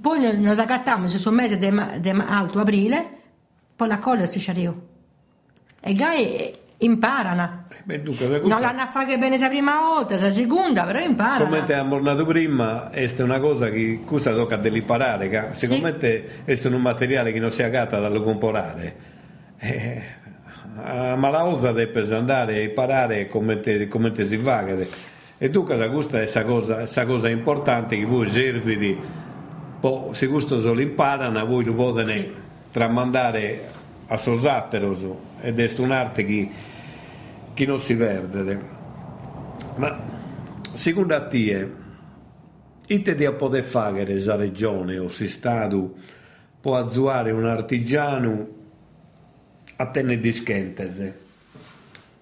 poi 0.00 0.38
noi 0.38 0.58
accattiamo 0.58 1.08
sul 1.08 1.32
mese 1.32 1.58
di 1.58 2.08
alto 2.26 2.60
aprile, 2.60 3.08
poi 3.76 3.88
la 3.88 3.98
colla 3.98 4.26
si 4.26 4.38
sciario. 4.38 4.88
E 5.80 5.92
gai 5.94 6.52
imparano. 6.78 7.64
Eh, 7.68 7.82
beh, 7.84 8.02
dunque, 8.02 8.40
non 8.40 8.60
l'hanno 8.60 8.82
a 8.82 8.86
fare 8.86 9.18
bene 9.18 9.38
la 9.38 9.48
prima 9.48 9.78
volta, 9.80 10.18
la 10.18 10.30
seconda, 10.30 10.84
però 10.84 10.98
imparano. 11.00 11.44
Come 11.44 11.64
ti 11.64 11.72
abbiamo 11.72 11.96
parlato 11.96 12.26
prima, 12.26 12.90
è 12.90 13.10
una 13.18 13.40
cosa 13.40 13.70
che 13.70 14.00
cosa 14.04 14.32
tocca 14.32 14.56
dell'imparare, 14.56 15.28
che 15.28 15.48
secondo 15.52 15.86
sì. 15.98 16.06
me 16.06 16.44
è 16.44 16.66
un 16.66 16.80
materiale 16.80 17.32
che 17.32 17.38
non 17.38 17.50
si 17.50 17.62
agatta 17.62 17.98
dallo 17.98 18.22
comprare. 18.22 19.08
Eh, 19.58 20.18
ma 21.16 21.28
la 21.28 21.40
cosa 21.40 21.72
deve 21.72 22.14
andare 22.14 22.56
a 22.56 22.60
imparare 22.60 23.26
come, 23.26 23.60
te, 23.60 23.88
come 23.88 24.12
te 24.12 24.26
si 24.26 24.36
fa. 24.38 24.64
E 25.42 25.50
tu 25.50 25.64
cosa 25.64 25.88
questa 25.88 26.18
è 26.18 26.20
questa 26.20 26.44
cosa, 26.44 27.04
cosa, 27.06 27.28
importante 27.28 27.98
che 27.98 28.04
voi 28.04 28.28
serviti, 28.28 28.98
poi 29.80 30.14
se 30.14 30.28
questo 30.28 30.60
solo 30.60 30.80
imparano, 30.80 31.44
voi 31.46 31.64
lo 31.64 31.72
potete 31.72 32.12
sì. 32.12 32.32
tramandare 32.70 33.72
a 34.06 34.16
sosatteros 34.18 35.06
ed 35.40 35.58
è 35.58 35.70
un'arte 35.78 36.24
che, 36.26 36.50
che 37.54 37.66
non 37.66 37.78
si 37.78 37.96
perde. 37.96 38.60
Ma 39.76 39.98
secondo 40.74 41.24
te, 41.24 41.70
ite 42.86 43.14
di 43.14 43.30
poter 43.32 43.62
fare 43.62 44.04
questa 44.04 44.36
regione 44.36 44.98
o 44.98 45.08
si 45.08 45.26
stato 45.26 45.94
può 46.60 46.76
azzuare 46.76 47.30
un 47.30 47.46
artigiano 47.46 48.48
a 49.76 49.86
tenere 49.86 50.20
di 50.20 50.32
schentese? 50.32 51.18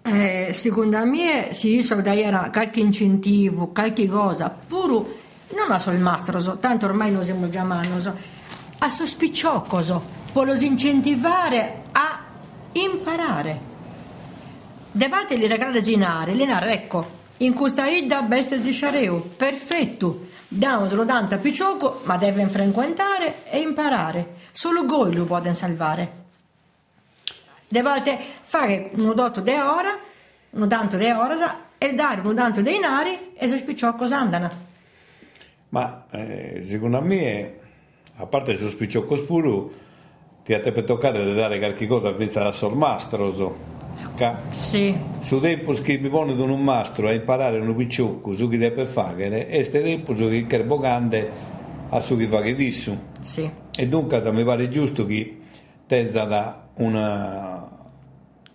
Eh, 0.03 0.51
secondo 0.53 1.05
me 1.05 1.49
sì, 1.51 1.83
so 1.83 2.01
dare 2.01 2.51
qualche 2.53 2.81
incentivo, 2.81 3.69
qualche 3.69 4.07
cosa, 4.07 4.49
pure 4.49 5.27
non 5.51 5.81
solo 5.81 5.97
il 5.97 6.03
mastro, 6.03 6.59
tanto 6.59 6.87
ormai 6.87 7.13
lo 7.13 7.23
siamo 7.23 7.49
già 7.49 7.63
mano, 7.63 7.97
a 8.81 8.89
sospicciocoso, 8.89 10.03
può 10.33 10.45
los 10.45 10.61
incentivare 10.61 11.85
a 11.93 12.21
imparare. 12.73 13.61
Devate 14.93 15.37
li 15.37 15.47
regalare 15.47 15.83
zinare, 15.83 16.33
linare, 16.33 16.73
ecco, 16.73 17.17
in 17.39 17.55
questa 17.55 17.87
idda 17.87 18.23
beste 18.23 18.59
si 18.59 18.73
sciareu, 18.73 19.35
perfetto. 19.37 20.27
Damoselo 20.49 21.05
tanto 21.05 21.35
a 21.35 21.39
piccioco, 21.39 22.01
ma 22.05 22.17
deve 22.17 22.47
frequentare 22.49 23.45
e 23.45 23.61
imparare. 23.61 24.37
Solo 24.53 24.85
voi 24.85 25.15
lo 25.15 25.25
potete 25.25 25.55
salvare. 25.55 26.13
Dovete 27.69 28.19
fare 28.41 28.91
un 28.95 29.15
dotto 29.15 29.41
di 29.41 29.53
ora, 29.53 29.97
un 30.51 30.69
tanto 30.69 30.97
di 30.97 31.11
ora 31.11 31.67
e 31.77 31.93
dare 31.93 32.23
un 32.23 32.35
tanto 32.35 32.63
dei 32.63 32.79
nari 32.79 33.35
e 33.35 33.47
si 33.47 33.59
spicciò 33.59 33.95
cosa 33.95 34.19
andano. 34.19 34.68
Ma 35.71 36.07
eh, 36.11 36.61
secondo 36.63 37.01
me, 37.01 37.55
a 38.17 38.27
parte 38.27 38.53
il 38.53 38.59
spicciocco 38.59 39.17
spuro, 39.17 39.71
ti 40.45 40.55
ha 40.55 40.61
per 40.61 40.85
toccare 40.85 41.25
di 41.25 41.35
dare 41.35 41.59
qualche 41.59 41.87
cosa 41.87 42.09
a 42.09 42.13
vista 42.13 42.43
da 42.43 42.53
sormastro. 42.53 43.57
Sì. 44.51 44.97
Su 45.21 45.41
tempo 45.41 45.73
che 45.73 45.99
mi 45.99 46.09
pone 46.09 46.33
un 46.33 46.63
mastro 46.63 47.09
a 47.09 47.13
imparare 47.13 47.59
un 47.59 47.75
picciocco 47.75 48.33
su 48.33 48.49
chi 48.49 48.57
deve 48.57 48.87
fare, 48.87 49.49
e 49.49 49.65
ste 49.65 49.83
tempo 49.83 50.15
su 50.15 50.29
chi 50.29 50.47
è 50.49 50.65
bocante 50.65 51.31
a 51.89 52.01
su 52.01 52.17
chi 52.17 52.27
fa 52.27 52.41
che 52.41 52.55
disso. 52.55 52.97
Sì. 53.21 53.51
E 53.77 53.89
dunque 53.89 54.33
mi 54.33 54.45
pare 54.45 54.69
giusto 54.69 55.05
che 55.05 55.37
tenza 55.87 56.25
da 56.25 56.69
una, 56.77 57.69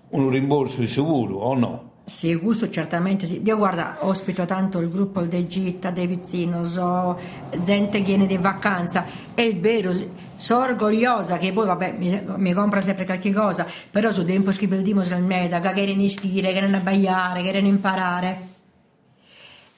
un 0.09 0.29
rimborso 0.29 0.81
di 0.81 0.87
sicuro 0.87 1.35
o 1.35 1.53
no? 1.55 1.91
Sì, 2.05 2.35
gusto 2.35 2.69
certamente 2.69 3.25
sì. 3.25 3.41
Io 3.45 3.55
guarda, 3.55 3.97
ospito 4.01 4.43
tanto 4.43 4.79
il 4.79 4.89
gruppo 4.89 5.21
del 5.21 5.47
Gitta, 5.47 5.89
dei 5.89 6.05
vicini, 6.05 6.65
so, 6.65 7.17
gente 7.61 7.99
che 7.99 8.03
viene 8.03 8.25
di 8.25 8.37
vacanza, 8.37 9.05
è 9.33 9.41
il 9.41 9.61
vero, 9.61 9.93
sono 10.35 10.63
orgogliosa 10.65 11.37
che 11.37 11.53
poi 11.53 11.65
vabbè 11.65 11.95
mi, 11.97 12.21
mi 12.35 12.51
compra 12.51 12.81
sempre 12.81 13.05
qualche 13.05 13.31
cosa, 13.31 13.65
però 13.89 14.11
su 14.11 14.25
tempo 14.25 14.51
perdiamo 14.67 15.03
sul 15.05 15.21
meta, 15.21 15.61
che 15.61 15.81
erano 15.81 16.01
iscrivere, 16.01 16.51
che 16.51 16.57
erano 16.57 16.75
abbaiare, 16.75 17.41
che 17.41 17.47
erano 17.47 17.67
imparare. 17.67 18.47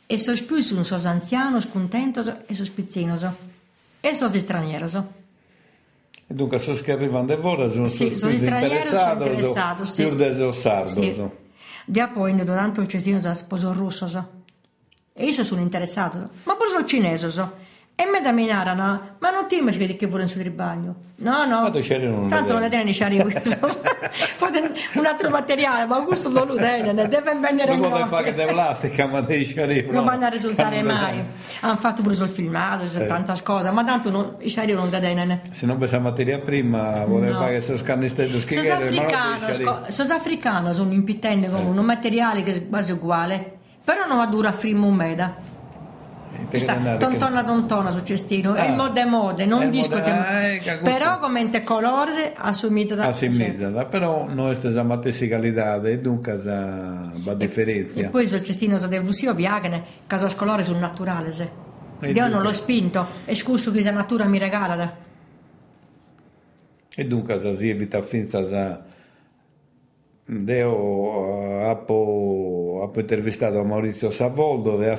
E 0.07 0.17
sono 0.17 0.37
più 0.47 0.59
sono 0.61 0.83
anziano, 1.03 1.59
scontento 1.59 2.21
e 2.47 2.53
sono 2.55 2.65
spizzinoso. 2.65 3.35
E 4.01 4.15
sono 4.15 4.31
straniero. 4.39 4.87
So. 4.87 5.07
E 6.27 6.33
dunque, 6.33 6.57
sono 6.57 6.77
che 6.77 6.91
arrivano 6.91 7.25
da 7.25 7.39
fuori 7.39 7.69
sono 7.71 7.85
sì, 7.85 8.15
sono 8.15 8.31
stranieri 8.35 8.87
sono 8.87 9.11
interessati, 9.11 9.85
sì. 9.85 10.07
più 10.07 10.15
del 10.15 10.53
sardo. 10.53 10.89
Sì. 10.89 11.43
Da 11.85 12.07
poi, 12.07 12.35
durante 12.43 12.81
il 12.81 12.87
cesino, 12.87 13.19
si 13.19 13.29
sposò 13.33 13.71
russo, 13.71 14.07
so. 14.07 14.43
E 15.13 15.25
io 15.25 15.43
sono 15.43 15.61
interessato, 15.61 16.29
ma 16.43 16.55
pure 16.55 16.69
sono 16.69 16.85
cinese, 16.85 17.29
so. 17.29 17.63
E 17.97 18.03
me 18.11 18.19
da 18.19 18.31
minarano, 18.33 19.15
ma 19.19 19.31
non 19.31 19.47
ti 19.47 19.57
immagini 19.57 19.95
che 19.95 20.07
vuole 20.07 20.27
su 20.27 20.39
il 20.41 20.49
bagno? 20.51 20.95
No, 21.19 21.45
no. 21.45 21.71
Tanto 21.71 21.79
non 22.09 22.27
Tanto 22.27 22.51
non 22.51 22.61
le 22.63 22.67
tiene 22.67 22.91
c'era 22.91 23.23
Fate 24.35 24.71
un 24.95 25.05
altro 25.05 25.29
materiale, 25.29 25.85
ma 25.85 26.03
questo 26.03 26.27
non 26.27 26.45
lo 26.45 26.57
tiene, 26.57 26.91
ne 26.91 27.07
deve 27.07 27.33
venire 27.39 27.73
Non 27.73 27.75
in 27.75 27.89
può 27.89 28.05
fare 28.07 28.33
che 28.33 28.33
di 28.33 28.51
plastica, 28.51 29.07
ma 29.07 29.21
devi 29.21 29.45
c'era 29.45 29.71
Non 29.93 30.03
vanno 30.03 30.25
a 30.25 30.27
risultare 30.27 30.81
mai. 30.81 31.23
Hanno 31.61 31.77
fatto 31.77 32.01
pure 32.01 32.15
sul 32.15 32.27
filmato, 32.27 32.83
c'è 32.83 33.03
Eh. 33.03 33.05
tante 33.05 33.33
cose, 33.43 33.71
ma 33.71 33.85
tanto 33.85 34.09
non, 34.09 34.35
i 34.39 34.49
sciari 34.49 34.73
non 34.73 34.89
tenere. 34.89 35.43
Se 35.51 35.65
non 35.65 35.77
pensa 35.77 35.97
materia 35.99 36.37
prima, 36.39 36.91
vuole 37.05 37.29
No. 37.29 37.39
fare 37.39 37.53
che 37.53 37.61
sono 37.61 37.77
scannistello 37.77 38.39
non 39.39 39.53
sco- 39.53 39.83
sono 39.87 40.13
africano, 40.13 40.73
sono 40.73 40.91
impittende 40.91 41.49
come 41.49 41.79
un 41.79 41.85
materiale 41.85 42.43
che 42.43 42.51
è 42.51 42.67
quasi 42.67 42.91
uguale, 42.91 43.53
però 43.85 44.05
non 44.05 44.17
va 44.17 44.25
dura 44.25 44.51
frimmo 44.51 44.87
un 44.87 44.95
meda. 44.95 45.53
Questa 46.49 46.75
tontona 46.97 47.43
tontona 47.43 47.89
sul 47.91 48.03
cestino, 48.03 48.53
è 48.53 48.61
Ah. 48.61 48.65
il 48.65 48.75
mode 48.75 49.05
mode, 49.05 49.45
non 49.45 49.61
È 49.63 49.65
mode- 49.65 50.11
ah, 50.11 50.43
ecco, 50.43 50.63
questo- 50.63 50.83
però 50.83 51.19
come 51.19 51.49
te 51.49 51.63
colore 51.63 52.33
assomiglia 52.35 52.95
da 52.95 53.07
a 53.07 53.11
sinistra, 53.11 53.85
però 53.85 54.27
noi 54.31 54.53
stiamo 54.55 54.93
a 54.93 54.97
stessa 54.97 55.27
qualità 55.27 55.81
e 55.81 55.99
dunque 55.99 56.35
va 56.35 57.31
E 57.31 57.35
differenza. 57.37 58.09
poi 58.09 58.27
sul 58.27 58.43
cestino 58.43 58.77
del 58.77 59.01
vusio 59.01 59.33
biagane, 59.33 59.83
caso 60.07 60.29
scolore 60.29 60.63
sul 60.63 60.77
naturale 60.77 61.31
se. 61.31 61.49
E 61.99 62.11
Dio 62.11 62.27
non 62.27 62.41
l'ho 62.41 62.51
spinto, 62.53 63.05
e 63.25 63.33
scuso 63.35 63.71
che 63.71 63.81
la 63.81 63.91
natura 63.91 64.25
mi 64.25 64.37
regala 64.37 64.75
da. 64.75 64.93
E 66.97 67.05
dunque 67.05 67.39
sa 67.39 67.51
si 67.53 67.69
evita 67.69 68.01
finta 68.01 68.47
sa 68.47 68.81
Deo 70.27 71.69
appo, 71.69 72.81
appo 72.83 72.99
intervistato 72.99 73.59
a 73.59 73.63
Maurizio 73.63 74.09
Savoldo 74.09 74.75
de 74.77 74.89
a 74.89 74.97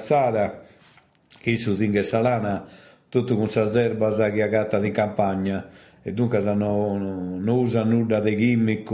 Sara 1.46 1.52
che 1.52 1.56
su 1.56 1.76
Tinga 1.76 2.02
Salana 2.02 2.64
tutto 3.08 3.36
con 3.36 3.48
sa 3.48 3.70
zerba 3.70 4.12
sa 4.12 4.26
in 4.26 4.92
campagna. 4.92 5.68
E 6.02 6.12
dunque 6.12 6.40
non 6.40 7.40
no, 7.42 7.54
usa 7.54 7.82
nulla 7.82 8.20
di 8.20 8.36
gimmick 8.36 8.90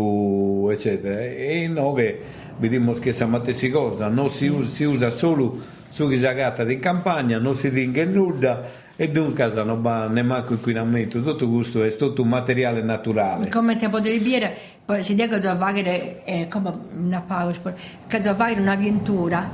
eccetera. 0.71 1.21
E 1.21 1.69
noi 1.69 1.95
che 1.95 2.21
vediamo 2.59 2.93
che 2.93 3.13
sa 3.13 3.27
matessi 3.27 3.71
cosa? 3.71 4.09
Non 4.09 4.29
si 4.31 4.47
usa, 4.49 4.69
si 4.69 4.85
usa 4.85 5.11
solo 5.11 5.81
su 5.89 6.09
che 6.09 6.17
si 6.17 6.25
agatta 6.25 6.63
in 6.71 6.81
campagna 6.81 7.39
non 7.39 7.55
si 7.55 7.69
ringa 7.69 8.03
nulla 8.07 8.63
e 8.97 9.11
dunque 9.11 9.47
non 9.63 9.83
va 9.83 10.07
nemmeno 10.07 10.43
inquinamento 10.49 11.23
tutto 11.23 11.47
questo 11.51 11.85
è 11.85 11.95
tutto 11.97 12.23
un 12.23 12.29
materiale 12.29 12.83
naturale. 12.83 13.49
Come 13.49 13.77
te 13.77 13.91
potevi 13.91 14.23
dire, 14.23 14.57
poi 14.85 15.03
si 15.03 15.15
dice 15.15 15.29
che 15.39 16.23
eh, 16.25 16.49
come 16.49 16.73
una 16.97 17.21
pausa, 17.21 17.75
che 18.07 18.21
fare 18.21 18.59
un'avventura 18.59 19.51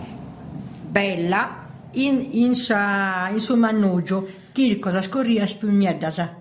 bella 0.89 1.68
in, 2.05 2.29
in, 2.33 2.55
sa, 2.55 3.29
in 3.31 3.41
suo 3.41 3.57
mannuggio, 3.57 4.29
che 4.53 4.79
cosa 4.79 5.01
scorria 5.01 5.47
spiugnetta 5.47 6.11
sa. 6.11 6.35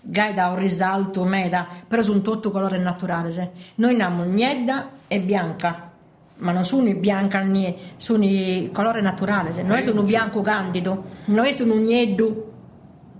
Gai 0.00 0.34
da 0.34 0.48
un 0.48 0.58
risalto 0.58 1.24
meda, 1.24 1.66
però 1.86 2.00
sono 2.00 2.20
tutto 2.20 2.50
colore 2.50 2.78
naturale. 2.78 3.30
Se. 3.30 3.50
Noi 3.76 3.94
abbiamo 3.94 4.22
niedda 4.22 4.90
e 5.08 5.20
bianca, 5.20 5.90
ma 6.36 6.52
non 6.52 6.64
sono 6.64 6.92
bianca, 6.94 7.40
né- 7.42 7.74
sono 7.96 8.24
colore 8.72 9.00
naturale. 9.00 9.50
Se. 9.50 9.62
Noi 9.62 9.82
sono 9.82 10.02
bianco 10.02 10.42
candido, 10.42 11.04
noi 11.26 11.52
sono 11.52 11.74
nieddu 11.74 12.52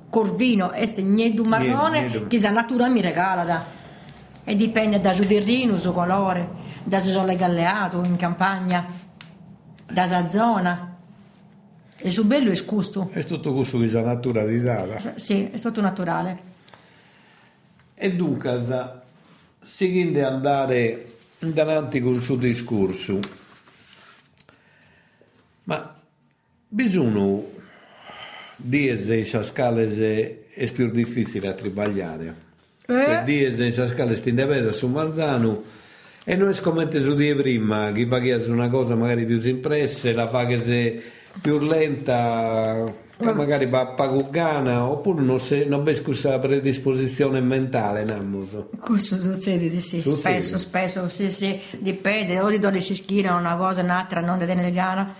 corvino, 0.08 0.72
este 0.72 1.02
nieddu 1.02 1.42
marrone 1.42 2.26
che 2.28 2.40
la 2.40 2.50
natura 2.50 2.86
mi 2.88 3.00
regala. 3.00 3.42
Da. 3.42 3.64
E 4.44 4.54
dipende 4.54 5.00
da 5.00 5.12
giudirino, 5.12 5.76
su 5.76 5.92
colore, 5.92 6.48
da 6.84 7.00
sono 7.00 7.34
galleato 7.34 8.00
in 8.04 8.14
campagna, 8.14 8.86
da 9.90 10.06
sa 10.06 10.28
zona. 10.28 10.95
E 11.98 12.10
su 12.10 12.26
bello 12.26 12.50
è 12.50 12.54
scusto. 12.54 13.08
è 13.12 13.24
tutto 13.24 13.54
questo 13.54 13.78
che 13.78 13.90
la 13.90 14.02
natura 14.02 14.44
ti 14.46 14.60
dà 14.60 14.84
Sì, 15.16 15.48
è 15.50 15.58
tutto 15.58 15.80
naturale. 15.80 16.54
E 17.94 18.14
dunque, 18.14 18.62
sa- 18.66 19.02
seguendo 19.62 20.26
andare 20.26 21.06
davanti 21.38 22.00
col 22.00 22.22
suo 22.22 22.36
discorso, 22.36 23.18
ma 25.64 25.94
bisogna 26.68 27.40
dire 28.56 28.96
che 28.96 29.04
questa 29.04 29.42
scala 29.42 29.82
è 29.82 30.70
più 30.72 30.90
difficile 30.90 31.48
a 31.48 31.52
tribagliare. 31.54 32.44
Per 32.86 32.96
Eh? 32.96 33.22
dire 33.24 33.50
che 33.50 33.56
questa 33.56 33.88
scala 33.88 34.12
è 34.12 34.16
in 34.28 34.72
su 34.72 34.86
Manzano 34.88 35.62
e 36.24 36.36
non 36.36 36.50
è 36.50 36.60
come 36.60 36.88
su 37.00 37.14
di 37.14 37.34
prima, 37.34 37.90
che 38.20 38.38
su 38.40 38.52
una 38.52 38.68
cosa 38.68 38.94
magari 38.94 39.24
più 39.24 39.40
impressa, 39.42 40.12
la 40.12 40.28
che 40.46 40.58
se 40.60 41.02
più 41.40 41.58
lenta, 41.58 42.84
che 43.18 43.32
magari 43.32 43.66
va 43.66 43.80
a 43.80 43.86
pagugana, 43.86 44.84
oppure 44.88 45.22
non, 45.22 45.40
se, 45.40 45.64
non 45.64 45.82
vedi 45.82 46.00
questa 46.02 46.38
predisposizione 46.38 47.40
mentale, 47.40 48.04
Nammuso. 48.04 48.70
Questo 48.78 49.20
succede, 49.20 49.68
sì, 49.80 50.00
Succede. 50.00 50.16
spesso, 50.40 50.58
spesso, 50.58 51.08
sì, 51.08 51.30
sì, 51.30 51.58
dipende, 51.78 52.40
o 52.40 52.48
di 52.50 52.58
dove 52.58 52.80
si 52.80 52.94
schierano 52.94 53.38
una 53.38 53.56
cosa, 53.56 53.82
un'altra, 53.82 54.20
non 54.20 54.38
da 54.38 54.46
tenere 54.46 54.70
gana. 54.70 55.12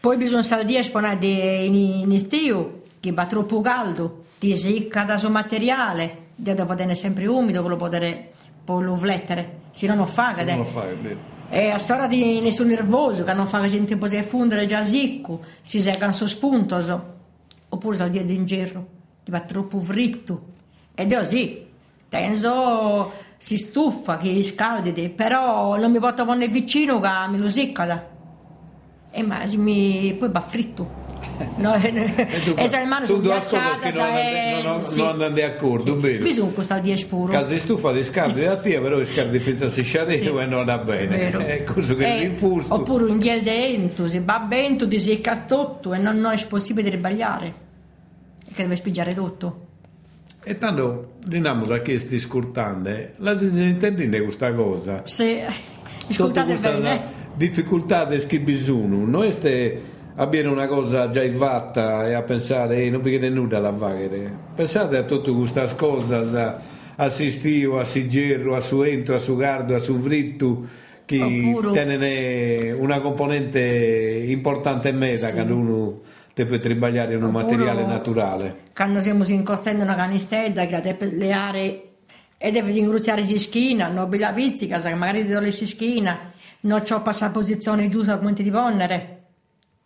Poi 0.00 0.16
bisogna 0.16 0.42
salire 0.42 0.82
sponare 0.82 1.18
di- 1.18 1.66
in, 1.66 1.74
in 1.74 2.12
estiu, 2.12 2.82
che 3.00 3.12
va 3.12 3.26
troppo 3.26 3.60
caldo, 3.60 4.24
ti 4.38 4.56
secca 4.56 5.04
da 5.04 5.16
suo 5.16 5.30
materiale, 5.30 6.28
devo 6.34 6.74
tenere 6.74 6.94
sempre 6.94 7.26
umido 7.26 7.60
per 7.60 7.70
lo 7.70 7.76
poter 7.76 8.28
per 8.62 8.82
lo 8.82 8.94
vlettere, 8.94 9.58
se 9.70 9.86
no 9.86 9.94
non 9.94 10.06
fa, 10.06 10.34
Se 10.34 10.44
non 10.44 10.58
lo 10.58 10.64
fai, 10.64 10.90
è 10.92 10.96
vero. 10.96 11.18
E 11.52 11.70
a 11.70 11.78
storia 11.78 12.06
di 12.06 12.40
nessun 12.40 12.68
nervoso, 12.68 13.24
che 13.24 13.32
non 13.32 13.48
fa 13.48 13.58
in 13.66 13.84
tempo 13.84 14.06
si 14.06 14.16
fondere 14.22 14.66
già 14.66 14.84
zicco, 14.84 15.42
si 15.60 15.80
secca 15.80 16.06
so 16.12 16.28
spunto, 16.28 16.78
oppure 17.68 17.96
dal 17.96 18.08
dia 18.08 18.22
d'ingerro, 18.22 18.86
ti 19.24 19.32
va 19.32 19.40
troppo 19.40 19.80
fritto. 19.80 20.44
Ed 20.94 21.12
è 21.12 21.16
così, 21.16 21.66
penso 22.08 23.12
si 23.36 23.56
stufa, 23.56 24.16
che 24.16 24.42
scalditi, 24.44 25.08
però 25.08 25.76
non 25.76 25.90
mi 25.90 25.98
porta 25.98 26.22
a 26.22 26.24
vicino 26.46 27.00
che 27.00 27.08
mi 27.28 27.38
lo 27.38 27.48
secca. 27.48 28.18
Da. 29.10 29.16
E 29.18 29.22
ma 29.22 29.46
si 29.46 29.56
mi 29.56 30.14
poi 30.18 30.28
va 30.30 30.40
fritto. 30.40 30.98
No, 31.56 31.72
tu- 32.44 32.54
e 32.56 32.68
se 32.68 32.80
il 32.80 32.86
mano 32.86 33.06
sono 33.06 33.20
ghiacciata, 33.20 33.90
non 33.90 34.08
eh, 34.16 34.60
non- 34.62 34.72
non 34.72 34.82
sì. 34.82 35.00
andate 35.00 35.40
d'accordo, 35.40 35.94
bene. 35.94 36.18
Bisogna 36.18 36.50
questa 36.52 36.78
di 36.78 36.92
espuro. 36.92 37.32
Casa 37.32 37.46
di 37.46 37.58
stufa 37.58 37.92
di 37.92 38.04
scardi 38.04 38.42
da 38.42 38.58
te, 38.58 38.78
però 38.78 39.00
i 39.00 39.06
scardi 39.06 39.38
finta 39.40 39.68
si 39.70 39.82
Sì. 40.16 40.26
e 40.38 40.46
non 40.46 40.64
va 40.66 40.78
bene. 40.78 41.30
È 41.30 41.64
questo 41.64 41.96
che 41.96 42.04
è 42.04 42.16
Eh, 42.16 42.18
l'infusto. 42.20 42.74
Oppure 42.74 43.04
un 43.04 43.18
ghiel 43.18 43.42
dentro, 43.42 44.06
se 44.08 44.20
va 44.22 44.38
bene, 44.38 44.76
ti 44.86 44.98
secca 44.98 45.38
tutto 45.46 45.94
e 45.94 45.98
non, 45.98 46.18
non 46.18 46.32
è 46.32 46.46
possibile 46.46 46.88
ribagliare. 46.90 47.54
Che 48.52 48.62
deve 48.62 48.76
spigiare 48.76 49.14
tutto. 49.14 49.66
E 50.44 50.58
tanto 50.58 51.12
andiamo 51.30 51.64
a 51.72 51.78
questi 51.80 52.18
scurtande, 52.18 53.14
la 53.18 53.36
si 53.38 53.44
intende 53.46 54.22
questa 54.22 54.52
cosa. 54.52 55.02
Se 55.04 55.44
ascoltate 56.08 56.54
bene, 56.54 57.02
difficoltà 57.44 58.04
di 58.04 58.18
che 58.26 58.38
bisogno, 58.38 59.06
noi 59.06 59.30
ste 59.30 59.80
abbiamo 60.16 60.52
una 60.52 60.66
cosa 60.66 61.08
già 61.08 61.22
fatta 61.32 62.06
e 62.06 62.12
a 62.12 62.20
pensare, 62.20 62.82
eh, 62.82 62.90
non 62.90 63.00
perché 63.00 63.30
nulla 63.30 63.58
da 63.60 63.72
fare. 63.74 64.30
Pensate 64.54 64.98
a 64.98 65.04
tutte 65.04 65.32
queste 65.32 65.64
cose, 65.74 66.14
a, 66.14 66.60
a 66.96 67.08
si 67.08 67.30
stio, 67.30 67.78
a 67.78 67.84
si 67.84 68.06
gerro, 68.10 68.56
a 68.56 68.60
su 68.60 68.82
entro, 68.82 69.14
a 69.14 69.18
su 69.18 69.36
gardo, 69.36 69.74
a 69.74 69.78
su 69.78 69.98
fritto, 69.98 70.66
che 71.06 71.18
Oppure- 71.18 72.72
una 72.78 73.00
componente 73.00 74.22
importante 74.26 74.90
in 74.90 74.98
meta 74.98 75.28
Sì. 75.28 75.32
quando 75.32 75.56
uno 75.56 76.00
deve 76.34 76.60
tribagliare 76.60 77.14
in 77.14 77.22
un 77.22 77.34
Oppure- 77.34 77.42
materiale 77.56 77.86
naturale. 77.86 78.56
quando 78.74 79.00
siamo 79.00 79.24
incostando 79.26 79.82
una 79.82 79.94
canistella 79.94 80.66
che 80.66 80.78
deve 80.82 81.10
le 81.16 81.32
aree 81.32 81.82
e 82.36 82.50
deve 82.50 82.70
ingruziare 82.72 83.22
si 83.22 83.38
schina, 83.38 83.88
non 83.88 84.10
la 84.18 84.30
pizzica, 84.30 84.78
magari 84.94 85.24
do 85.26 85.40
le 85.40 85.50
si 85.50 85.66
schina, 85.66 86.32
non 86.62 86.82
c'ho 86.82 87.00
passa 87.02 87.26
la 87.26 87.32
posizione 87.32 87.88
giusta 87.88 88.18
come 88.18 88.32
ti 88.32 88.48
ponere. 88.50 89.16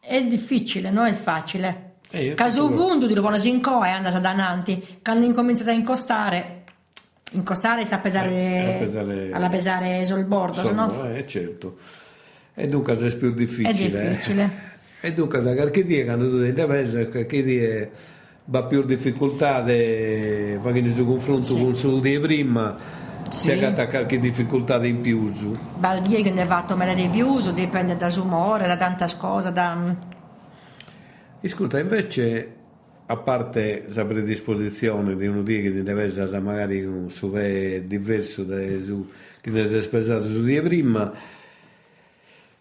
È 0.00 0.22
difficile, 0.24 0.90
non 0.90 1.06
è 1.06 1.12
facile. 1.12 1.92
Eh, 2.10 2.34
Caso 2.34 2.66
tutto- 2.68 2.74
vundo 2.76 3.06
ti 3.08 3.14
lo 3.14 3.22
pone 3.22 3.38
in 3.48 3.60
co 3.60 3.82
e 3.84 3.88
anda 3.88 4.10
da 4.10 4.18
davanti, 4.18 4.98
quando 5.02 5.24
incomincia 5.24 5.68
a 5.70 5.72
incostare, 5.74 6.62
incostare 7.32 7.84
sta 7.84 7.96
a 7.96 7.98
pesare, 7.98 8.30
Eh, 8.30 8.74
a 8.74 8.78
pesare- 8.78 9.30
alla 9.32 9.48
pesare 9.48 10.04
sul 10.04 10.24
bordo, 10.24 10.62
se 10.64 10.72
no 10.72 10.84
Insomma, 10.84 11.16
eh, 11.16 11.26
certo. 11.26 11.76
E 12.54 12.68
dunque 12.68 12.92
è 12.94 13.16
più 13.16 13.30
è 13.30 13.34
difficile. 13.34 14.02
eh. 14.02 14.08
difficile. 14.10 14.50
E 15.00 15.12
dunque 15.12 15.42
da 15.42 15.54
qualche 15.54 15.84
dia 15.84 16.04
quando 16.04 16.30
tu 16.30 16.38
devi 16.38 16.52
pesare, 16.52 17.08
qualche 17.08 17.42
dia 17.42 17.88
va 18.46 18.62
più 18.64 18.82
difficoltà 18.84 19.62
di 19.62 20.56
fare 20.60 20.78
il 20.78 21.04
confronto 21.04 21.42
Sì. 21.46 21.58
con 21.60 21.74
suo 21.74 21.98
di 21.98 22.18
prima, 22.20 22.76
Sì. 23.30 23.48
c'è 23.48 23.74
che 23.74 23.86
qualche 23.88 24.18
difficoltà 24.18 24.84
in 24.84 25.00
più. 25.00 25.32
Baldia 25.76 26.22
che 26.22 26.30
ne 26.30 26.44
va 26.44 26.58
a 26.58 26.62
tomare 26.64 26.94
di 26.94 27.08
più, 27.08 27.40
dipende 27.52 27.96
da 27.96 28.12
umore, 28.16 28.66
da 28.66 28.76
tante 28.76 29.06
cose, 29.18 29.52
da... 29.52 29.96
Ascolta, 31.42 31.78
invece, 31.78 32.54
a 33.06 33.16
parte 33.16 33.84
la 33.88 34.04
predisposizione 34.04 35.16
di 35.16 35.26
uno 35.26 35.42
dia 35.42 35.60
che 35.60 35.82
deve 35.82 36.04
essere 36.04 36.40
magari 36.40 36.84
un 36.84 37.10
suve 37.10 37.86
diverso 37.86 38.44
da 38.44 38.56
su, 38.82 39.10
che 39.40 39.50
deve 39.50 39.66
essere 39.66 39.80
spesato 39.80 40.30
su 40.30 40.42
di 40.42 40.58
prima, 40.60 41.12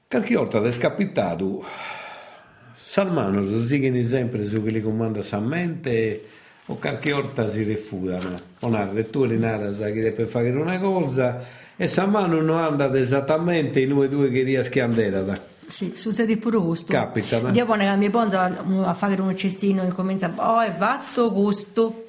qualche 0.07 0.36
volta 0.36 0.61
è 0.61 0.72
scapitato 0.72 1.64
Salmano, 2.93 3.43
siguen 3.66 4.03
sempre 4.03 4.45
su 4.45 4.61
che 4.61 4.70
li 4.70 4.80
comanda 4.80 5.24
sa 5.24 5.39
mente 5.39 6.24
o 6.68 6.76
qualche 6.76 7.11
volta 7.11 7.47
si 7.49 7.64
refutano. 7.64 8.39
Onarde, 8.61 9.09
tu 9.09 9.26
li 9.26 9.38
naras 9.38 9.78
che 9.78 10.01
deve 10.01 10.26
fare 10.26 10.49
una 10.51 10.80
cosa 10.80 11.41
e 11.76 11.88
Salmano 11.88 12.39
non 12.41 12.57
anda 12.57 12.93
esattamente 12.97 13.80
in 13.82 13.89
noi 13.89 14.07
due 14.07 14.30
che 14.30 14.43
rieschi 14.43 14.80
a 14.80 14.86
andare. 14.86 15.51
Sì, 15.66 15.93
succede 15.95 16.38
pure 16.38 16.57
questo. 16.59 16.91
Capita, 16.91 17.39
ma- 17.39 17.49
Dio 17.49 17.66
pone 17.66 17.86
che 17.89 17.95
mi 17.95 18.09
pongo 18.09 18.38
a 18.86 18.93
fare 18.93 19.20
un 19.20 19.36
cestino 19.36 19.84
e 19.84 19.88
comincia, 19.89 20.32
oh, 20.36 20.59
è 20.61 20.72
fatto 20.72 21.32
questo. 21.32 22.05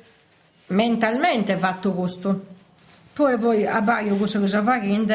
Mentalmente 0.67 1.55
è 1.55 1.57
fatto 1.57 1.93
questo. 1.93 2.41
Poi, 3.13 3.39
poi 3.39 3.67
abbaio 3.67 4.17
questo 4.17 4.41
che 4.41 4.47
sto 4.49 4.63
facendo 4.63 5.15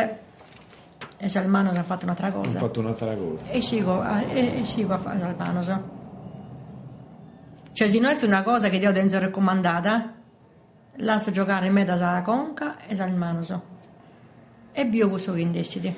e 1.17 1.27
Salmano 1.27 1.69
ha 1.71 1.83
fatto 1.83 2.05
un'altra 2.05 2.31
cosa. 2.31 2.59
fatto 2.59 2.79
un'altra 2.79 3.13
cosa. 3.13 3.49
E 3.49 3.61
sigo, 3.61 3.99
a- 4.01 4.21
e, 4.21 4.61
e 4.61 4.65
sigo 4.65 4.93
a 4.93 4.97
fare 4.97 5.19
Salmano, 5.19 5.61
so. 5.61 5.97
Cioè, 7.80 7.88
se 7.88 7.99
non 7.99 8.11
è 8.11 8.25
una 8.25 8.43
cosa 8.43 8.67
che 8.67 8.77
ti 8.77 8.86
ha 8.86 9.19
raccomandata, 9.19 10.13
lascio 10.97 11.32
giocare 11.32 11.69
me 11.69 11.86
da 11.86 11.95
Sara 11.95 12.23
Conca 12.23 12.75
e 12.86 12.93
Salmano, 12.93 13.41
so. 13.41 13.61
E 14.73 14.86
questo 15.07 15.32
che 15.32 15.39
indecidi. 15.39 15.95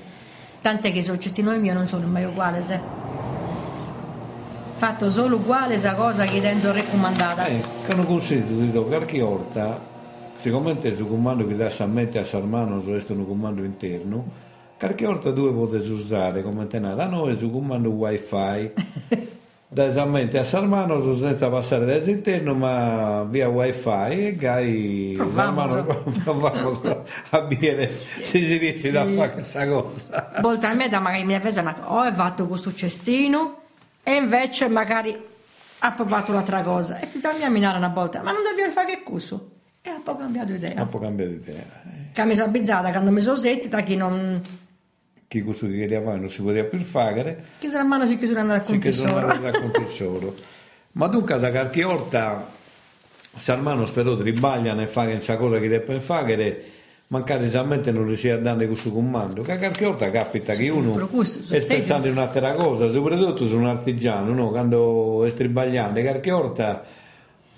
Tant'è 0.62 0.92
che 0.92 1.02
sul 1.02 1.18
cestino 1.18 1.58
mio 1.58 1.74
non 1.74 1.88
sono 1.88 2.06
mai 2.06 2.26
uguale, 2.26 2.62
se. 2.62 2.80
Fatto 4.76 5.10
solo 5.10 5.38
uguale 5.38 5.74
esa 5.74 5.96
cosa 5.96 6.24
che 6.26 6.48
ha 6.48 6.72
raccomandata. 6.72 7.48
Eh, 7.48 7.64
che 7.88 7.96
non 7.96 8.06
consiglio 8.06 8.60
di 8.60 8.72
do 8.72 8.86
qualche 8.86 9.20
volta, 9.20 9.80
siccome 10.36 10.78
è 10.80 10.92
su 10.92 11.08
comando 11.08 11.48
che 11.48 11.56
dà 11.56 11.74
a 11.76 11.86
mente 11.88 12.20
a 12.20 12.24
Salmano, 12.24 12.80
su 12.82 12.90
questo 12.90 13.14
un 13.14 13.26
comando 13.26 13.64
interno, 13.64 14.24
qualche 14.78 15.08
volta 15.08 15.32
due 15.32 15.52
potete 15.52 15.92
usare 15.92 16.44
come 16.44 16.68
tenere 16.68 17.02
a 17.02 17.08
noi 17.08 17.36
su 17.36 17.50
comando 17.50 17.90
wifi. 17.90 19.40
da 19.74 19.86
esattamente 19.86 20.38
a 20.38 20.44
Salmano 20.44 21.00
su 21.02 21.16
senza 21.18 21.50
passare 21.50 21.86
dall'interno 21.86 22.54
ma 22.54 23.24
via 23.24 23.48
wifi 23.48 23.90
e 24.10 24.36
gai 24.36 25.14
Proviamo, 25.16 25.66
Salmano 25.70 26.04
proviamo 26.24 27.04
a 27.30 27.42
bere 27.44 27.90
se 28.22 28.40
si 28.44 28.58
riesce 28.58 28.98
a 28.98 29.06
Sì. 29.08 29.16
fare 29.16 29.32
questa 29.32 29.66
cosa 29.70 30.30
Volta 30.42 30.70
a 30.70 30.74
me 30.74 30.90
da 30.90 31.00
magari 31.00 31.24
mi 31.24 31.36
ha 31.36 31.40
preso, 31.40 31.64
ma 31.64 31.74
ho 31.86 32.12
fatto 32.12 32.48
questo 32.48 32.74
cestino 32.74 33.60
e 34.04 34.16
invece 34.16 34.68
magari 34.68 35.18
ha 35.84 35.92
provato 35.94 36.34
l'altra 36.34 36.62
cosa. 36.64 37.00
E 37.00 37.08
bisogna 37.12 37.48
minare 37.50 37.78
una 37.78 37.88
volta, 37.88 38.22
ma 38.22 38.32
non 38.32 38.42
devi 38.56 38.70
fare 38.72 38.88
che 38.88 39.04
questo. 39.04 39.50
E 39.82 39.90
ha 39.90 40.00
poi 40.04 40.18
cambiato 40.18 40.52
idea. 40.52 40.82
un 40.82 40.90
po' 40.90 41.00
cambiato 41.00 41.32
idea 41.32 41.64
Che 42.12 42.26
mi 42.26 42.36
sono 42.36 42.48
abbizzata 42.48 42.92
quando 42.92 43.10
mi 43.10 43.22
sono 43.22 43.36
settita 43.38 43.82
che 43.84 43.96
non... 43.96 44.42
chi 45.32 45.44
questo 45.44 45.66
che 45.66 45.88
fare 46.04 46.18
non 46.18 46.30
si 46.30 46.42
poteva 46.42 46.68
più 46.68 46.80
fare 46.80 47.42
Che 47.58 47.70
se 47.70 47.78
la 47.78 47.86
mano 47.86 48.06
si 48.06 48.18
chiude 48.18 48.38
andare 48.38 48.60
al 48.60 48.66
Sì, 48.66 48.80
che 48.80 48.92
sono 48.92 49.14
confessore. 49.14 49.34
andato 49.48 49.56
al 49.66 49.72
confessore. 49.72 50.34
Ma 50.92 51.08
dunque, 51.08 51.40
sa 51.40 51.52
qualche 51.52 51.84
volta 51.84 52.48
Salmano 53.34 53.86
spero 53.86 54.16
di 54.16 54.24
ribagliare 54.24 54.84
e 54.84 54.88
fare 54.88 55.12
questa 55.14 55.38
cosa 55.38 55.58
che 55.60 55.70
deve 55.70 56.00
fare, 56.02 56.64
mancare 57.08 57.46
esattamente 57.46 57.90
non 57.94 58.06
riesce 58.06 58.32
a 58.32 58.38
dare 58.38 58.68
questo 58.68 58.92
comando. 58.92 59.42
Che 59.42 59.58
qualche 59.58 59.86
volta 59.86 60.08
capita 60.08 60.52
che 60.52 60.64
Sì, 60.64 60.68
uno 60.68 60.92
però 60.92 61.08
questo 61.08 61.54
è 61.54 61.62
pensando 61.66 62.08
in 62.08 62.14
un'altra 62.18 62.52
cosa, 62.52 62.92
soprattutto 62.92 63.48
su 63.48 63.56
un 63.56 63.68
artigiano, 63.68 64.34
no? 64.34 64.50
quando 64.50 65.24
è 65.24 65.30
stribagliando, 65.30 66.02
qualche 66.02 66.30
volta 66.32 66.84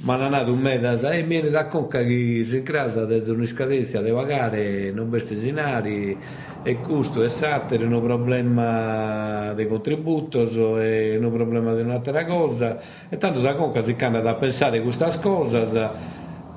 ma 0.03 0.17
non 0.17 0.33
ha 0.33 0.41
un 0.43 0.59
meta, 0.59 1.11
e 1.11 1.23
viene 1.23 1.49
da 1.49 1.67
conca 1.67 2.03
che 2.03 2.43
si 2.45 2.57
incrasa 2.57 3.05
da 3.05 3.31
una 3.31 3.45
scadenza 3.45 4.01
di 4.01 4.11
pagare, 4.11 4.91
non 4.91 5.09
veste 5.09 5.35
sinari, 5.35 6.17
e 6.61 6.75
questo 6.77 7.23
è 7.23 7.29
sattere, 7.29 7.85
un 7.85 8.01
problema 8.01 9.53
di 9.53 9.65
contributo, 9.65 10.77
è 10.77 11.15
un 11.17 11.31
problema 11.31 11.73
di 11.73 11.81
un'altra 11.81 12.25
cosa, 12.25 12.77
e 13.07 13.15
tanto 13.15 13.39
sa 13.39 13.55
conca 13.55 13.81
si 13.81 13.95
canna 13.95 14.19
da 14.19 14.35
pensare 14.35 14.81
queste 14.81 15.09
cose, 15.21 15.89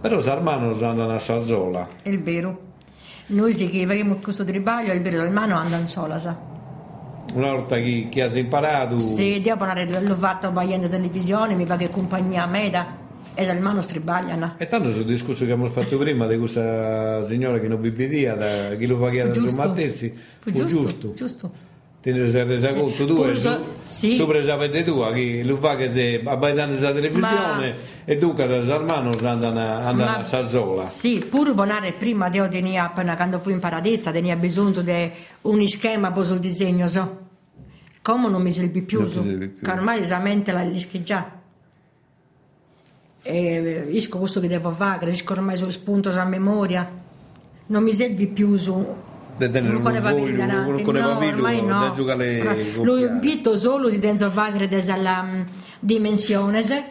però 0.01 0.19
Sarmano 0.21 0.73
andano 0.73 1.15
a 1.15 1.19
Sazzola. 1.21 1.89
È 2.03 2.19
vero. 2.19 2.61
Noi 3.29 3.55
sì 3.55 3.69
che 3.69 3.87
faremo 3.87 4.17
questo 4.17 4.43
tribaglio, 4.45 4.93
il 4.93 5.03
vero 5.03 5.21
del 5.21 5.33
mano 5.33 5.57
andano 5.57 5.87
sola. 5.87 6.17
Una 7.33 7.53
volta 7.53 7.77
che, 7.77 8.09
che 8.11 8.23
hai 8.23 8.39
imparato, 8.39 8.99
Se 8.99 9.41
devo 9.41 9.65
l'ho 10.01 10.15
fatto 10.15 10.53
vedendo 10.53 10.89
televisione, 10.89 11.55
mi 11.55 11.65
va 11.65 11.77
che 11.77 11.91
compagnia 11.91 12.47
meda, 12.47 13.05
e 13.37 13.45
il 13.45 13.61
mano 13.61 13.83
stribagliano. 13.83 14.55
e 14.57 14.67
tanto 14.67 14.91
sul 14.93 15.05
discorso 15.05 15.45
che 15.45 15.53
abbiamo 15.53 15.71
fatto 15.71 15.99
prima 15.99 16.27
di 16.27 16.39
questa 16.39 17.25
signora 17.27 17.61
che 17.61 17.69
non 17.69 17.81
vivia, 17.81 18.35
da 18.35 18.75
chi 18.77 18.87
lo 18.87 18.97
Fu 18.97 19.11
su 19.13 19.31
giusto. 19.31 19.63
Mattessi, 19.67 20.13
Fu 20.41 20.51
fu 20.51 20.57
giusto, 20.57 20.79
giusto. 20.81 21.13
giusto. 21.15 21.53
Te 22.01 22.13
ne 22.13 22.31
sei 22.31 22.45
resa 22.47 22.73
conto 22.73 23.05
tu 23.05 23.25
e 23.25 23.37
so- 23.37 23.59
su, 23.59 23.65
sì. 23.83 24.15
sopra 24.15 24.41
sapete 24.45 24.85
tu 24.85 25.03
che 25.13 25.43
lo 25.45 25.57
fa 25.57 25.75
che 25.75 25.91
se 25.93 26.21
abbaidando 26.25 26.81
la 26.81 26.93
televisione 26.93 27.75
e 28.05 28.17
tu 28.17 28.33
che 28.35 28.47
da 28.47 28.65
Sarmano 28.65 29.11
andano 29.11 30.05
a, 30.05 30.23
Sazzola 30.23 30.87
Sì, 30.87 31.25
pur 31.29 31.53
bonare 31.53 31.93
prima 31.99 32.29
Dio 32.29 32.49
tenia 32.49 32.85
appena 32.85 33.17
quando 33.17 33.41
fu 33.41 33.51
in 33.51 33.59
paradiso, 33.59 34.13
tenia 34.13 34.37
bisogno 34.37 34.83
di 34.83 35.11
un 35.43 35.67
schema 35.67 36.13
poi 36.13 36.25
sul 36.25 36.39
disegno, 36.39 36.87
so. 36.87 37.19
Come 38.03 38.29
non 38.29 38.41
mi 38.41 38.53
serve 38.53 38.83
più, 38.83 39.01
Non 39.01 39.09
so. 39.09 39.23
serve 39.23 39.49
più. 39.49 39.65
che 39.67 39.71
ormai 39.73 39.99
esattamente 40.01 40.53
la 40.53 40.63
lischi 40.63 41.03
già. 41.03 41.36
E 43.27 43.89
isco 43.91 44.19
questo 44.19 44.41
che 44.41 44.49
devo 44.49 44.71
fare, 44.71 45.11
isco 45.11 45.33
ormai 45.33 45.57
sul 45.57 45.73
spunto 45.73 46.11
a 46.11 46.25
memoria. 46.25 46.89
Non 47.67 47.83
mi 47.83 47.93
serve 47.93 48.27
più 48.27 48.57
su 48.57 48.87
De 49.37 49.51
tenere 49.51 49.75
non 49.75 49.83
con 49.83 49.93
le 49.93 49.99
un 49.99 50.05
papille 50.05 50.31
voglio, 50.31 50.47
davanti, 50.47 50.83
con 50.83 50.95
le 50.95 51.01
no, 51.01 51.09
papille, 51.09 51.33
ormai 51.33 51.67
da 51.67 51.87
no. 51.87 51.93
giocare 51.93 52.73
Lo 52.83 52.97
invito 52.97 53.57
solo 53.57 53.91
si 53.91 53.99
deve 53.99 54.31
fare 54.31 54.67
della 54.67 55.23
mm, 55.23 55.43
dimensione 55.79 56.63
se, 56.63 56.85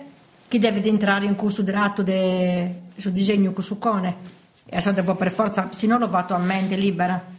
che 0.47 0.59
deve 0.59 0.83
entrare 0.83 1.25
in 1.25 1.35
questo 1.35 1.63
tratto 1.63 2.03
de, 2.03 2.81
sul 2.97 3.11
disegno 3.11 3.51
con 3.51 3.63
su 3.63 3.79
cone. 3.79 4.15
E 4.63 4.75
adesso 4.75 4.91
devo 4.91 5.15
per 5.15 5.31
forza, 5.31 5.69
se 5.71 5.87
no 5.87 5.97
l'ho 5.97 6.09
fatto 6.09 6.35
a 6.35 6.37
mente 6.37 6.75
libera. 6.75 7.33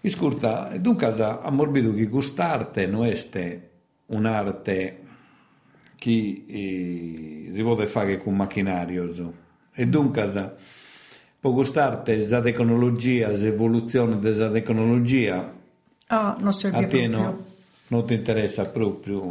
Iscurta, 0.00 0.70
dunque 0.78 1.06
a 1.06 1.50
morbido 1.50 1.94
che 1.94 2.08
quest'arte 2.08 2.86
non 2.86 3.06
è 3.06 3.14
un'arte 4.06 5.00
che 5.98 6.44
eh, 6.46 7.50
si 7.52 7.62
può 7.62 7.76
fare 7.86 8.18
con 8.18 8.36
macchinario 8.36 9.32
e 9.72 9.86
dunque 9.86 10.22
per 11.38 11.52
quest'arte 11.52 12.28
la 12.28 12.40
tecnologia, 12.40 13.28
l'evoluzione 13.28 14.18
della 14.18 14.50
tecnologia 14.50 15.54
Oh, 16.08 16.36
non 16.38 16.52
serve 16.52 16.84
a 16.84 16.86
te 16.86 17.08
no, 17.08 17.36
non 17.88 18.06
ti 18.06 18.14
interessa 18.14 18.64
proprio, 18.66 19.22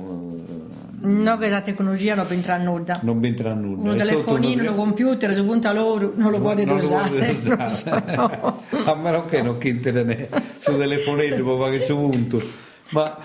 eh, 1.01 1.07
No, 1.07 1.38
che 1.38 1.47
la 1.47 1.61
tecnologia 1.61 2.16
non 2.16 2.26
entra 2.30 2.57
nulla. 2.57 2.99
non 3.01 3.24
entra 3.24 3.53
nulla. 3.53 3.91
Un 3.91 3.95
telefonino, 3.97 4.72
un 4.72 4.76
computer, 4.76 5.34
su 5.34 5.45
punta 5.45 5.72
loro, 5.72 6.11
non 6.16 6.32
lo 6.32 6.39
lo 6.39 6.74
usare. 6.76 7.38
usare. 7.41 7.70
so. 7.70 7.93
a 8.91 8.95
meno 8.95 9.26
che 9.26 9.41
non 9.41 9.57
chiedere 9.57 10.30
su 10.59 10.76
telefonello 10.76 11.43
può 11.43 11.57
fare 11.57 11.82
su 11.82 11.95
punto 11.95 12.41
ma 12.89 13.18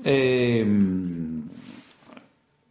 ehm, 0.00 1.37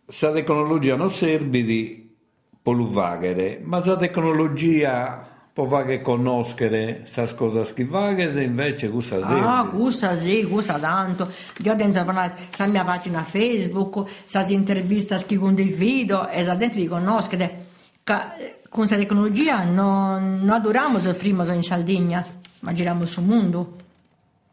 sa 0.08 0.32
tecnologia 0.32 0.95
non 0.95 1.12
serve 1.12 1.64
di 1.64 2.16
poluvaghere 2.62 3.60
ma 3.64 3.82
sa 3.82 3.97
tecnologia 3.97 5.26
può 5.53 5.68
fare 5.68 6.01
conoscere 6.01 7.01
sa 7.05 7.26
cosa 7.34 7.62
che 7.64 7.86
fare 7.86 8.32
se 8.32 8.43
invece 8.43 8.89
questa 8.89 9.26
serve 9.26 9.41
Ah, 9.41 9.64
gusta 9.64 10.16
sì, 10.16 10.43
gusta 10.43 10.78
tanto. 10.78 11.28
Io 11.64 11.76
penso 11.76 12.03
parlare 12.05 12.32
sa 12.51 12.68
mia 12.68 12.84
pagina 12.84 13.24
Facebook, 13.24 14.08
sa 14.24 14.45
intervista, 14.49 15.16
chi 15.18 15.36
condivido 15.36 16.28
e 16.30 16.43
la 16.43 16.55
gente 16.55 16.78
li 16.78 16.86
conosce. 16.86 17.66
Ca- 18.03 18.36
Con 18.70 18.86
questa 18.86 18.97
tecnologia 18.97 19.64
non, 19.64 20.39
non 20.41 20.49
adoriamo 20.51 20.99
soffrimo 20.99 21.43
in 21.51 21.64
Sardegna, 21.64 22.24
ma 22.60 22.72
giriamo 22.74 23.05
sul 23.05 23.24
mondo. 23.24 23.76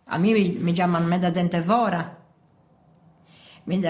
A 0.07 0.17
me 0.17 0.33
mi, 0.33 0.57
mi 0.59 0.73
chiamano 0.73 1.07
mezza 1.07 1.31
gente 1.31 1.61
fuori. 1.61 2.03
Mi, 3.65 3.81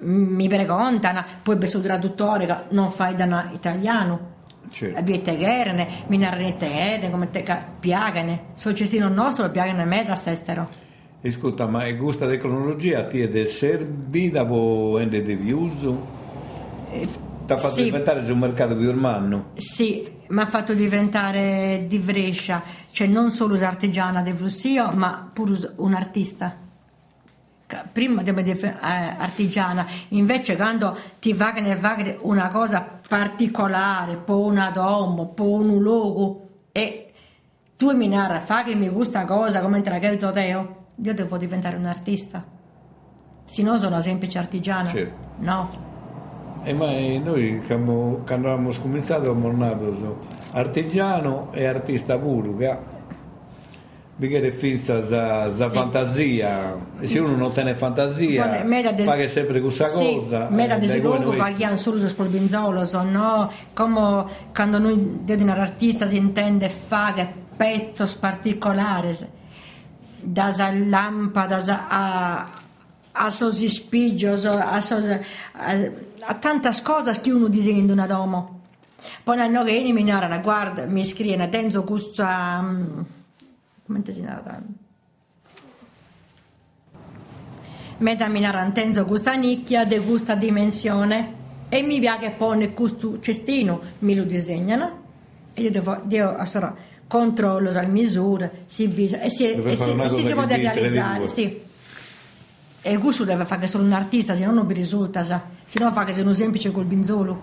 mi 0.00 0.48
preguntano, 0.48 1.24
poi 1.42 1.58
per 1.58 1.70
traduttore 1.80 2.66
non 2.70 2.90
fai 2.90 3.14
da 3.14 3.50
italiano. 3.52 4.32
Certo. 4.70 4.98
Abbiate 4.98 5.36
gerne, 5.36 5.88
mi 6.08 6.18
narrete 6.18 6.66
gerne, 6.66 7.10
come 7.10 7.30
te 7.30 7.44
piagane. 7.78 8.46
Sul 8.54 8.74
cestino 8.74 9.08
nostro 9.08 9.50
piagane 9.50 9.84
me 9.84 10.02
da 10.04 10.14
estero. 10.14 10.66
Ascolta, 11.22 11.66
ma 11.66 11.84
questa 11.94 12.26
tecnologia 12.26 13.06
ti 13.06 13.20
è 13.20 13.44
servita 13.44 14.44
per 14.44 14.58
rendere 14.96 15.36
di 15.36 15.52
uso? 15.52 16.06
Ti 16.90 17.52
ha 17.52 17.56
fatto 17.58 17.74
sì. 17.74 17.84
diventare 17.84 18.24
sul 18.26 18.36
mercato 18.36 18.76
più 18.76 18.90
umano? 18.90 19.50
Sì, 19.54 20.10
mi 20.28 20.40
ha 20.40 20.46
fatto 20.46 20.74
diventare 20.74 21.84
di 21.86 21.98
Brescia, 21.98 22.62
cioè 22.90 23.06
non 23.06 23.30
solo 23.30 23.54
artigiana 23.64 24.22
del 24.22 24.36
Flussio, 24.36 24.90
ma 24.92 25.30
pure 25.32 25.72
un 25.76 25.94
artista. 25.94 26.56
Ca- 27.74 27.88
Prima 27.90 28.22
di 28.22 28.50
essere 28.50 28.76
artigiana, 28.78 29.84
invece 30.10 30.54
quando 30.54 30.96
ti 31.18 31.32
va 31.32 31.50
che 31.50 31.60
ne 31.60 31.76
fa 31.76 31.96
una 32.20 32.46
cosa 32.48 33.00
particolare, 33.08 34.14
po' 34.14 34.44
una 34.44 34.70
domo, 34.70 35.26
po' 35.26 35.50
un 35.54 35.82
logo, 35.82 36.48
e 36.70 37.12
tu 37.76 37.90
mi 37.96 38.06
narra, 38.06 38.38
fa 38.38 38.62
che 38.62 38.76
mi 38.76 38.88
gusta 38.88 39.24
cosa 39.24 39.60
come 39.60 39.82
te 39.82 39.90
la 39.90 39.98
chiedo 39.98 40.30
teo, 40.30 40.76
io 40.94 41.14
devo 41.14 41.36
diventare 41.36 41.76
un 41.76 41.86
artista. 41.86 42.44
se 43.44 43.62
no 43.62 43.76
sono 43.76 43.90
una 43.90 44.00
semplice 44.00 44.38
artigiana. 44.38 44.88
Certo. 44.88 45.28
No. 45.38 45.68
E 46.62 46.72
ma 46.72 46.92
eh, 46.92 47.18
noi 47.18 47.60
quando, 47.66 48.22
abbiamo 48.24 48.70
cominciato 48.80 49.30
abbiamo 49.30 49.50
nato 49.50 50.20
artigiano 50.52 51.48
e 51.52 51.64
artista 51.66 52.16
puro, 52.18 52.56
perché 54.16 54.40
è 54.40 54.50
finta 54.52 55.02
za, 55.02 55.52
za 55.52 55.68
Sì. 55.68 55.74
fantasia, 55.76 56.76
e 57.00 57.06
se 57.06 57.18
uno 57.18 57.34
non 57.36 57.52
tiene 57.52 57.74
fantasia, 57.74 58.62
meta 58.64 58.92
des- 58.92 59.08
fa 59.08 59.16
che 59.16 59.26
sempre 59.28 59.60
questa 59.60 59.88
Sì, 59.88 60.14
cosa. 60.14 60.48
meta 60.50 60.74
eh, 60.76 60.78
noi- 61.24 61.36
paghiamo 61.36 61.76
solo 61.76 61.98
sul 62.08 62.28
binzolo, 62.28 62.84
so, 62.84 63.02
no? 63.02 63.50
Come 63.74 64.24
quando 64.54 64.78
noi 64.78 65.18
di 65.24 65.32
un 65.32 65.48
artista 65.48 66.06
si 66.06 66.16
intende 66.16 66.68
fare 66.68 67.32
pezzi 67.56 68.04
particolari, 68.20 69.16
da 70.20 70.50
lampada 70.72 71.58
sa- 71.58 71.86
a, 71.88 72.50
a 73.12 73.30
sosi 73.30 73.68
spigios, 73.68 74.44
a, 74.46 74.70
a, 74.74 75.74
a 76.26 76.34
tantas 76.34 76.82
cose 76.82 77.20
che 77.20 77.30
uno 77.32 77.48
disegna 77.48 77.80
in 77.82 77.90
una 77.90 78.06
domo. 78.06 78.60
Poi 79.22 79.38
hanno 79.40 79.64
che 79.64 79.92
mi 79.92 80.02
narra, 80.04 80.38
guarda, 80.38 80.84
mi 80.86 81.04
scrive, 81.04 81.48
tenzo 81.48 81.82
questa... 81.84 82.60
mm, 82.62 83.00
come 83.86 84.02
si 84.06 84.22
narra? 84.22 84.60
Meta 87.98 88.26
mi 88.28 88.40
narantenzo 88.40 89.04
questa 89.04 89.34
nicchia 89.34 89.84
di 89.84 89.98
questa 89.98 90.34
dimensione 90.34 91.42
e 91.68 91.82
mi 91.82 92.00
piace 92.00 92.30
pone 92.30 92.72
questo 92.72 93.20
cestino, 93.20 93.80
mi 94.00 94.14
lo 94.14 94.24
disegnano 94.24 95.02
e 95.54 95.62
io 95.62 95.70
devo, 95.70 96.00
devo 96.02 96.36
allora, 96.36 96.74
controllo 97.06 97.70
le 97.70 97.86
misure, 97.86 98.64
si 98.66 98.86
visa 98.86 99.20
e 99.20 99.30
si, 99.30 99.46
Deve 99.46 99.72
e 99.72 99.76
si, 99.76 99.90
e 99.90 100.08
si, 100.08 100.22
si 100.22 100.28
che 100.28 100.34
può 100.34 100.44
realizzare, 100.44 101.26
sì. 101.26 101.62
E 102.86 102.98
questo 102.98 103.24
deve 103.24 103.44
fare 103.44 103.66
solo 103.66 103.84
un 103.84 103.92
artista, 103.92 104.34
se 104.34 104.44
no 104.44 104.52
non 104.52 104.66
mi 104.66 104.74
risulta, 104.74 105.22
sa. 105.22 105.42
se 105.62 105.82
no 105.82 105.92
fa 105.92 106.04
che 106.04 106.12
sia 106.12 106.24
un 106.24 106.34
semplice 106.34 106.70
col 106.70 106.84
binzolo. 106.84 107.42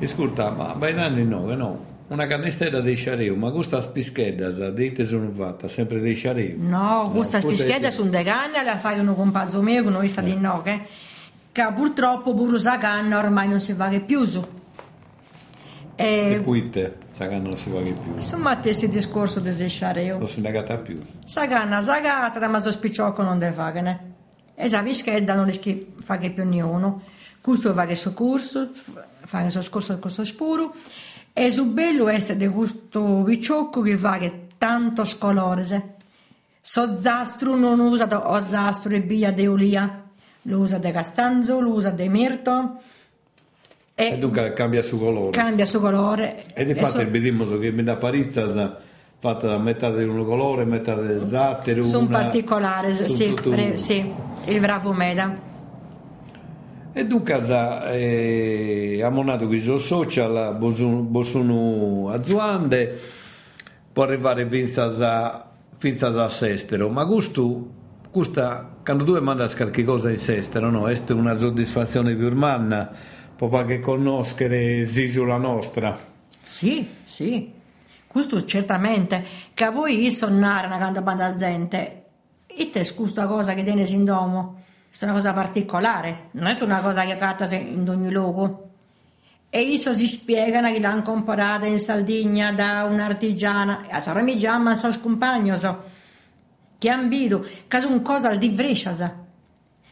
Ascolta, 0.00 0.50
ma 0.50 0.74
bei 0.74 0.92
anni 0.98 1.24
no, 1.24 1.46
che 1.46 1.54
no. 1.54 1.94
Una 2.08 2.26
canistera 2.26 2.80
dei 2.80 2.94
sciareu, 2.94 3.34
ma 3.34 3.50
questa 3.50 3.80
spischedda, 3.80 4.52
sa, 4.52 4.70
dite 4.70 5.04
sono 5.04 5.30
fatta, 5.32 5.66
sempre 5.66 5.98
dei 5.98 6.14
sciareu. 6.14 6.54
No, 6.58 7.10
questa 7.12 7.38
è- 7.38 7.40
spischetta 7.40 7.90
sono 7.90 8.10
de 8.10 8.22
canne, 8.22 8.62
la 8.62 8.76
fai 8.78 8.98
un 9.00 9.12
compagno 9.16 9.60
mio, 9.60 9.82
che 9.82 9.90
noi 9.90 10.08
sta 10.08 10.20
di 10.20 10.36
no, 10.36 10.62
che, 10.62 10.82
che 11.50 11.66
purtroppo 11.74 12.32
pure 12.32 12.58
sa 12.58 12.78
canna 12.78 13.18
ormai 13.18 13.48
non 13.48 13.58
si 13.58 13.72
fa 13.72 13.88
che 13.88 14.00
più 14.00 14.24
su. 14.24 14.44
E 15.98 16.32
E, 16.34 16.40
poi 16.44 16.68
te, 16.70 16.92
sa 17.10 17.26
che 17.26 17.38
non 17.38 17.56
si 17.56 17.70
va 17.70 17.82
che 17.82 17.92
più. 17.92 18.12
insomma, 18.14 18.56
questo 18.58 18.86
discorso 18.86 19.40
di 19.40 19.50
sesciareo. 19.50 20.18
Non 20.18 20.28
si 20.28 20.40
negata 20.40 20.76
più. 20.76 21.00
Sa 21.24 21.48
canna, 21.48 21.80
sa 21.80 21.98
gatta, 22.00 22.46
ma 22.48 22.60
so 22.60 22.70
spicciocco 22.70 23.22
non 23.22 23.38
deve 23.38 23.54
fare, 23.54 23.80
ne? 23.80 24.00
E 24.54 24.68
sa 24.68 24.82
pischetta 24.82 25.34
non 25.34 25.44
riesce 25.44 25.86
a 25.98 26.02
fare 26.04 26.30
più 26.30 26.44
nessuno. 26.44 27.02
Questo 27.40 27.72
fa 27.72 27.84
che 27.86 27.94
suo 27.94 28.12
corso, 28.12 28.70
fa 29.24 29.42
che 29.42 29.50
suo 29.50 29.62
scorso 29.62 29.92
con 29.92 30.02
questo 30.02 30.24
spuro. 30.24 30.74
E 31.38 31.50
su 31.50 31.70
bello 31.70 32.08
è 32.08 32.18
di 32.34 32.48
questo 32.48 33.22
picciocco 33.22 33.82
che 33.82 33.94
fa 33.98 34.16
che 34.16 34.46
tanto 34.56 35.04
scolore. 35.04 35.96
So 36.62 36.96
zastro 36.96 37.56
non 37.56 37.78
usa 37.78 38.06
o 38.06 38.46
zastro 38.46 38.94
e 38.94 39.00
via 39.00 39.30
de 39.32 39.46
olia, 39.46 40.02
lo 40.42 40.58
usa 40.60 40.78
de 40.78 40.90
castanzo, 40.92 41.60
lo 41.60 41.72
usa 41.74 41.90
de 41.90 42.08
mirto 42.08 42.80
E 43.94 44.12
e 44.12 44.18
dunque 44.18 44.54
cambia 44.54 44.80
su 44.82 44.98
colore. 44.98 45.30
cambia 45.32 45.66
suo 45.66 45.80
colore. 45.80 46.42
E 46.54 46.64
di 46.64 46.72
fatto 46.72 47.00
so- 47.00 47.10
vediamo 47.10 47.44
che 47.58 47.66
in 47.66 47.96
Parizza 48.00 48.48
sa, 48.48 48.78
fatta 49.18 49.46
da 49.46 49.58
metà 49.58 49.90
di 49.90 50.04
un 50.04 50.24
colore, 50.24 50.64
metà 50.64 50.94
del 50.94 51.20
zattero. 51.20 51.82
sono 51.82 52.06
particolari, 52.06 52.94
sì, 52.94 53.34
pre- 53.42 53.76
sì, 53.76 54.10
il 54.46 54.60
bravo 54.60 54.94
Meda. 54.94 55.55
E 56.98 57.04
dunque 57.04 57.44
sa, 57.44 57.92
eh, 57.92 58.94
abbiamo 58.94 59.22
nato 59.22 59.46
qui 59.46 59.60
su 59.60 59.76
social, 59.76 60.56
sono 61.24 62.08
aziende, 62.10 62.98
può 63.92 64.04
arrivare 64.04 64.48
fino 64.48 66.22
a, 66.22 66.28
Sestero, 66.30 66.88
ma 66.88 67.04
questo, 67.04 67.68
questa, 68.10 68.76
quando 68.82 69.04
tu 69.04 69.14
mandi 69.20 69.44
qualche 69.54 69.84
cosa 69.84 70.08
in 70.08 70.16
Sestero, 70.16 70.70
no? 70.70 70.88
È 70.88 70.98
una 71.12 71.36
soddisfazione 71.36 72.14
più 72.14 72.28
umana, 72.28 72.90
può 73.36 73.48
fare 73.48 73.78
conoscere 73.78 74.86
sì 74.86 75.10
sulla 75.10 75.36
nostra. 75.36 75.98
Sì, 76.40 76.88
sì, 77.04 77.52
questo 78.06 78.42
certamente. 78.46 79.22
Che 79.52 79.64
a 79.64 79.70
voi 79.70 80.10
sonnare 80.10 80.66
una 80.66 80.78
grande 80.78 81.02
banda 81.02 81.34
gente, 81.34 82.04
e 82.46 82.70
te 82.70 82.90
questa 82.94 83.26
cosa 83.26 83.52
che 83.52 83.62
tiene 83.62 83.82
in 83.86 84.06
domo, 84.06 84.64
è 85.04 85.08
una 85.08 85.14
cosa 85.14 85.32
particolare, 85.32 86.28
non 86.32 86.46
è 86.46 86.56
una 86.62 86.80
cosa 86.80 87.04
che 87.04 87.16
catta 87.18 87.44
in 87.54 87.88
ogni 87.88 88.10
luogo. 88.10 88.70
E 89.50 89.60
isso 89.60 89.92
si 89.92 90.06
spiegano 90.06 90.72
che 90.72 90.80
l'hanno 90.80 91.02
comprata 91.02 91.66
in 91.66 91.78
Sardegna 91.78 92.52
da 92.52 92.84
un'artigiana, 92.84 93.86
a 93.90 94.00
Sara 94.00 94.22
mi 94.22 94.36
chiama 94.36 94.72
il 94.72 95.00
compagno, 95.00 95.56
so, 95.56 95.82
che 96.78 96.88
hanno 96.88 97.08
visto, 97.08 97.46
che 97.66 97.80
sono 97.80 98.00
cosa 98.02 98.34
di 98.34 98.48
Brescia, 98.50 98.92
sa. 98.92 99.14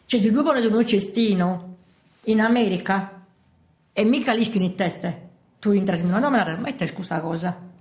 Cioè, 0.06 0.20
se 0.20 0.30
due 0.30 0.42
pone 0.42 0.64
uno 0.64 0.84
cestino 0.84 1.76
in 2.24 2.40
America, 2.40 3.22
e 3.92 4.04
mica 4.04 4.32
lì 4.32 4.48
in 4.54 4.74
testa, 4.74 5.14
tu 5.58 5.70
entri 5.70 5.98
in 6.00 6.08
una 6.08 6.20
domanda, 6.20 6.56
ma 6.56 6.68
è 6.68 6.92
questa 6.92 7.20
cosa? 7.20 7.72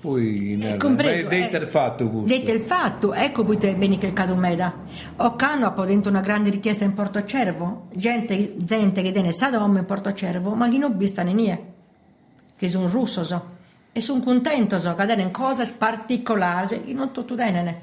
Poi 0.00 0.58
Eh, 0.60 0.76
compreso, 0.76 1.22
date 1.24 1.50
eh, 1.50 1.56
il 1.56 1.66
fatto 1.66 2.08
questo. 2.08 2.26
Dette 2.26 2.50
il 2.52 2.60
fatto, 2.60 3.14
ecco 3.14 3.44
poi 3.44 3.56
te 3.56 3.74
bene 3.74 3.98
che 3.98 4.06
il 4.06 4.12
Cadumeda. 4.12 4.74
Occano 5.16 5.66
ha 5.66 5.72
potente 5.72 6.08
una 6.08 6.20
grande 6.20 6.50
richiesta 6.50 6.84
in 6.84 6.92
Porto 6.94 7.24
Cervo, 7.24 7.88
gente, 7.94 8.54
gente 8.58 9.02
che 9.02 9.10
tiene 9.10 9.32
Sadom 9.32 9.76
in 9.76 9.84
Porto 9.84 10.12
Cervo, 10.12 10.54
ma 10.54 10.68
chi 10.68 10.78
non 10.78 10.96
bista 10.96 11.22
nie, 11.22 11.62
che 12.56 12.68
sono 12.68 12.88
russo 12.88 13.24
so, 13.24 13.54
e 13.92 14.00
sono 14.00 14.20
contento 14.20 14.78
so, 14.78 14.94
che 14.94 15.06
tenen 15.06 15.30
cose 15.30 15.72
particolari, 15.76 16.84
che 16.84 16.92
non 16.92 17.10
tutto 17.12 17.34
tenene. 17.34 17.80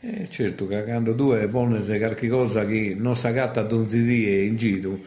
Eh, 0.00 0.28
certo, 0.28 0.66
che 0.66 0.82
quando 0.82 1.14
tu 1.14 1.32
poni 1.48 1.80
qualche 1.84 2.28
cosa 2.28 2.66
che 2.66 2.96
non 2.98 3.14
si 3.14 3.28
agatta 3.28 3.60
a 3.60 3.62
donzi 3.62 4.02
die 4.02 4.42
in 4.44 4.56
giro, 4.56 4.98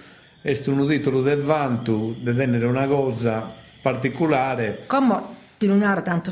è 0.41 0.57
un 0.67 0.87
titolo 0.87 1.21
del 1.21 1.41
vanto 1.41 2.15
di 2.17 2.33
tenere 2.33 2.65
una 2.65 2.87
cosa 2.87 3.51
particolare. 3.81 4.83
Come 4.87 5.34
di 5.57 5.67
lunare 5.67 6.01
tanto 6.01 6.31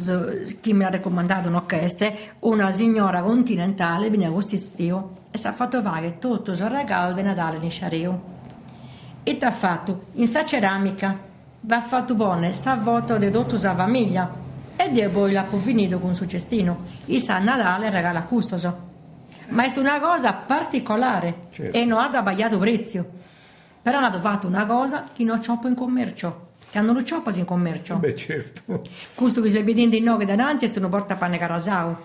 chi 0.60 0.74
mi 0.74 0.84
ha 0.84 0.90
raccomandato 0.90 1.48
un'orchestra, 1.48 2.12
una 2.40 2.72
signora 2.72 3.22
continentale 3.22 4.10
viene 4.10 4.26
a 4.26 4.32
quest'estio 4.32 5.22
e 5.32 5.38
si 5.38 5.48
è 5.48 5.52
fatto 5.54 5.82
fare 5.82 6.20
tutto 6.20 6.52
il 6.52 6.58
regalo 6.70 7.14
di 7.14 7.22
Natale 7.22 7.58
in 7.62 7.72
Sciareo. 7.72 8.32
E 9.24 9.38
ti 9.38 9.46
ha 9.46 9.52
fatto 9.52 10.08
in 10.14 10.28
sa 10.28 10.46
ceramica, 10.46 11.18
va 11.62 11.82
fatto 11.82 12.14
buone, 12.16 12.52
sa 12.52 12.76
voto 12.76 13.18
di 13.18 13.32
tutta 13.32 13.56
la 13.56 13.76
famiglia 13.76 14.30
e 14.76 14.92
di 14.92 15.08
poi 15.08 15.32
l'ha 15.32 15.46
finito 15.46 16.00
con 16.00 16.14
suo 16.14 16.26
cestino. 16.26 16.86
E 17.06 17.20
sa 17.20 17.40
Natale 17.40 17.90
regala 17.90 18.20
a 18.20 18.24
custoso. 18.24 18.92
Ma 19.50 19.66
è 19.66 19.80
una 19.80 20.00
cosa 20.00 20.34
particolare 20.34 21.36
Certo. 21.50 21.78
e 21.78 21.86
non 21.86 22.00
ha 22.00 22.10
sbagliato 22.12 22.58
prezzo. 22.58 23.06
Però 23.82 24.00
hanno 24.00 24.20
fatto 24.20 24.48
una 24.48 24.66
cosa 24.66 25.04
che 25.14 25.24
non 25.24 25.40
c'è 25.40 25.54
in 25.64 25.76
commercio, 25.76 26.52
che 26.74 26.80
hanno 26.80 26.92
c'è 27.04 27.38
in 27.38 27.46
commercio. 27.46 27.98
Beh, 27.98 28.16
certo. 28.16 28.82
Questo 29.14 29.42
che 29.42 29.52
si 29.52 29.62
vede 29.62 29.82
in 29.82 30.04
noi 30.04 30.26
davanti 30.26 30.66
è 30.66 30.72
una 30.78 30.90
porta 30.90 31.16
pane 31.16 31.38
carasau. 31.38 31.96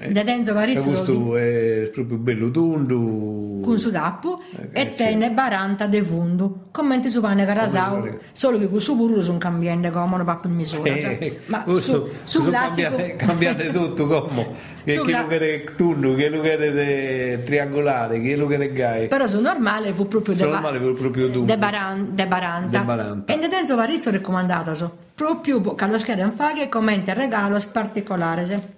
Eh, 0.00 0.12
Da 0.12 0.22
Denzo 0.22 0.50
E 0.50 0.54
Varizzo 0.54 0.88
questo 0.90 1.36
è 1.36 1.90
proprio 1.92 2.18
bello 2.18 2.50
tondo. 2.52 3.60
con 3.64 3.78
su 3.80 3.90
tappo 3.90 4.40
Eh, 4.72 4.80
e 4.82 4.92
tenne 4.92 5.30
baranta 5.32 5.86
de 5.86 6.00
fundu. 6.04 6.66
Commenti 6.70 7.08
su 7.08 7.20
pane 7.20 7.44
carasau, 7.44 8.18
solo 8.30 8.58
che 8.58 8.68
con 8.70 8.80
su 8.80 8.94
burro 8.96 9.20
sono 9.20 9.38
cambiando 9.38 9.90
come 9.90 10.16
non 10.16 10.24
va 10.24 10.36
per 10.36 10.50
misura. 10.52 10.88
Eh, 10.92 11.40
Ma 11.46 11.62
questo- 11.62 12.10
su, 12.24 12.38
su 12.38 12.38
questo 12.42 12.50
classico... 12.50 12.88
cambia- 12.94 13.16
cambiate 13.16 13.72
tutto 13.72 14.06
come 14.06 14.46
che 14.84 15.00
che 15.02 15.10
la- 15.10 15.22
lo 15.22 15.26
che 15.26 15.64
tunno 15.76 16.14
che 16.14 16.28
lo 16.28 16.40
che 16.42 17.32
è 17.32 17.42
triangolare 17.44 18.20
che 18.20 18.36
lo 18.36 18.46
che 18.46 18.56
è 18.56 18.72
gai 18.72 19.08
Però 19.08 19.26
su 19.26 19.40
normale 19.40 19.92
fu 19.92 20.06
proprio 20.06 20.34
Su 20.34 20.44
de, 20.44 20.48
normale 20.48 20.78
fu 20.78 20.94
proprio 20.94 21.28
tu. 21.28 21.44
de, 21.44 21.58
baran, 21.58 22.14
de 22.14 22.26
baranta. 22.28 22.78
De 22.78 22.84
baranta. 22.84 23.32
E 23.32 23.36
ne 23.36 23.48
Denzo 23.48 23.74
Varizzo 23.74 24.10
raccomandato 24.12 24.74
so. 24.76 24.96
proprio 25.16 25.74
che 25.74 25.86
lo 25.88 25.98
scherzo 25.98 26.22
in 26.24 26.32
fare 26.32 26.68
commenti 26.68 27.12
regalo 27.12 27.58
particolare. 27.72 28.76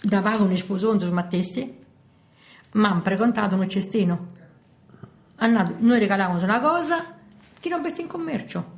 Da 0.00 0.20
vago 0.20 0.44
un 0.44 0.56
sposonzo 0.56 1.06
su 1.06 1.12
Mattessi, 1.12 1.76
ma 2.72 2.90
hanno 2.90 3.02
precontato 3.02 3.56
un 3.56 3.68
cestino. 3.68 4.36
Annato, 5.36 5.74
noi 5.78 5.98
regalavamo 5.98 6.42
una 6.42 6.60
cosa 6.60 7.04
che 7.58 7.68
non 7.68 7.82
veste 7.82 8.02
in 8.02 8.06
commercio, 8.08 8.76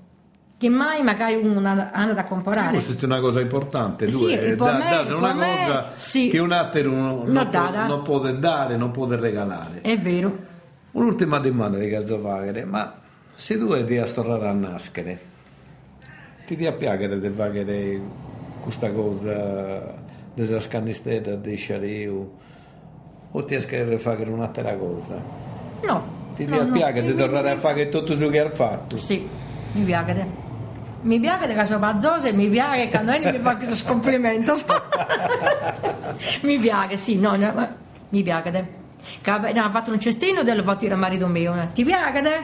che 0.56 0.68
mai 0.68 1.02
magari 1.02 1.34
uno 1.34 1.60
hanno 1.92 2.12
da 2.14 2.24
comprare. 2.24 2.72
Questa 2.82 3.02
è 3.02 3.04
una 3.04 3.20
cosa 3.20 3.40
importante, 3.40 4.08
Sì, 4.10 4.18
due, 4.18 4.40
e 4.40 4.48
eh, 4.50 4.56
da- 4.56 4.72
me- 4.78 4.90
date 4.90 5.12
una 5.12 5.34
me, 5.34 5.56
cosa 5.66 5.92
sì. 5.96 6.28
che 6.28 6.38
un 6.38 6.52
altro 6.52 6.90
non, 6.90 7.24
Non 7.26 7.48
può, 7.50 7.70
non 7.86 8.02
può 8.02 8.18
dare, 8.18 8.76
non 8.76 8.90
può 8.90 9.06
regalare. 9.06 9.80
È 9.82 9.98
vero. 9.98 10.48
Un'ultima 10.92 11.38
domanda 11.38 11.78
di 11.78 11.88
Gazzovaghere, 11.88 12.64
ma 12.64 12.94
se 13.30 13.56
tu 13.58 13.84
ti 13.84 13.96
a 13.98 14.06
stornare 14.06 14.48
a 14.48 14.52
nascere, 14.52 15.20
ti 16.46 16.56
ti 16.56 16.66
appiagare 16.66 17.20
di 17.20 17.28
fare 17.30 18.00
questa 18.60 18.90
cosa 18.90 19.99
della 20.34 20.60
scannistera, 20.60 21.34
dei 21.34 21.56
sciareu, 21.56 22.30
o 23.32 23.44
ti 23.44 23.54
a 23.54 23.98
fare 23.98 24.28
un'altra 24.28 24.74
cosa? 24.74 25.22
No. 25.84 26.18
Ti 26.34 26.44
no, 26.46 26.62
no. 26.62 26.72
piace 26.72 27.02
di 27.02 27.14
tornare 27.14 27.48
mi- 27.50 27.54
a 27.54 27.58
fare 27.58 27.88
tutto 27.88 28.18
ciò 28.18 28.28
che 28.28 28.40
hai 28.40 28.50
fatto? 28.50 28.96
Sì, 28.96 29.28
mi 29.72 29.84
piace. 29.84 30.48
Mi 31.02 31.18
piace 31.18 31.52
che 31.52 31.64
sono 31.66 31.78
pazzosa 31.80 32.28
e 32.28 32.32
mi 32.32 32.48
piace 32.48 32.84
che 32.84 32.90
quando 32.90 33.12
vieni 33.12 33.38
mi 33.38 33.42
fa 33.42 33.56
questo 33.56 33.86
complimento. 33.86 34.54
mi 36.42 36.58
piace, 36.58 36.96
sì, 36.96 37.18
no, 37.18 37.36
no, 37.36 37.52
ma 37.52 37.74
mi 38.10 38.22
piace. 38.22 38.50
Che 39.22 39.30
no, 39.30 39.64
ha 39.64 39.70
fatto 39.70 39.90
un 39.90 39.98
cestino 40.00 40.40
e 40.40 40.54
l'ho 40.54 40.62
fatto 40.62 40.84
io 40.84 40.92
al 40.92 40.98
marito 40.98 41.26
mio. 41.26 41.54
eh. 41.54 41.68
Ti 41.72 41.84
piace? 41.84 42.42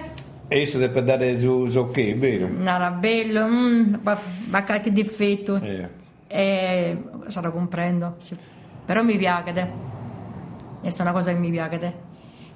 E 0.48 0.60
isso 0.60 0.78
deve 0.78 1.02
dare 1.02 1.38
su, 1.40 1.68
su 1.68 1.90
che, 1.90 2.14
vero? 2.14 2.48
No, 2.50 2.70
era 2.70 2.90
bello, 2.90 3.46
mm, 3.46 3.94
ma, 4.02 4.16
ma 4.46 4.64
qualche 4.64 4.92
difetto. 4.92 5.56
Eh. 5.56 5.88
E 6.28 7.02
se 7.26 7.40
lo 7.40 7.52
comprendo, 7.52 8.14
sì. 8.18 8.36
però 8.84 9.02
mi 9.02 9.16
piace. 9.16 9.70
Questa 10.80 11.02
è 11.02 11.06
una 11.06 11.14
cosa 11.14 11.32
che 11.32 11.38
mi 11.38 11.50
piace. 11.50 12.04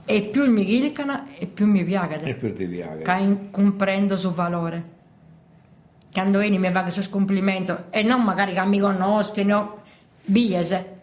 E 0.05 0.23
più 0.23 0.51
mi 0.51 0.65
chilcano 0.65 1.27
e 1.39 1.47
più 1.47 1.67
mi 1.67 1.81
E 1.81 1.85
piace. 1.85 2.35
più 2.35 2.55
ti 2.55 2.67
piace. 2.67 3.03
Che 3.03 3.49
comprendo 3.51 4.15
il 4.15 4.19
suo 4.21 4.33
valore. 4.33 4.99
Quando 6.13 6.41
vieni 6.41 6.59
mi 6.59 6.69
fa 6.71 6.83
questo 6.83 7.03
complimento 7.11 7.85
e 7.91 8.03
non 8.03 8.23
magari 8.23 8.53
che 8.53 8.67
mi 8.67 8.81
conosci, 8.81 9.45
no? 9.45 9.79
Biese. 10.25 10.99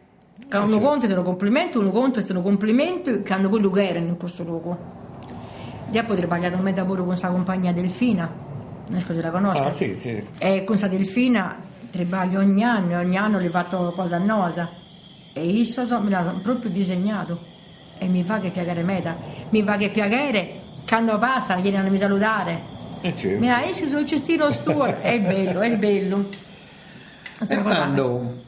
Che 0.49 0.57
uno 0.57 0.69
certo. 0.71 0.85
conto 0.85 1.07
sono 1.07 1.23
complimenti, 1.23 1.77
uno 1.77 1.91
conto 1.91 2.19
sono 2.21 2.41
complimenti 2.41 3.21
che 3.21 3.33
hanno 3.33 3.47
quello 3.49 3.69
che 3.71 3.87
erano 3.87 4.07
in 4.07 4.17
questo 4.17 4.43
luogo. 4.43 4.77
Dopo 5.89 6.13
ho 6.13 6.15
sbagliato 6.17 6.57
me 6.57 6.75
lavoro 6.75 6.97
con 6.99 7.07
questa 7.07 7.29
compagnia 7.29 7.71
Delfina, 7.71 8.29
non 8.87 8.99
so 8.99 9.13
se 9.13 9.21
la 9.21 9.31
conosci. 9.31 9.61
Ah, 9.61 9.71
sì, 9.71 9.95
sì. 9.97 10.23
E 10.37 10.57
con 10.57 10.65
questa 10.65 10.87
Delfina 10.87 11.55
trabaglio 11.97 12.39
ogni 12.39 12.63
anno, 12.63 12.97
ogni 12.97 13.17
anno 13.17 13.39
le 13.39 13.49
fatto 13.49 13.91
cosa 13.95 14.17
nosa. 14.17 14.69
E 15.33 15.45
io 15.45 15.65
so, 15.65 15.99
me 15.99 16.09
l'ha 16.09 16.33
proprio 16.41 16.69
disegnato. 16.69 17.55
E 17.97 18.05
mi 18.07 18.23
fa 18.23 18.39
che 18.39 18.49
piacere 18.49 18.83
meta. 18.83 19.17
Mi 19.49 19.63
fa 19.63 19.75
che 19.75 19.89
piacere 19.89 20.61
quando 20.87 21.17
passa, 21.17 21.55
viene 21.55 21.77
a 21.77 21.83
mi 21.83 21.97
salutare. 21.97 22.75
E 23.01 23.13
c'è. 23.13 23.37
Mi 23.37 23.51
ha 23.51 23.63
essi 23.63 23.87
sul 23.87 24.05
cestino 24.05 24.49
stuo. 24.51 24.85
È 25.01 25.19
bello, 25.19 25.61
è 25.61 25.75
bello. 25.77 26.45
Fernando, 27.39 28.43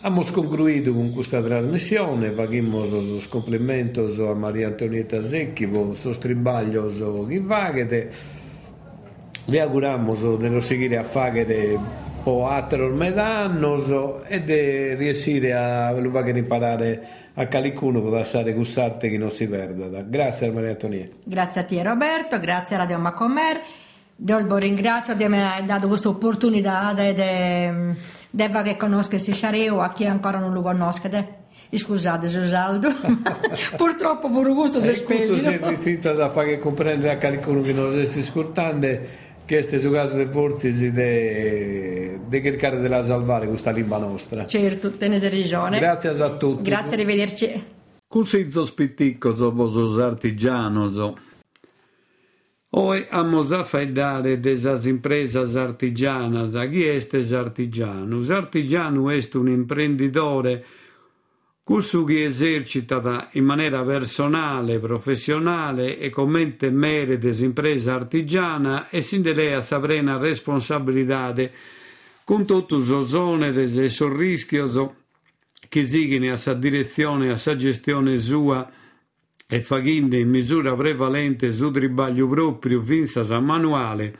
abbiamo 0.00 0.26
concluito 0.30 0.92
con 0.92 1.12
questa 1.12 1.40
trasmissione, 1.40 2.30
facciamo 2.32 2.84
i 2.84 3.28
complimenti 3.30 4.00
a 4.00 4.34
Maria 4.34 4.66
Antonietta 4.66 5.22
Secchi 5.22 5.66
per 5.66 5.86
il 5.86 5.96
suo 5.96 6.12
stribaglio 6.12 6.86
che 7.26 7.42
fate. 7.46 8.12
Le 9.46 9.60
auguriamo 9.60 10.14
di 10.14 10.60
seguire 10.60 10.98
a 10.98 11.02
fare 11.02 11.46
po' 12.24 12.48
altro 12.48 12.88
medanno 12.88 14.22
e 14.24 14.42
di 14.42 14.94
riuscire 14.94 15.52
a 15.52 15.92
imparare 16.38 17.06
a 17.34 17.46
qualcuno 17.46 18.00
per 18.00 18.24
stare 18.24 18.54
con 18.54 18.64
sarte 18.64 19.10
che 19.10 19.18
non 19.18 19.30
si 19.30 19.46
perda. 19.46 20.00
Grazie 20.00 20.50
Maria 20.50 20.70
Antonietta. 20.70 21.18
Grazie 21.22 21.60
a 21.60 21.64
te 21.64 21.82
Roberto, 21.82 22.40
grazie 22.40 22.76
a 22.76 22.78
Radio 22.78 22.98
Macomer. 22.98 23.60
Dolbo 24.16 24.56
ringrazio 24.56 25.14
di 25.14 25.24
aver 25.24 25.64
dato 25.64 25.86
questa 25.86 26.08
opportunità 26.08 26.94
di 26.94 27.14
che 28.62 28.76
conosca 28.78 29.18
Sciareo 29.18 29.80
a 29.80 29.92
chi 29.92 30.06
ancora 30.06 30.38
non 30.38 30.52
lo 30.54 30.62
conosce. 30.62 31.42
Scusate 31.74 32.28
Susaldo, 32.28 32.88
purtroppo 33.76 34.30
pure 34.30 34.54
questo 34.54 34.80
si 34.80 34.90
è 34.90 34.92
E 34.92 35.02
questo 35.02 35.34
si 35.34 35.42
spento. 35.42 35.68
rifiuta 35.70 36.10
a 36.24 36.28
fare 36.28 36.56
comprendere 36.58 37.14
a 37.14 37.16
qualcuno 37.18 37.62
che 37.62 37.72
non 37.72 37.92
lo 37.92 38.04
sta 38.04 38.20
ascoltando 38.20 38.86
che 39.44 39.56
questo 39.56 39.78
su 39.78 39.90
caso 39.90 40.16
di 40.16 40.26
forze 40.30 40.72
si 40.72 40.90
deve 40.90 42.20
de 42.26 42.42
cercare 42.42 42.80
di 42.80 42.88
la 42.88 43.04
salvare 43.04 43.46
questa 43.46 43.70
lingua 43.70 43.98
nostra. 43.98 44.46
Certo, 44.46 44.90
tenete 44.90 45.28
ragione. 45.28 45.78
Grazie 45.78 46.10
a 46.10 46.30
tutti. 46.36 46.62
Grazie, 46.62 46.94
arrivederci. 46.94 47.64
Cusizzo 48.06 48.64
spitticcoso 48.64 49.52
vosos 49.52 49.98
artigianoso. 49.98 51.18
Hoy 52.76 53.06
amos 53.10 53.52
a 53.52 53.64
faidare 53.64 54.40
desas 54.40 54.86
impresas 54.86 55.54
artigianas. 55.54 56.54
Chi 56.70 56.88
est 56.88 57.14
es 57.14 57.32
artigianus? 57.32 58.30
Artigiano 58.30 59.10
est 59.10 59.34
un 59.34 59.48
imprenditore 59.48 60.64
Cussu 61.66 62.04
chi 62.04 62.20
esercita 62.20 63.30
in 63.32 63.44
maniera 63.46 63.82
personale, 63.82 64.78
professionale 64.78 65.98
e 65.98 66.10
comente 66.10 66.70
merite 66.70 67.30
impresa 67.42 67.94
artigiana 67.94 68.90
e 68.90 69.00
sin 69.00 69.22
de 69.22 69.32
lei 69.32 69.54
a 69.54 69.62
sa 69.62 69.80
plena 69.80 70.18
responsabilidade. 70.18 71.50
Con 72.22 72.44
tutti 72.44 72.74
os 72.74 73.14
oneres 73.14 73.78
e 73.78 73.88
sos 73.88 74.14
rischios 74.14 74.78
che 75.70 75.86
siguen 75.86 76.30
a 76.30 76.36
sa 76.36 76.52
direzione 76.52 77.28
e 77.28 77.30
a 77.30 77.36
sa 77.36 77.56
gestione 77.56 78.18
sua 78.18 78.70
e 79.46 79.62
faghinde 79.62 80.18
in 80.18 80.28
misura 80.28 80.76
prevalente 80.76 81.50
su 81.50 81.70
tribaglio 81.70 82.28
proprio 82.28 82.82
finza 82.82 83.24
sa 83.24 83.40
manuale 83.40 84.18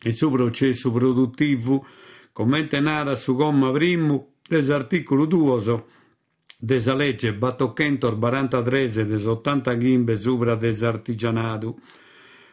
e 0.00 0.10
su 0.12 0.30
processo 0.30 0.90
produttivo, 0.90 1.84
commente 2.32 2.80
nara 2.80 3.14
su 3.14 3.36
comma 3.36 3.70
primo 3.70 4.36
dell'articolo 4.48 5.26
2 5.26 6.00
desa 6.64 6.94
legge 6.94 7.34
Battochentor 7.34 8.16
43 8.16 9.04
des 9.04 9.24
80 9.26 9.74
ghimbe 9.74 10.16
supra 10.16 10.54
des 10.54 10.84
artigianato. 10.84 11.76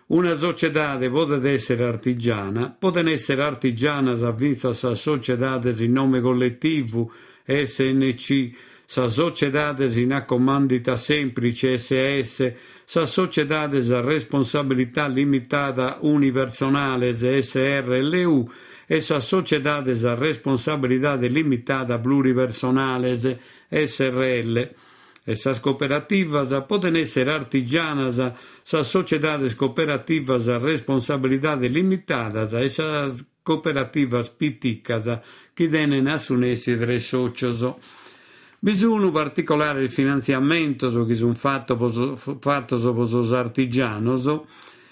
Una 0.08 0.36
società 0.36 0.98
può 0.98 1.32
essere 1.36 1.84
artigiana, 1.84 2.76
può 2.76 2.90
essere 2.90 3.44
artigiana 3.44 4.16
sa 4.18 4.32
vinza 4.32 4.74
sa 4.74 4.96
società 4.96 5.62
in 5.78 5.92
nome 5.92 6.22
collettivo 6.22 7.12
SNC, 7.46 8.50
sa 8.84 9.08
società 9.10 9.76
in 9.78 10.14
accomandita 10.14 10.98
semplice 10.98 11.78
SS, 11.78 12.52
sa 12.86 13.06
società 13.06 13.70
a 13.70 14.02
responsabilità 14.02 15.06
limitata 15.06 16.00
unipersonale 16.02 17.14
SRLU 17.14 18.52
e 18.88 19.02
sa 19.02 19.20
società 19.20 19.76
a 19.76 20.16
responsabilità 20.16 21.14
limitata 21.14 22.00
pluripersonale 22.00 23.38
SRL. 23.70 24.76
Essas 25.24 25.60
cooperativas 25.60 26.50
poden 26.68 26.96
essere 26.96 27.32
artigianas, 27.32 28.18
sa 28.64 28.84
sociedades 28.84 29.54
cooperativas 29.56 30.48
a 30.48 30.58
responsabilidade 30.58 31.68
limitadas, 31.68 32.54
essas 32.54 33.14
cooperativas 33.44 34.30
piticas 34.30 35.20
che 35.54 35.70
tenen 35.70 36.08
assunesi 36.08 36.78
tre 36.78 37.00
socios. 37.00 37.76
Bisogna 38.60 39.12
particolare 39.12 39.88
finanziamento 39.88 41.06
che 41.06 41.16
sono 41.16 41.34
fatto 41.34 41.78
per 41.78 42.66
os 42.74 43.32
artigianos. 43.32 44.40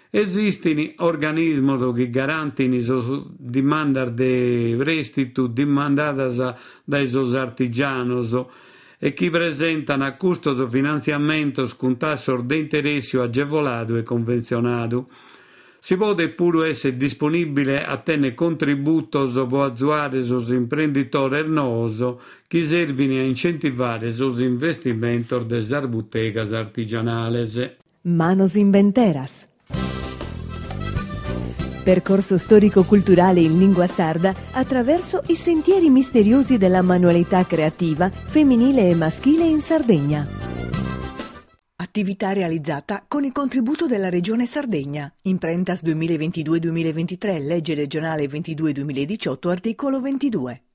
Esistono 0.09 0.93
organismi 0.97 1.93
che 1.93 2.09
garantiscono 2.09 3.25
demandar 3.37 4.11
de 4.11 4.75
prestito 4.77 5.47
demandadas 5.47 6.55
dai 6.85 7.07
sos 7.07 7.33
artigianos 7.33 8.45
e 8.99 9.13
che 9.13 9.29
presentano 9.29 10.05
a 10.05 10.13
custos 10.13 10.67
finanziamentos 10.69 11.75
con 11.75 11.97
tasso 11.97 12.37
de 12.37 12.57
interesse 12.57 13.19
agevolato 13.19 13.95
e 13.95 14.03
convenzionato. 14.03 15.07
Si 15.79 15.95
può 15.95 16.15
pure 16.15 16.69
essere 16.69 16.97
disponibile 16.97 17.85
a 17.85 17.97
tenere 17.97 18.33
contributos 18.33 19.33
per 19.47 19.59
attuare 19.59 20.23
sos 20.23 20.49
imprenditori 20.49 21.47
noso 21.47 22.19
che 22.47 22.65
servono 22.65 23.19
a 23.19 23.21
incentivare 23.21 24.11
sos 24.11 24.39
investimenti 24.39 25.45
des 25.45 25.71
arbutegas 25.71 26.51
artigianales. 26.51 27.75
Manos 28.01 28.55
Inventeras. 28.55 29.47
Percorso 31.87 32.37
storico-culturale 32.37 33.39
in 33.39 33.57
lingua 33.57 33.87
sarda 33.87 34.35
attraverso 34.51 35.21
i 35.27 35.35
sentieri 35.35 35.89
misteriosi 35.89 36.57
della 36.57 36.81
manualità 36.81 37.45
creativa 37.45 38.09
femminile 38.09 38.89
e 38.89 38.93
maschile 38.93 39.45
in 39.45 39.61
Sardegna. 39.61 40.27
Attività 41.77 42.33
realizzata 42.33 43.05
con 43.07 43.23
il 43.23 43.31
contributo 43.31 43.85
della 43.85 44.09
Regione 44.09 44.45
Sardegna. 44.45 45.09
Imprentas 45.21 45.81
2022-2023, 45.83 47.45
legge 47.45 47.73
regionale 47.73 48.25
22-2018, 48.25 49.49
articolo 49.49 50.01
22. 50.01 50.66